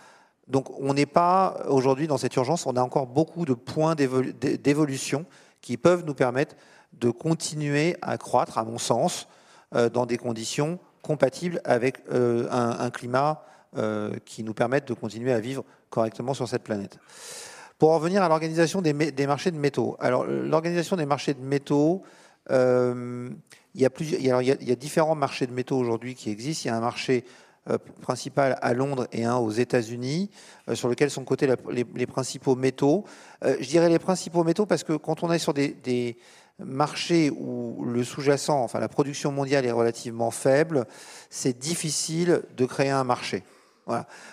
[0.49, 5.24] Donc on n'est pas aujourd'hui dans cette urgence, on a encore beaucoup de points d'évolution
[5.61, 6.55] qui peuvent nous permettre
[6.93, 9.27] de continuer à croître, à mon sens,
[9.74, 13.44] dans des conditions compatibles avec euh, un, climat
[13.76, 16.98] euh, qui nous permette de continuer à vivre correctement sur cette planète.
[17.78, 18.92] Pour en revenir à l'organisation des,
[19.26, 19.96] marchés de métaux.
[20.01, 22.02] Alors l'organisation des marchés de métaux,
[22.48, 23.34] il
[23.74, 26.62] y, a plusieurs, il y a différents marchés de métaux aujourd'hui qui existent.
[26.64, 27.24] Il y a un marché
[27.70, 30.28] euh, principal à Londres et un aux États-Unis,
[30.68, 33.05] euh, sur lequel sont cotés les, principaux métaux.
[33.42, 36.18] Euh, je dirais les principaux métaux parce que quand on est sur des,
[36.59, 40.86] marchés où le sous-jacent, enfin la production mondiale est relativement faible,
[41.31, 43.43] c'est difficile de créer un marché.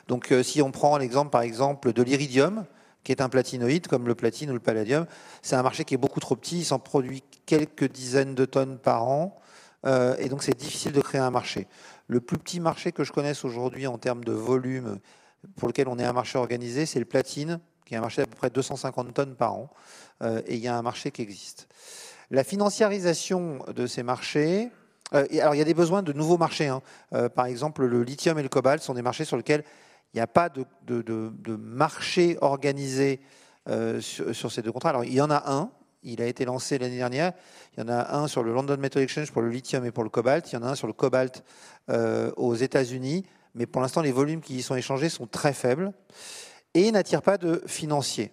[0.08, 2.66] Donc si on prend l'exemple par exemple de l'iridium,
[3.04, 5.08] qui est un platinoïde comme le platine ou le palladium,
[5.42, 8.78] c'est un marché qui est beaucoup trop petit, il s'en produit quelques dizaines de tonnes
[8.78, 9.40] par an,
[9.86, 11.68] et donc c'est difficile de créer un marché.
[12.08, 15.00] Le plus petit marché que je connaisse aujourd'hui en termes de volume
[15.56, 18.28] pour lequel on est un marché organisé, c'est le platine, qui est un marché d'à
[18.28, 19.70] peu près 250 tonnes par an.
[20.22, 21.68] Euh, et il y a un marché qui existe.
[22.32, 24.72] La financiarisation de ces marchés,
[25.14, 26.68] euh, alors il y a des besoins de nouveaux marchés.
[26.68, 26.82] Hein.
[27.14, 29.64] Euh, par exemple, le lithium et le cobalt sont des marchés sur lesquels
[30.14, 30.66] il n'y a pas de,
[31.58, 33.22] marché organisé
[34.00, 34.90] sur, sur, ces deux contrats.
[34.90, 35.72] Alors il y en a un,
[36.04, 37.34] il a été lancé l'année dernière.
[37.74, 40.04] Il y en a un sur le London Metal Exchange pour le lithium et pour
[40.04, 40.52] le cobalt.
[40.52, 41.44] Il y en a un sur le cobalt
[41.90, 43.26] euh, aux États-Unis.
[43.54, 45.94] Mais pour l'instant, les volumes qui y sont échangés sont très faibles
[46.74, 48.32] et n'attirent pas de financiers.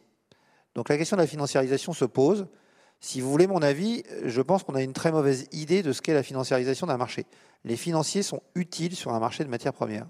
[0.75, 2.47] Donc la question de la financiarisation se pose.
[3.01, 6.03] Si vous voulez mon avis, je pense qu'on a une très mauvaise idée de ce
[6.03, 7.27] qu'est la financiarisation d'un marché.
[7.65, 10.07] Les financiers sont utiles sur un marché de matières premières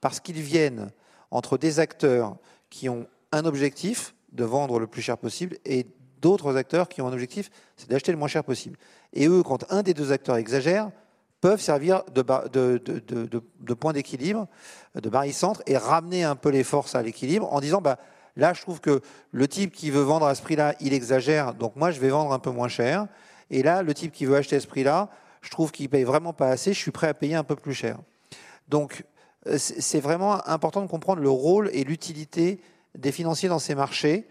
[0.00, 0.90] parce qu'ils viennent
[1.30, 2.36] entre des acteurs
[2.70, 5.86] qui ont un objectif de vendre le plus cher possible et
[6.20, 8.78] d'autres acteurs qui ont un objectif, c'est d'acheter le moins cher possible.
[9.12, 10.90] Et eux, quand un des deux acteurs exagère,
[11.42, 14.46] peuvent servir de, point d'équilibre,
[14.94, 17.98] de barycentre, et ramener un peu les forces à l'équilibre en disant, bah,
[18.36, 19.00] là, je trouve que
[19.30, 22.32] le type qui veut vendre à ce prix-là, il exagère, donc moi, je vais vendre
[22.32, 23.06] un peu moins cher.
[23.50, 25.10] Et là, le type qui veut acheter à ce prix-là,
[25.42, 27.74] je trouve qu'il paye vraiment pas assez, je suis prêt à payer un peu plus
[27.74, 27.98] cher.
[28.68, 29.04] Donc,
[29.46, 32.60] euh, c'est vraiment important de comprendre le rôle et l'utilité
[32.96, 34.26] des financiers dans ces marchés.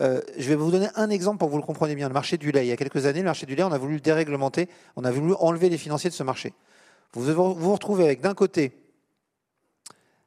[0.00, 2.08] Euh, je vais vous donner un exemple pour que vous le compreniez bien.
[2.08, 2.66] Le marché du lait.
[2.66, 5.04] Il y a quelques années, le marché du lait, on a voulu le déréglementer, on
[5.04, 6.52] a voulu enlever les financiers de ce marché.
[7.12, 8.72] Vous vous, retrouvez avec d'un côté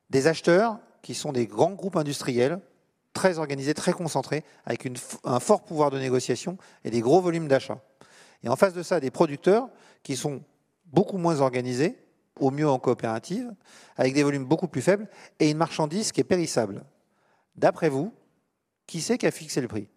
[0.10, 2.60] des acheteurs qui sont des grands groupes industriels,
[3.20, 4.88] très organisés, très concentrés, avec
[5.26, 7.82] un fort pouvoir de négociation et des gros volumes d'achat.
[8.44, 9.68] Et en face de ça, des producteurs
[10.04, 10.42] qui sont
[10.86, 11.98] beaucoup moins organisés,
[12.40, 13.54] au mieux en coopérative,
[13.98, 16.86] avec des volumes beaucoup plus faibles, et une marchandise qui est périssable.
[17.58, 18.14] D'après vous,
[18.88, 19.90] qui c'est qui a fixé le prix?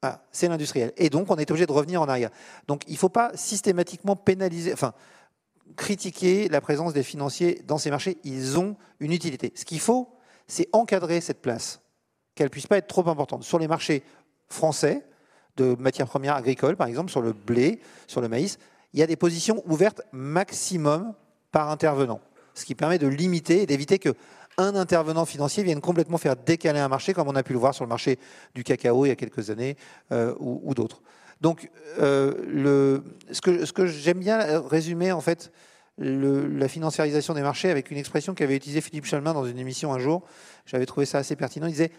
[0.00, 0.94] Ah, C'est l'industriel.
[0.96, 2.30] Et donc, on est obligé de revenir en arrière.
[2.68, 4.94] Donc, il ne faut pas systématiquement pénaliser, enfin,
[5.76, 8.16] critiquer la présence des financiers dans ces marchés.
[8.24, 9.52] Ils ont une utilité.
[9.54, 10.08] Ce qu'il faut,
[10.46, 11.82] c'est encadrer cette place,
[12.34, 13.44] qu'elle ne puisse pas être trop importante.
[13.44, 14.02] Sur les marchés
[14.48, 15.04] français,
[15.56, 18.58] de matières premières agricoles, par exemple sur le blé, sur le maïs,
[18.92, 21.14] il y a des positions ouvertes maximum
[21.52, 22.20] par intervenant,
[22.54, 24.14] ce qui permet de limiter et d'éviter que
[24.56, 27.74] un intervenant financier vienne complètement faire décaler un marché, comme on a pu le voir
[27.74, 28.18] sur le marché
[28.54, 29.76] du cacao il y a quelques années
[30.12, 31.02] euh, ou, d'autres.
[31.40, 33.02] Donc, euh, le,
[33.32, 35.50] ce que, j'aime bien résumer, en fait,
[35.98, 39.98] la financiarisation des marchés avec une expression qu'avait utilisée Philippe Chalmin dans une émission un
[39.98, 40.22] jour.
[40.66, 41.66] J'avais trouvé ça assez pertinent.
[41.66, 41.92] Il disait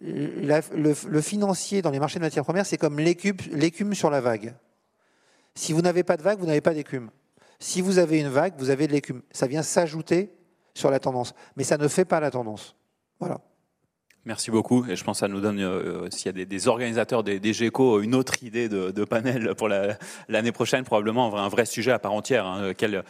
[0.00, 4.54] le, financier dans les marchés de matières premières, c'est comme l'écume sur la vague.
[5.54, 7.10] Si vous n'avez pas de vague, vous n'avez pas d'écume.
[7.58, 9.22] Si vous avez une vague, vous avez de l'écume.
[9.30, 10.30] Ça vient s'ajouter
[10.74, 12.76] sur la tendance, mais ça ne fait pas la tendance.
[13.18, 13.40] Voilà.
[14.26, 14.84] Merci beaucoup.
[14.88, 17.52] Et je pense que ça nous donne, euh, euh, s'il y a des, organisateurs des,
[17.52, 22.12] GECO, une autre idée de, panel pour l'année prochaine, probablement un vrai sujet à part
[22.12, 22.44] entière.
[22.44, 22.72] Hein.
[22.76, 23.04] quelle,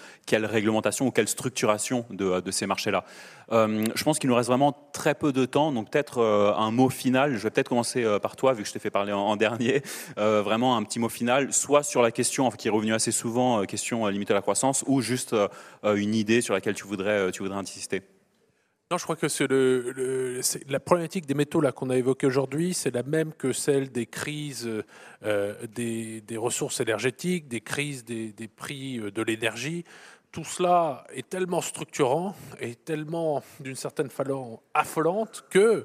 [0.44, 3.04] réglementation ou quelle structuration de, ces marchés-là
[3.50, 5.72] euh, Je pense qu'il nous reste vraiment très peu de temps.
[5.72, 7.32] Donc peut-être un mot final.
[7.32, 9.82] Je vais peut-être commencer par toi, vu que je t'ai fait parler en, dernier.
[10.16, 14.06] vraiment un petit mot final, soit sur la question qui est revenue assez souvent, question
[14.08, 15.34] limitée à la croissance, ou juste
[15.82, 18.02] une idée sur laquelle tu voudrais, tu voudrais insister.
[18.88, 22.72] Non, je crois que c'est le, la problématique des métaux là qu'on a évoquée aujourd'hui,
[22.72, 24.70] c'est la même que celle des crises
[25.24, 29.84] euh, des, ressources énergétiques, des crises des, des prix euh, de l'énergie.
[30.30, 35.84] Tout cela est tellement structurant et tellement, d'une certaine façon, affolante que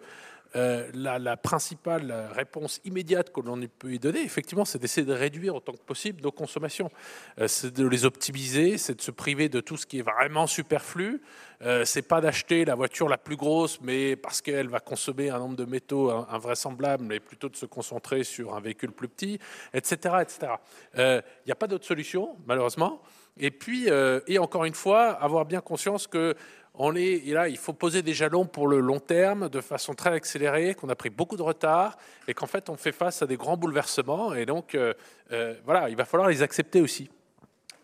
[0.56, 5.56] euh, la, principale réponse immédiate que l'on peut y donner, effectivement, c'est d'essayer de réduire
[5.56, 6.92] autant que possible nos consommations.
[7.40, 10.48] Euh, c'est de les optimiser, c'est de se priver de tout ce qui est vraiment
[10.48, 11.22] superflu.
[11.62, 15.40] Euh, c'est pas d'acheter la voiture la plus grosse, mais parce qu'elle va consommer un
[15.40, 19.40] nombre de métaux invraisemblable, mais plutôt de se concentrer sur un véhicule plus petit,
[19.74, 20.54] etc., etc.
[20.98, 23.02] Il n'y a pas d'autre solution, malheureusement.
[23.38, 23.88] Et puis,
[24.28, 26.36] et encore une fois, avoir bien conscience que
[26.74, 30.12] on est, là, il faut poser des jalons pour le long terme de façon très
[30.12, 33.36] accélérée, qu'on a pris beaucoup de retard et qu'en fait on fait face à des
[33.36, 34.34] grands bouleversements.
[34.34, 34.94] Et donc, euh,
[35.32, 37.10] euh, voilà, il va falloir les accepter aussi.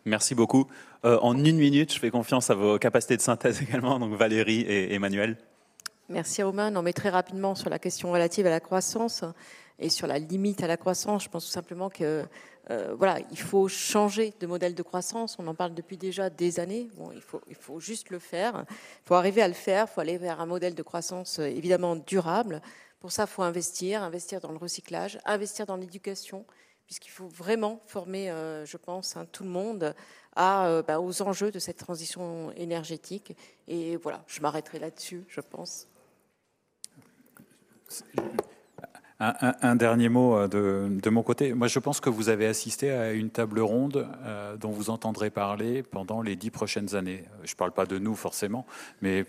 [0.04, 0.66] Merci beaucoup.
[1.04, 4.62] Euh, en une minute, je fais confiance à vos capacités de synthèse également, donc Valérie
[4.62, 5.36] et Emmanuel.
[6.10, 6.70] Merci Romain.
[6.70, 9.24] Non, mais très rapidement sur la question relative à la croissance
[9.78, 12.24] et sur la limite à la croissance, je pense tout simplement que
[12.70, 15.36] euh, voilà, il faut changer de modèle de croissance.
[15.38, 16.88] On en parle depuis déjà des années.
[16.96, 18.64] Bon, il faut, il faut juste le faire.
[18.70, 19.86] Il faut arriver à le faire.
[19.86, 22.62] Il faut aller vers un modèle de croissance euh, évidemment durable.
[23.00, 26.46] Pour ça, il faut investir, investir dans le recyclage, investir dans l'éducation,
[26.86, 29.94] puisqu'il faut vraiment former, euh, je pense, hein, tout le monde
[30.34, 33.36] bah, aux enjeux de cette transition énergétique.
[33.66, 35.86] Et voilà, je m'arrêterai là-dessus, je pense.
[39.20, 41.52] Un, dernier mot euh, de, mon côté.
[41.52, 45.28] Moi, je pense que vous avez assisté à une table ronde euh, dont vous entendrez
[45.28, 47.24] parler pendant les dix prochaines années.
[47.42, 48.64] Je ne parle pas de nous forcément,
[49.02, 49.24] mais,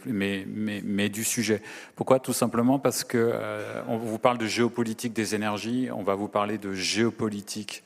[1.09, 1.63] du sujet.
[1.95, 2.19] Pourquoi?
[2.19, 6.27] Tout simplement parce que euh, on vous parle de géopolitique des énergies, on va vous
[6.27, 7.83] parler de géopolitique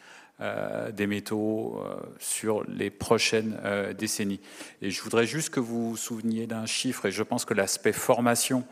[0.92, 1.82] des métaux
[2.20, 3.58] sur les prochaines
[3.98, 4.42] décennies.
[4.82, 7.94] Et je voudrais juste que vous vous souveniez d'un chiffre, et je pense que l'aspect
[7.94, 8.66] formation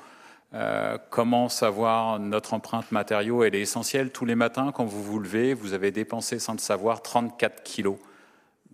[0.54, 4.12] euh, comment savoir notre empreinte matériaux Elle est essentielle.
[4.12, 7.98] Tous les matins, quand vous vous levez, vous avez dépensé sans le savoir 34 kilos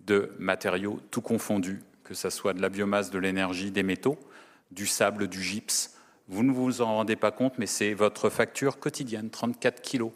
[0.06, 4.18] de matériaux, tout confondus, que ce soit de la biomasse, de l'énergie, des métaux,
[4.72, 5.96] du sable, du gypse.
[6.28, 10.12] Vous ne vous en rendez pas compte, mais c'est votre facture quotidienne, 34 kilos.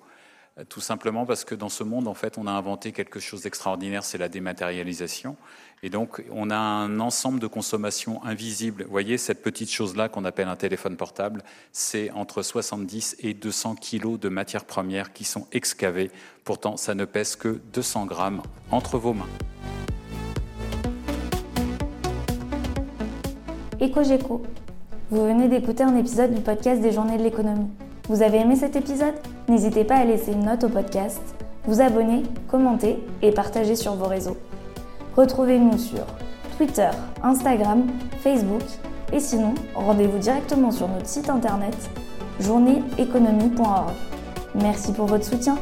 [0.68, 4.04] Tout simplement parce que dans ce monde, en fait, on a inventé quelque chose d'extraordinaire,
[4.04, 5.36] c'est la dématérialisation.
[5.82, 8.84] Et donc, on a un ensemble de consommation invisible.
[8.84, 11.42] Vous voyez, cette petite chose-là qu'on appelle un téléphone portable,
[11.72, 16.10] c'est entre 70 et 200 kilos de matières premières qui sont excavées.
[16.44, 19.28] Pourtant, ça ne pèse que 200 grammes entre vos mains.
[23.80, 24.42] EcoGeco.
[25.10, 27.70] Vous venez d'écouter un épisode du podcast des Journées de l'économie.
[28.08, 29.14] Vous avez aimé cet épisode?
[29.48, 31.22] N'hésitez pas à laisser une note au podcast,
[31.66, 34.36] vous abonner, commenter et partager sur vos réseaux.
[35.16, 36.04] Retrouvez-nous sur
[36.56, 36.90] Twitter,
[37.22, 37.86] Instagram,
[38.20, 38.62] Facebook
[39.12, 41.76] et sinon, rendez-vous directement sur notre site internet
[42.40, 43.92] journéeconomie.org.
[44.56, 45.56] Merci pour votre soutien.